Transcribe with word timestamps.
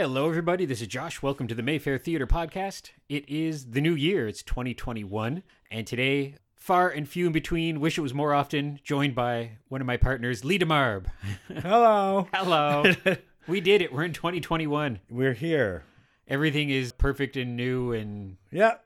Hello, 0.00 0.30
everybody. 0.30 0.64
This 0.64 0.80
is 0.80 0.86
Josh. 0.86 1.20
Welcome 1.20 1.46
to 1.48 1.54
the 1.54 1.62
Mayfair 1.62 1.98
Theater 1.98 2.26
Podcast. 2.26 2.92
It 3.10 3.28
is 3.28 3.72
the 3.72 3.82
new 3.82 3.94
year. 3.94 4.26
It's 4.26 4.42
2021. 4.42 5.42
And 5.70 5.86
today, 5.86 6.36
far 6.56 6.88
and 6.88 7.06
few 7.06 7.26
in 7.26 7.32
between, 7.32 7.80
wish 7.80 7.98
it 7.98 8.00
was 8.00 8.14
more 8.14 8.32
often, 8.32 8.80
joined 8.82 9.14
by 9.14 9.58
one 9.68 9.82
of 9.82 9.86
my 9.86 9.98
partners, 9.98 10.42
Lee 10.42 10.58
Demarbre. 10.58 11.04
Hello. 11.54 12.26
Hello. 12.32 12.84
we 13.46 13.60
did 13.60 13.82
it. 13.82 13.92
We're 13.92 14.04
in 14.04 14.14
2021. 14.14 15.00
We're 15.10 15.34
here. 15.34 15.84
Everything 16.26 16.70
is 16.70 16.92
perfect 16.92 17.36
and 17.36 17.54
new, 17.54 17.92
and 17.92 18.38
Yeah. 18.50 18.76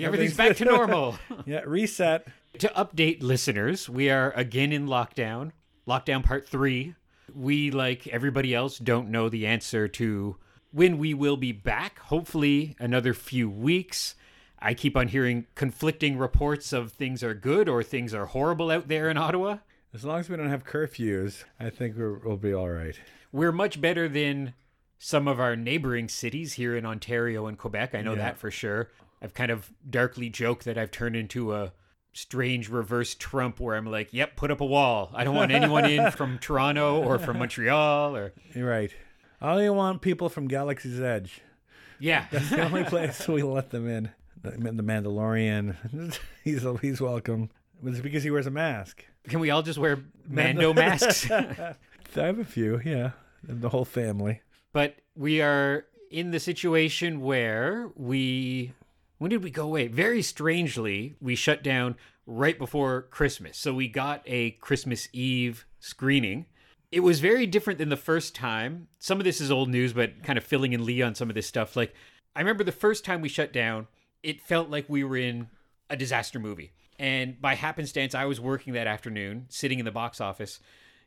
everything's 0.00 0.38
back 0.38 0.56
to 0.56 0.64
normal. 0.64 1.18
Yeah, 1.44 1.60
reset. 1.66 2.26
to 2.60 2.68
update 2.68 3.22
listeners, 3.22 3.90
we 3.90 4.08
are 4.08 4.30
again 4.30 4.72
in 4.72 4.86
lockdown, 4.86 5.52
lockdown 5.86 6.24
part 6.24 6.48
three. 6.48 6.94
We, 7.34 7.70
like 7.70 8.06
everybody 8.06 8.54
else, 8.54 8.78
don't 8.78 9.10
know 9.10 9.28
the 9.28 9.46
answer 9.46 9.86
to 9.88 10.36
when 10.72 10.98
we 10.98 11.14
will 11.14 11.36
be 11.36 11.52
back. 11.52 11.98
Hopefully, 12.00 12.76
another 12.78 13.14
few 13.14 13.48
weeks. 13.48 14.14
I 14.58 14.74
keep 14.74 14.96
on 14.96 15.08
hearing 15.08 15.46
conflicting 15.54 16.16
reports 16.18 16.72
of 16.72 16.92
things 16.92 17.22
are 17.24 17.34
good 17.34 17.68
or 17.68 17.82
things 17.82 18.14
are 18.14 18.26
horrible 18.26 18.70
out 18.70 18.88
there 18.88 19.10
in 19.10 19.16
Ottawa. 19.16 19.58
As 19.92 20.04
long 20.04 20.20
as 20.20 20.28
we 20.28 20.36
don't 20.36 20.48
have 20.48 20.64
curfews, 20.64 21.44
I 21.60 21.68
think 21.68 21.96
we're, 21.96 22.18
we'll 22.18 22.36
be 22.36 22.54
all 22.54 22.68
right. 22.70 22.94
We're 23.32 23.52
much 23.52 23.80
better 23.80 24.08
than 24.08 24.54
some 24.98 25.26
of 25.26 25.40
our 25.40 25.56
neighboring 25.56 26.08
cities 26.08 26.52
here 26.54 26.76
in 26.76 26.86
Ontario 26.86 27.46
and 27.46 27.58
Quebec. 27.58 27.94
I 27.94 28.02
know 28.02 28.12
Yeah. 28.12 28.18
that 28.18 28.38
for 28.38 28.50
sure. 28.52 28.88
I've 29.20 29.34
kind 29.34 29.50
of 29.50 29.70
darkly 29.88 30.30
joked 30.30 30.64
that 30.64 30.78
I've 30.78 30.90
turned 30.92 31.16
into 31.16 31.52
a 31.54 31.72
strange 32.12 32.68
reverse 32.68 33.14
Trump 33.14 33.58
where 33.58 33.74
I'm 33.74 33.86
like, 33.86 34.12
yep, 34.12 34.36
put 34.36 34.50
up 34.50 34.60
a 34.60 34.64
wall. 34.66 35.10
I 35.14 35.24
don't 35.24 35.34
want 35.34 35.50
anyone 35.50 35.86
in 35.90 36.10
from 36.12 36.38
Toronto 36.38 37.02
or 37.02 37.18
from 37.18 37.38
Montreal 37.38 38.16
or 38.16 38.32
You're 38.54 38.68
right. 38.68 38.94
I 39.42 39.50
only 39.52 39.68
want 39.70 40.00
people 40.02 40.28
from 40.28 40.46
Galaxy's 40.46 41.00
Edge. 41.00 41.40
yeah. 41.98 42.26
That's 42.30 42.48
the 42.50 42.62
only 42.64 42.84
place 42.84 43.26
we 43.26 43.42
let 43.42 43.70
them 43.70 43.88
in. 43.88 44.10
The, 44.40 44.50
the 44.52 44.82
Mandalorian. 44.82 45.76
he's 46.44 46.64
he's 46.80 47.00
welcome. 47.00 47.50
It's 47.84 48.00
because 48.00 48.22
he 48.22 48.30
wears 48.30 48.46
a 48.46 48.50
mask. 48.52 49.04
Can 49.28 49.40
we 49.40 49.50
all 49.50 49.62
just 49.62 49.78
wear 49.78 49.98
Mando 50.28 50.72
masks? 50.72 51.28
I 51.30 51.74
have 52.14 52.38
a 52.38 52.44
few, 52.44 52.80
yeah. 52.84 53.10
The 53.42 53.68
whole 53.68 53.84
family. 53.84 54.40
but 54.72 54.96
we 55.16 55.40
are 55.42 55.86
in 56.10 56.30
the 56.30 56.38
situation 56.40 57.20
where 57.20 57.90
we 57.96 58.72
when 59.18 59.30
did 59.30 59.42
we 59.42 59.50
go 59.50 59.64
away 59.64 59.86
very 59.88 60.22
strangely 60.22 61.14
we 61.20 61.34
shut 61.34 61.62
down 61.62 61.96
right 62.26 62.58
before 62.58 63.02
christmas 63.10 63.56
so 63.58 63.72
we 63.74 63.88
got 63.88 64.22
a 64.26 64.50
christmas 64.52 65.08
eve 65.12 65.64
screening 65.80 66.44
it 66.92 67.00
was 67.00 67.20
very 67.20 67.46
different 67.46 67.78
than 67.78 67.88
the 67.88 67.96
first 67.96 68.34
time 68.34 68.86
some 68.98 69.18
of 69.18 69.24
this 69.24 69.40
is 69.40 69.50
old 69.50 69.68
news 69.68 69.92
but 69.92 70.22
kind 70.22 70.38
of 70.38 70.44
filling 70.44 70.72
in 70.72 70.84
lee 70.84 71.02
on 71.02 71.14
some 71.14 71.28
of 71.28 71.34
this 71.34 71.46
stuff 71.46 71.74
like 71.76 71.94
i 72.36 72.40
remember 72.40 72.62
the 72.62 72.72
first 72.72 73.04
time 73.04 73.20
we 73.20 73.28
shut 73.28 73.52
down 73.52 73.86
it 74.22 74.40
felt 74.40 74.70
like 74.70 74.88
we 74.88 75.02
were 75.02 75.16
in 75.16 75.48
a 75.90 75.96
disaster 75.96 76.38
movie 76.38 76.72
and 76.98 77.40
by 77.40 77.54
happenstance 77.54 78.14
i 78.14 78.24
was 78.24 78.40
working 78.40 78.72
that 78.72 78.86
afternoon 78.86 79.46
sitting 79.48 79.78
in 79.78 79.84
the 79.84 79.90
box 79.90 80.20
office 80.20 80.60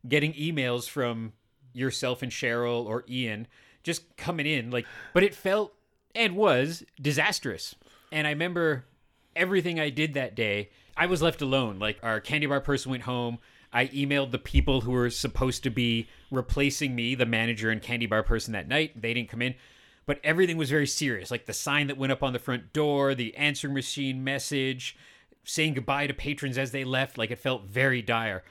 getting 0.07 0.33
emails 0.33 0.89
from 0.89 1.33
yourself 1.73 2.21
and 2.21 2.31
Cheryl 2.31 2.85
or 2.85 3.03
Ian 3.09 3.47
just 3.83 4.15
coming 4.17 4.45
in 4.45 4.71
like 4.71 4.85
but 5.13 5.23
it 5.23 5.35
felt 5.35 5.73
and 6.15 6.35
was 6.35 6.83
disastrous. 6.99 7.75
And 8.11 8.25
I 8.25 8.31
remember 8.31 8.85
everything 9.35 9.79
I 9.79 9.89
did 9.89 10.13
that 10.13 10.35
day, 10.35 10.69
I 10.95 11.05
was 11.05 11.21
left 11.21 11.41
alone. 11.41 11.77
Like 11.77 11.99
our 12.01 12.19
candy 12.21 12.47
bar 12.47 12.61
person 12.61 12.91
went 12.91 13.03
home. 13.03 13.39
I 13.75 13.87
emailed 13.87 14.31
the 14.31 14.39
people 14.39 14.81
who 14.81 14.91
were 14.91 15.09
supposed 15.09 15.61
to 15.63 15.69
be 15.69 16.07
replacing 16.31 16.95
me, 16.95 17.13
the 17.13 17.25
manager 17.25 17.69
and 17.69 17.81
candy 17.81 18.05
bar 18.05 18.23
person 18.23 18.53
that 18.53 18.69
night. 18.69 18.99
They 18.99 19.13
didn't 19.13 19.27
come 19.27 19.41
in. 19.41 19.55
But 20.05 20.21
everything 20.23 20.55
was 20.55 20.69
very 20.69 20.87
serious. 20.87 21.29
Like 21.29 21.45
the 21.45 21.51
sign 21.51 21.87
that 21.87 21.97
went 21.97 22.13
up 22.13 22.23
on 22.23 22.31
the 22.31 22.39
front 22.39 22.71
door, 22.71 23.13
the 23.13 23.35
answering 23.35 23.73
machine 23.73 24.23
message, 24.23 24.95
saying 25.43 25.73
goodbye 25.73 26.07
to 26.07 26.13
patrons 26.13 26.57
as 26.57 26.71
they 26.71 26.85
left. 26.85 27.17
Like 27.17 27.31
it 27.31 27.39
felt 27.39 27.65
very 27.65 28.01
dire. 28.01 28.43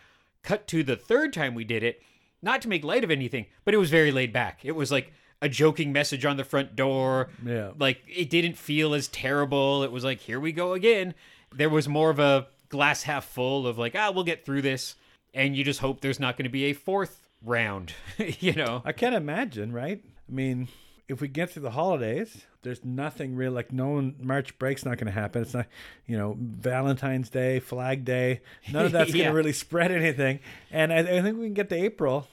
Cut 0.43 0.67
to 0.69 0.83
the 0.83 0.95
third 0.95 1.33
time 1.33 1.55
we 1.55 1.65
did 1.65 1.83
it, 1.83 2.03
not 2.43 2.61
to 2.61 2.69
make 2.69 2.85
light 2.85 3.03
of 3.03 3.11
anything, 3.11 3.47
but 3.65 3.73
it 3.73 3.79
was 3.79 3.89
very 3.89 4.13
laid 4.13 4.31
back. 4.31 4.61
It 4.63 4.73
was 4.73 4.93
like 4.93 5.11
a 5.41 5.49
joking 5.49 5.91
message 5.91 6.27
on 6.27 6.37
the 6.37 6.45
front 6.45 6.77
door. 6.77 7.31
Yeah. 7.43 7.71
Like 7.79 8.03
it 8.07 8.29
didn't 8.29 8.59
feel 8.59 8.93
as 8.93 9.09
terrible. 9.09 9.85
It 9.85 9.93
was 9.93 10.05
like, 10.05 10.21
here 10.21 10.39
we 10.39 10.53
go 10.53 10.75
again. 10.75 11.15
There 11.51 11.71
was 11.71 11.89
more 11.89 12.11
of 12.11 12.19
a 12.19 12.49
glass 12.69 13.05
half 13.05 13.25
full 13.25 13.67
of 13.67 13.79
like, 13.79 13.95
ah, 13.97 14.11
we'll 14.15 14.25
get 14.25 14.45
through 14.45 14.61
this. 14.61 14.97
And 15.35 15.57
you 15.57 15.65
just 15.65 15.81
hope 15.81 16.01
there's 16.01 16.21
not 16.21 16.37
going 16.37 16.45
to 16.45 16.51
be 16.51 16.65
a 16.65 16.73
fourth 16.73 17.29
round, 17.43 17.93
you 18.19 18.53
know? 18.53 18.83
I 18.85 18.93
can't 18.93 19.15
imagine, 19.15 19.73
right? 19.73 20.01
I 20.29 20.33
mean, 20.33 20.69
if 21.09 21.21
we 21.21 21.29
get 21.29 21.51
through 21.51 21.63
the 21.63 21.73
holidays, 21.73 22.47
there's 22.63 22.85
nothing 22.85 23.35
real 23.35 23.53
like 23.53 23.73
no 23.73 23.89
one 23.89 24.15
March 24.21 24.59
break's 24.59 24.85
not 24.85 24.97
going 24.97 25.07
to 25.07 25.13
happen. 25.13 25.43
It's 25.43 25.55
not, 25.55 25.67
you 26.07 26.17
know, 26.17 26.37
Valentine's 26.39 27.29
Day, 27.29 27.61
Flag 27.61 28.05
Day. 28.05 28.41
None 28.73 28.87
of 28.87 28.93
that's 28.93 29.13
going 29.13 29.27
to 29.27 29.33
really 29.33 29.53
spread 29.53 29.93
anything. 29.93 30.41
And 30.71 30.93
I, 30.93 30.99
I 30.99 31.23
think 31.23 31.39
we 31.39 31.45
can 31.47 31.55
get 31.55 31.69
to 31.69 31.77
April. 31.77 32.29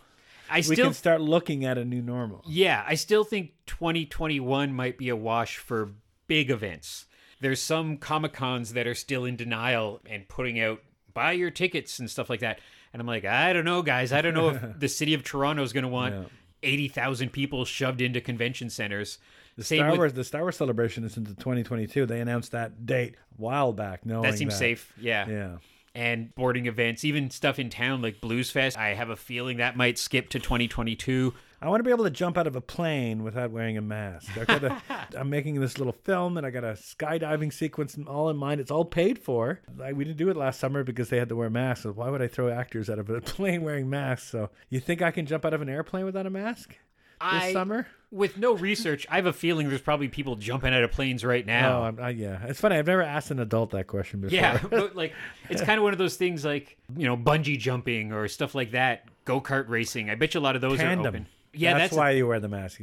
I 0.49 0.57
We 0.57 0.63
still 0.63 0.85
can 0.87 0.93
start 0.93 1.21
looking 1.21 1.65
at 1.65 1.77
a 1.77 1.85
new 1.85 2.01
normal. 2.01 2.43
Yeah, 2.47 2.83
I 2.85 2.95
still 2.95 3.23
think 3.23 3.51
2021 3.67 4.73
might 4.73 4.97
be 4.97 5.09
a 5.09 5.15
wash 5.15 5.57
for 5.57 5.91
big 6.27 6.49
events. 6.49 7.05
There's 7.39 7.61
some 7.61 7.97
Comic 7.97 8.33
Cons 8.33 8.73
that 8.73 8.85
are 8.85 8.93
still 8.93 9.25
in 9.25 9.35
denial 9.35 10.01
and 10.05 10.27
putting 10.27 10.59
out 10.59 10.81
buy 11.13 11.33
your 11.33 11.51
tickets 11.51 11.99
and 11.99 12.09
stuff 12.09 12.29
like 12.29 12.39
that. 12.41 12.59
And 12.93 12.99
I'm 13.01 13.07
like, 13.07 13.25
I 13.25 13.53
don't 13.53 13.65
know, 13.65 13.81
guys. 13.81 14.11
I 14.11 14.21
don't 14.21 14.33
know 14.33 14.49
if 14.49 14.61
the 14.79 14.89
city 14.89 15.13
of 15.13 15.23
Toronto 15.23 15.63
is 15.63 15.73
going 15.73 15.83
to 15.83 15.89
want 15.89 16.13
Yeah. 16.15 16.23
80,000 16.63 17.31
people 17.31 17.65
shoved 17.65 18.01
into 18.01 18.21
convention 18.21 18.69
centers. 18.69 19.17
The 19.57 19.63
Same 19.63 19.79
Star 19.79 19.91
with- 19.91 19.97
Wars, 19.99 20.13
the 20.13 20.23
Star 20.23 20.41
Wars 20.41 20.55
celebration 20.57 21.03
is 21.03 21.17
into 21.17 21.33
2022. 21.35 22.05
They 22.05 22.19
announced 22.21 22.51
that 22.51 22.85
date 22.85 23.15
a 23.15 23.41
while 23.41 23.73
back. 23.73 24.05
No, 24.05 24.21
that 24.21 24.37
seems 24.37 24.57
safe. 24.57 24.93
Yeah. 24.99 25.27
Yeah. 25.27 25.57
And 25.93 26.33
boarding 26.35 26.67
events, 26.67 27.03
even 27.03 27.29
stuff 27.31 27.59
in 27.59 27.69
town 27.69 28.01
like 28.01 28.21
Blues 28.21 28.49
Fest, 28.49 28.77
I 28.77 28.93
have 28.93 29.09
a 29.09 29.15
feeling 29.17 29.57
that 29.57 29.75
might 29.75 29.97
skip 29.97 30.29
to 30.29 30.39
2022. 30.39 31.33
I 31.61 31.69
want 31.69 31.79
to 31.79 31.83
be 31.83 31.91
able 31.91 32.05
to 32.05 32.09
jump 32.09 32.37
out 32.37 32.47
of 32.47 32.55
a 32.55 32.61
plane 32.61 33.23
without 33.23 33.51
wearing 33.51 33.77
a 33.77 33.81
mask. 33.81 34.37
I 34.37 34.45
gotta, 34.45 34.81
I'm 35.17 35.29
making 35.29 35.59
this 35.59 35.77
little 35.77 35.93
film, 35.93 36.37
and 36.37 36.45
I 36.45 36.49
got 36.49 36.63
a 36.63 36.73
skydiving 36.73 37.53
sequence 37.53 37.97
all 38.07 38.29
in 38.29 38.37
mind. 38.37 38.59
It's 38.59 38.71
all 38.71 38.85
paid 38.85 39.19
for. 39.19 39.61
Like, 39.77 39.95
we 39.95 40.03
didn't 40.03 40.17
do 40.17 40.29
it 40.29 40.37
last 40.37 40.59
summer 40.59 40.83
because 40.83 41.09
they 41.09 41.17
had 41.17 41.29
to 41.29 41.35
wear 41.35 41.49
masks. 41.49 41.83
So 41.83 41.91
why 41.91 42.09
would 42.09 42.21
I 42.21 42.27
throw 42.27 42.49
actors 42.49 42.89
out 42.89 42.99
of 42.99 43.09
a 43.09 43.21
plane 43.21 43.61
wearing 43.61 43.89
masks? 43.89 44.29
So 44.29 44.49
you 44.69 44.79
think 44.79 45.01
I 45.01 45.11
can 45.11 45.25
jump 45.25 45.45
out 45.45 45.53
of 45.53 45.61
an 45.61 45.69
airplane 45.69 46.05
without 46.05 46.25
a 46.25 46.31
mask 46.31 46.69
this 46.69 47.43
I, 47.43 47.53
summer? 47.53 47.87
with 48.11 48.37
no 48.37 48.53
research, 48.53 49.07
I 49.09 49.15
have 49.15 49.25
a 49.25 49.33
feeling 49.33 49.69
there's 49.69 49.81
probably 49.81 50.09
people 50.09 50.35
jumping 50.35 50.73
out 50.73 50.83
of 50.83 50.91
planes 50.91 51.23
right 51.23 51.45
now. 51.45 51.79
Oh, 51.79 51.83
I'm, 51.83 51.99
I, 51.99 52.09
yeah. 52.09 52.45
It's 52.45 52.59
funny. 52.59 52.75
I've 52.75 52.87
never 52.87 53.01
asked 53.01 53.31
an 53.31 53.39
adult 53.39 53.71
that 53.71 53.87
question 53.87 54.21
before. 54.21 54.35
Yeah, 54.35 54.59
but 54.69 54.95
like 54.95 55.13
it's 55.49 55.61
kind 55.61 55.77
of 55.77 55.83
one 55.83 55.93
of 55.93 55.99
those 55.99 56.17
things 56.17 56.43
like 56.43 56.77
you 56.95 57.05
know 57.05 57.15
bungee 57.15 57.57
jumping 57.57 58.11
or 58.11 58.27
stuff 58.27 58.53
like 58.53 58.71
that, 58.71 59.05
go 59.25 59.39
kart 59.39 59.69
racing. 59.69 60.09
I 60.09 60.15
bet 60.15 60.33
you 60.33 60.39
a 60.39 60.41
lot 60.41 60.55
of 60.55 60.61
those 60.61 60.79
are 60.81 60.91
open. 60.91 61.27
Yeah, 61.53 61.73
that's, 61.73 61.91
that's, 61.91 61.97
why 61.97 62.11
you 62.11 62.27
wear 62.27 62.39
the 62.39 62.47
mask. 62.47 62.79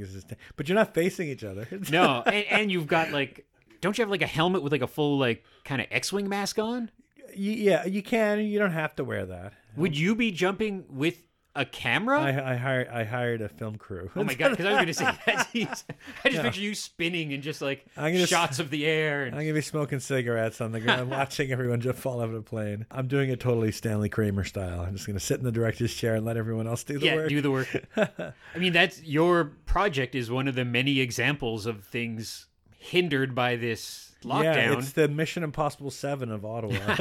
But 0.56 0.68
you're 0.68 0.76
not 0.76 0.94
facing 0.94 1.28
each 1.28 1.44
other. 1.44 1.66
no, 1.90 2.22
and, 2.26 2.44
and 2.50 2.72
you've 2.72 2.86
got 2.86 3.10
like, 3.10 3.46
don't 3.80 3.96
you 3.96 4.02
have 4.02 4.10
like 4.10 4.22
a 4.22 4.26
helmet 4.26 4.62
with 4.62 4.72
like 4.72 4.82
a 4.82 4.86
full 4.86 5.18
like 5.18 5.44
kind 5.64 5.80
of 5.80 5.86
X-wing 5.90 6.28
mask 6.28 6.58
on? 6.58 6.90
Y- 7.30 7.34
yeah, 7.34 7.86
you 7.86 8.02
can. 8.02 8.40
You 8.40 8.58
don't 8.58 8.72
have 8.72 8.94
to 8.96 9.04
wear 9.04 9.26
that. 9.26 9.52
Would 9.76 9.96
you 9.96 10.15
be 10.15 10.32
jumping 10.32 10.84
with 10.88 11.22
a 11.59 11.65
camera? 11.65 12.21
I, 12.21 12.53
I 12.53 12.57
hired. 12.57 12.89
I 12.89 13.05
hired 13.05 13.41
a 13.43 13.49
film 13.49 13.77
crew. 13.77 14.10
oh 14.15 14.22
my 14.22 14.34
god! 14.34 14.51
Because 14.51 14.65
I 14.65 14.71
was 14.71 14.77
going 14.77 14.87
to 14.87 14.95
say 14.95 15.05
that. 15.05 15.49
I 16.25 16.28
just 16.31 16.43
picture 16.43 16.60
you 16.60 16.75
spinning 16.75 17.33
and 17.33 17.43
just 17.43 17.60
like 17.60 17.84
I'm 17.97 18.13
gonna 18.13 18.27
shots 18.27 18.60
of 18.60 18.71
the 18.71 18.87
air. 18.87 19.25
And, 19.25 19.34
I'm 19.34 19.43
gonna 19.43 19.55
be 19.55 19.60
smoking 19.60 19.99
cigarettes 19.99 20.60
on 20.60 20.71
the 20.72 20.81
ground, 20.81 21.10
watching 21.10 21.51
everyone 21.51 21.81
just 21.81 21.99
fall 21.99 22.21
out 22.21 22.28
of 22.28 22.34
a 22.34 22.43
plane. 22.43 22.87
I'm 22.91 23.09
doing 23.09 23.28
it 23.31 23.41
totally 23.41 23.72
Stanley 23.72 24.09
Kramer 24.09 24.45
style. 24.45 24.81
I'm 24.81 24.95
just 24.95 25.07
gonna 25.07 25.21
sit 25.21 25.39
in 25.39 25.45
the 25.45 25.53
director's 25.53 25.93
chair 25.93 26.15
and 26.15 26.25
let 26.25 26.37
everyone 26.37 26.69
else 26.69 26.84
do 26.84 26.99
the 26.99 27.07
yeah, 27.07 27.16
work. 27.16 27.28
do 27.28 27.41
the 27.41 27.51
work. 27.51 27.84
I 27.97 28.33
mean, 28.59 28.72
that's 28.72 29.03
your 29.03 29.45
project 29.66 30.15
is 30.15 30.31
one 30.31 30.47
of 30.47 30.55
the 30.55 30.65
many 30.65 31.01
examples 31.01 31.66
of 31.66 31.84
things 31.84 32.47
hindered 32.78 33.34
by 33.34 33.57
this 33.57 34.13
lockdown. 34.22 34.45
Yeah, 34.45 34.78
it's 34.78 34.93
the 34.93 35.09
Mission 35.09 35.43
Impossible 35.43 35.91
Seven 35.91 36.31
of 36.31 36.45
Ottawa. 36.45 36.97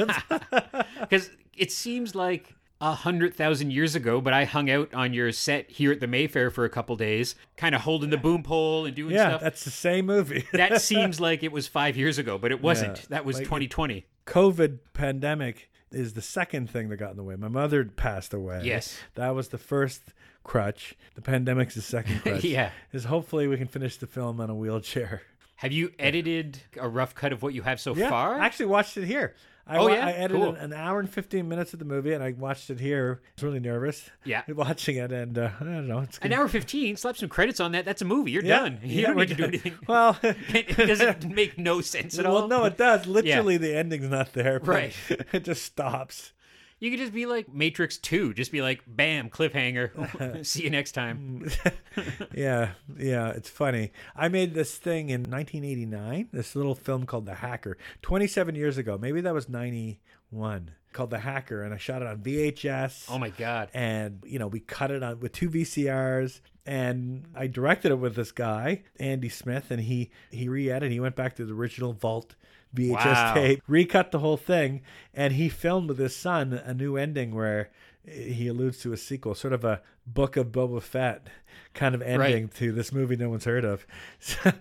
Because 1.00 1.30
it 1.56 1.70
seems 1.70 2.14
like 2.14 2.54
a 2.80 2.94
hundred 2.94 3.34
thousand 3.34 3.72
years 3.72 3.94
ago, 3.94 4.20
but 4.20 4.32
I 4.32 4.44
hung 4.44 4.70
out 4.70 4.92
on 4.94 5.12
your 5.12 5.32
set 5.32 5.70
here 5.70 5.90
at 5.92 6.00
the 6.00 6.06
Mayfair 6.06 6.50
for 6.50 6.64
a 6.64 6.70
couple 6.70 6.94
days, 6.96 7.34
kind 7.56 7.74
of 7.74 7.80
holding 7.80 8.10
the 8.10 8.16
boom 8.16 8.42
pole 8.42 8.86
and 8.86 8.94
doing 8.94 9.14
yeah, 9.14 9.30
stuff. 9.30 9.40
that's 9.40 9.64
the 9.64 9.70
same 9.70 10.06
movie. 10.06 10.46
that 10.52 10.80
seems 10.82 11.20
like 11.20 11.42
it 11.42 11.50
was 11.52 11.66
five 11.66 11.96
years 11.96 12.18
ago, 12.18 12.38
but 12.38 12.52
it 12.52 12.62
wasn't. 12.62 12.98
Yeah, 12.98 13.04
that 13.10 13.24
was 13.24 13.36
like- 13.36 13.44
2020. 13.44 14.06
COVID 14.26 14.78
pandemic 14.92 15.70
is 15.90 16.12
the 16.12 16.20
second 16.22 16.68
thing 16.68 16.88
that 16.90 16.98
got 16.98 17.12
in 17.12 17.16
the 17.16 17.22
way. 17.24 17.34
My 17.34 17.48
mother 17.48 17.84
passed 17.84 18.34
away. 18.34 18.60
Yes. 18.62 18.98
that 19.14 19.34
was 19.34 19.48
the 19.48 19.56
first 19.58 20.02
crutch. 20.44 20.94
The 21.14 21.22
pandemic's 21.22 21.74
the 21.74 21.80
second 21.82 22.20
crutch. 22.22 22.44
Yeah. 22.44 22.70
is 22.92 23.04
hopefully 23.04 23.48
we 23.48 23.56
can 23.56 23.66
finish 23.68 23.96
the 23.96 24.06
film 24.06 24.40
on 24.40 24.50
a 24.50 24.54
wheelchair. 24.54 25.22
Have 25.56 25.72
you 25.72 25.90
edited 25.98 26.60
a 26.78 26.88
rough 26.88 27.14
cut 27.14 27.32
of 27.32 27.42
what 27.42 27.54
you 27.54 27.62
have 27.62 27.80
so 27.80 27.94
Yeah, 27.96 28.10
far? 28.10 28.38
I 28.38 28.44
actually 28.46 28.66
watched 28.66 28.96
it 28.98 29.06
here. 29.06 29.34
I, 29.68 29.76
Oh, 29.78 29.88
yeah? 29.88 30.06
I 30.06 30.12
edited 30.12 30.42
Cool. 30.42 30.54
an 30.54 30.72
hour 30.72 30.98
and 30.98 31.10
15 31.10 31.46
minutes 31.48 31.72
of 31.74 31.78
the 31.78 31.84
movie 31.84 32.12
and 32.14 32.24
I 32.24 32.32
watched 32.32 32.70
it 32.70 32.80
here. 32.80 33.20
I 33.22 33.28
was 33.36 33.42
really 33.44 33.60
nervous 33.60 34.08
Yeah. 34.24 34.42
watching 34.48 34.96
it 34.96 35.12
and 35.12 35.36
uh, 35.38 35.50
I 35.60 35.64
don't 35.64 35.86
know. 35.86 36.00
It's 36.00 36.18
An 36.18 36.32
hour 36.32 36.48
15, 36.48 36.96
slap 36.96 37.16
some 37.16 37.28
credits 37.28 37.60
on 37.60 37.72
that. 37.72 37.84
That's 37.84 38.00
a 38.02 38.06
movie. 38.06 38.30
You're 38.32 38.44
Yeah, 38.44 38.60
done. 38.60 38.78
You 38.82 39.02
yeah, 39.02 39.06
don't 39.08 39.16
need 39.18 39.28
to 39.28 39.34
do 39.34 39.44
anything. 39.44 39.74
Well, 39.86 40.18
it 40.22 40.76
doesn't 40.76 41.28
make 41.34 41.58
no 41.58 41.80
sense 41.82 42.18
at 42.18 42.24
all. 42.26 42.34
well, 42.34 42.48
no, 42.48 42.64
it 42.64 42.76
does. 42.78 43.06
Literally, 43.06 43.56
the 43.58 43.76
ending's 43.76 44.08
not 44.08 44.32
there. 44.32 44.58
but 44.60 44.68
Right. 44.68 44.94
It 45.32 45.44
just 45.44 45.62
stops. 45.64 46.32
You 46.80 46.90
could 46.90 47.00
just 47.00 47.12
be 47.12 47.26
like 47.26 47.52
Matrix 47.52 47.98
2. 47.98 48.34
Just 48.34 48.52
be 48.52 48.62
like, 48.62 48.82
bam, 48.86 49.30
cliffhanger. 49.30 50.44
See 50.46 50.62
you 50.62 50.70
next 50.70 50.92
time. 50.92 51.50
yeah, 52.34 52.70
yeah, 52.96 53.30
it's 53.30 53.50
funny. 53.50 53.92
I 54.14 54.28
made 54.28 54.54
this 54.54 54.76
thing 54.76 55.10
in 55.10 55.22
1989, 55.22 56.28
this 56.32 56.54
little 56.54 56.74
film 56.76 57.04
called 57.06 57.26
The 57.26 57.34
Hacker, 57.34 57.76
27 58.02 58.54
years 58.54 58.78
ago. 58.78 58.96
Maybe 58.96 59.20
that 59.22 59.34
was 59.34 59.48
91, 59.48 60.70
called 60.92 61.10
The 61.10 61.18
Hacker, 61.18 61.62
and 61.62 61.74
I 61.74 61.78
shot 61.78 62.02
it 62.02 62.08
on 62.08 62.18
VHS. 62.18 63.06
Oh 63.10 63.18
my 63.18 63.30
God. 63.30 63.70
and 63.74 64.22
you 64.24 64.38
know 64.38 64.46
we 64.46 64.60
cut 64.60 64.90
it 64.90 65.02
on 65.02 65.20
with 65.20 65.32
two 65.32 65.50
VCRs 65.50 66.40
and 66.66 67.24
I 67.34 67.46
directed 67.46 67.92
it 67.92 67.98
with 67.98 68.14
this 68.14 68.30
guy 68.30 68.82
Andy 69.00 69.28
Smith 69.30 69.70
and 69.70 69.80
he 69.80 70.10
he 70.30 70.48
re-edited 70.48 70.92
he 70.92 71.00
went 71.00 71.16
back 71.16 71.36
to 71.36 71.44
the 71.46 71.54
original 71.54 71.92
Vault 71.94 72.34
VHS 72.74 73.04
Wow. 73.04 73.34
tape 73.34 73.62
recut 73.66 74.10
the 74.12 74.18
whole 74.18 74.36
thing 74.36 74.82
and 75.14 75.32
he 75.34 75.48
filmed 75.48 75.88
with 75.88 75.98
his 75.98 76.14
son 76.14 76.52
a 76.52 76.74
new 76.74 76.96
ending 76.96 77.34
where 77.34 77.70
he 78.06 78.48
alludes 78.48 78.78
to 78.78 78.92
a 78.92 78.96
sequel 78.96 79.34
sort 79.34 79.52
of 79.52 79.64
a 79.64 79.80
book 80.14 80.36
of 80.36 80.48
Boba 80.48 80.82
Fett 80.82 81.26
kind 81.74 81.94
of 81.94 82.02
ending 82.02 82.48
to 82.48 82.72
this 82.72 82.92
movie 82.92 83.16
no 83.16 83.28
one's 83.28 83.44
heard 83.44 83.64
of 83.64 83.86
so, 84.18 84.52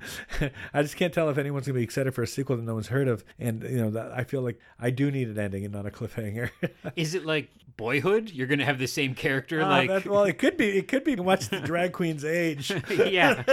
I 0.73 0.81
just 0.81 0.95
can't 0.95 1.13
tell 1.13 1.29
if 1.29 1.37
anyone's 1.37 1.65
gonna 1.65 1.77
be 1.77 1.83
excited 1.83 2.13
for 2.13 2.21
a 2.21 2.27
sequel 2.27 2.57
that 2.57 2.63
no 2.63 2.73
one's 2.75 2.87
heard 2.87 3.07
of 3.07 3.23
and 3.39 3.63
you 3.63 3.77
know 3.77 3.89
that 3.91 4.11
I 4.11 4.23
feel 4.23 4.41
like 4.41 4.59
I 4.79 4.89
do 4.89 5.09
need 5.09 5.27
an 5.29 5.39
ending 5.39 5.63
and 5.63 5.73
not 5.73 5.85
a 5.85 5.89
cliffhanger 5.89 6.51
Is 6.95 7.15
it 7.15 7.25
like 7.25 7.49
Boyhood? 7.77 8.31
You're 8.31 8.47
going 8.47 8.57
to 8.59 8.65
have 8.65 8.79
the 8.79 8.87
same 8.87 9.13
character? 9.13 9.61
Ah, 9.61 9.69
like, 9.69 9.89
that- 9.89 10.05
well, 10.07 10.23
it 10.23 10.39
could 10.39 10.57
be. 10.57 10.77
It 10.77 10.87
could 10.87 11.03
be 11.03 11.15
much 11.15 11.49
the 11.49 11.59
drag 11.59 11.93
queen's 11.93 12.25
age. 12.25 12.71
yeah. 12.89 13.43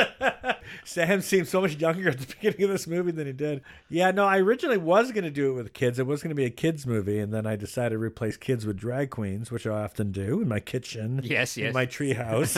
Sam 0.84 1.20
seems 1.20 1.50
so 1.50 1.60
much 1.60 1.76
younger 1.76 2.08
at 2.08 2.18
the 2.18 2.26
beginning 2.26 2.62
of 2.62 2.70
this 2.70 2.86
movie 2.86 3.12
than 3.12 3.26
he 3.26 3.34
did. 3.34 3.60
Yeah, 3.90 4.10
no, 4.12 4.24
I 4.24 4.38
originally 4.38 4.78
was 4.78 5.12
going 5.12 5.24
to 5.24 5.30
do 5.30 5.50
it 5.50 5.52
with 5.52 5.74
kids. 5.74 5.98
It 5.98 6.06
was 6.06 6.22
going 6.22 6.30
to 6.30 6.34
be 6.34 6.46
a 6.46 6.50
kids 6.50 6.86
movie, 6.86 7.18
and 7.18 7.34
then 7.34 7.46
I 7.46 7.56
decided 7.56 7.90
to 7.90 7.98
replace 7.98 8.38
kids 8.38 8.64
with 8.64 8.78
drag 8.78 9.10
queens, 9.10 9.50
which 9.50 9.66
I 9.66 9.82
often 9.84 10.10
do 10.10 10.40
in 10.40 10.48
my 10.48 10.60
kitchen. 10.60 11.20
Yes, 11.22 11.58
yes. 11.58 11.74
my 11.74 11.83
treehouse. 11.86 12.56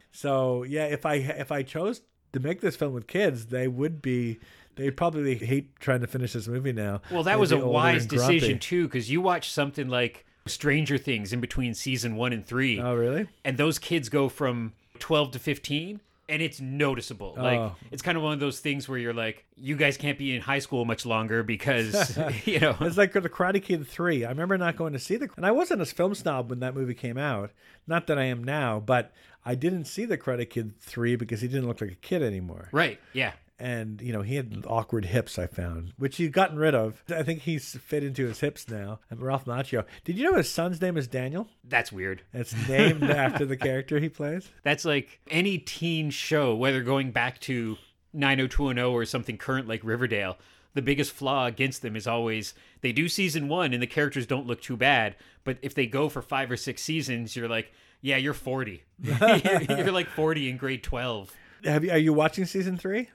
so 0.12 0.62
yeah, 0.62 0.86
if 0.86 1.06
I 1.06 1.14
if 1.14 1.52
I 1.52 1.62
chose 1.62 2.02
to 2.32 2.40
make 2.40 2.60
this 2.60 2.76
film 2.76 2.92
with 2.92 3.06
kids, 3.06 3.46
they 3.46 3.68
would 3.68 4.02
be. 4.02 4.38
They'd 4.76 4.96
probably 4.96 5.34
hate 5.34 5.80
trying 5.80 6.02
to 6.02 6.06
finish 6.06 6.34
this 6.34 6.46
movie 6.46 6.72
now. 6.72 7.00
Well, 7.10 7.24
that 7.24 7.32
They'd 7.32 7.40
was 7.40 7.50
a 7.50 7.58
wise 7.58 8.06
decision, 8.06 8.60
too, 8.60 8.84
because 8.84 9.10
you 9.10 9.20
watch 9.20 9.50
something 9.50 9.88
like 9.88 10.24
Stranger 10.46 10.96
Things 10.96 11.32
in 11.32 11.40
between 11.40 11.74
season 11.74 12.14
one 12.14 12.32
and 12.32 12.46
three. 12.46 12.80
Oh, 12.80 12.94
really? 12.94 13.26
and 13.44 13.56
those 13.56 13.80
kids 13.80 14.08
go 14.08 14.28
from 14.28 14.74
12 15.00 15.32
to 15.32 15.38
15 15.40 16.00
and 16.28 16.42
it's 16.42 16.60
noticeable 16.60 17.34
like 17.38 17.58
Oh. 17.58 17.74
it's 17.90 18.02
kind 18.02 18.16
of 18.18 18.22
one 18.22 18.32
of 18.34 18.40
those 18.40 18.60
things 18.60 18.88
where 18.88 18.98
you're 18.98 19.14
like 19.14 19.44
you 19.56 19.76
guys 19.76 19.96
can't 19.96 20.18
be 20.18 20.34
in 20.34 20.42
high 20.42 20.58
school 20.58 20.84
much 20.84 21.06
longer 21.06 21.42
because 21.42 22.18
you 22.44 22.60
know 22.60 22.76
It's 22.80 22.96
like 22.98 23.12
the 23.12 23.20
Karate 23.22 23.62
Kid 23.62 23.86
3. 23.86 24.24
I 24.24 24.28
remember 24.28 24.56
not 24.58 24.76
going 24.76 24.92
to 24.92 24.98
see 24.98 25.16
the. 25.16 25.28
And 25.36 25.46
I 25.46 25.50
wasn't 25.50 25.80
a 25.82 25.86
film 25.86 26.14
snob 26.14 26.50
when 26.50 26.60
that 26.60 26.74
movie 26.74 26.94
came 26.94 27.16
out. 27.18 27.50
Not 27.86 28.06
that 28.08 28.18
I 28.18 28.24
am 28.24 28.44
now, 28.44 28.80
but 28.80 29.12
I 29.44 29.54
didn't 29.54 29.86
see 29.86 30.04
the 30.04 30.18
Karate 30.18 30.48
Kid 30.48 30.78
3 30.80 31.16
because 31.16 31.40
he 31.40 31.48
didn't 31.48 31.66
look 31.66 31.80
like 31.80 31.92
a 31.92 31.94
kid 31.96 32.22
anymore. 32.22 32.68
right 32.72 33.00
yeah 33.12 33.32
And, 33.60 34.00
you 34.00 34.12
know, 34.12 34.22
he 34.22 34.36
had 34.36 34.64
awkward 34.68 35.04
hips, 35.06 35.36
I 35.38 35.48
found, 35.48 35.92
which 35.98 36.16
he'd 36.18 36.32
gotten 36.32 36.58
rid 36.58 36.76
of. 36.76 37.02
I 37.08 37.24
think 37.24 37.40
he's 37.42 37.74
fit 37.76 38.04
into 38.04 38.26
his 38.26 38.38
hips 38.38 38.68
now. 38.68 39.00
And 39.10 39.20
Ralph 39.20 39.46
Macchio. 39.46 39.84
Did 40.04 40.16
you 40.16 40.30
know 40.30 40.36
his 40.36 40.48
son's 40.48 40.80
name 40.80 40.96
is 40.96 41.08
Daniel? 41.08 41.48
that's 41.64 41.90
weird 41.92 42.22
It's 42.32 42.54
named 42.68 43.02
after 43.10 43.44
the 43.44 43.56
character 43.56 43.98
he 43.98 44.08
plays. 44.08 44.48
that's 44.62 44.84
like 44.84 45.20
any 45.30 45.58
teen 45.58 46.08
show 46.10 46.54
whether 46.54 46.82
going 46.82 47.10
back 47.10 47.38
to 47.40 47.76
90210 48.14 48.84
or 48.84 49.04
something 49.04 49.36
current 49.36 49.68
like 49.68 49.82
riverdale 49.84 50.38
the 50.74 50.80
biggest 50.82 51.12
flaw 51.12 51.46
against 51.46 51.82
them 51.82 51.94
is 51.96 52.06
always 52.06 52.54
they 52.80 52.92
do 52.92 53.08
season 53.08 53.48
one 53.48 53.72
and 53.74 53.82
the 53.82 53.86
characters 53.86 54.26
don't 54.26 54.46
look 54.46 54.62
too 54.62 54.76
bad 54.76 55.14
but 55.44 55.58
if 55.62 55.74
they 55.74 55.86
go 55.86 56.08
for 56.08 56.22
five 56.22 56.50
or 56.50 56.56
six 56.56 56.80
seasons 56.82 57.36
you're 57.36 57.48
like 57.48 57.70
yeah 58.00 58.16
you're 58.16 58.32
40 58.34 58.82
you're 59.02 59.92
like 59.92 60.08
40 60.08 60.48
in 60.50 60.56
grade 60.56 60.82
12 60.82 61.30
Have 61.64 61.84
you, 61.84 61.90
are 61.90 61.98
you 61.98 62.12
watching 62.12 62.44
season 62.46 62.76
three? 62.78 63.08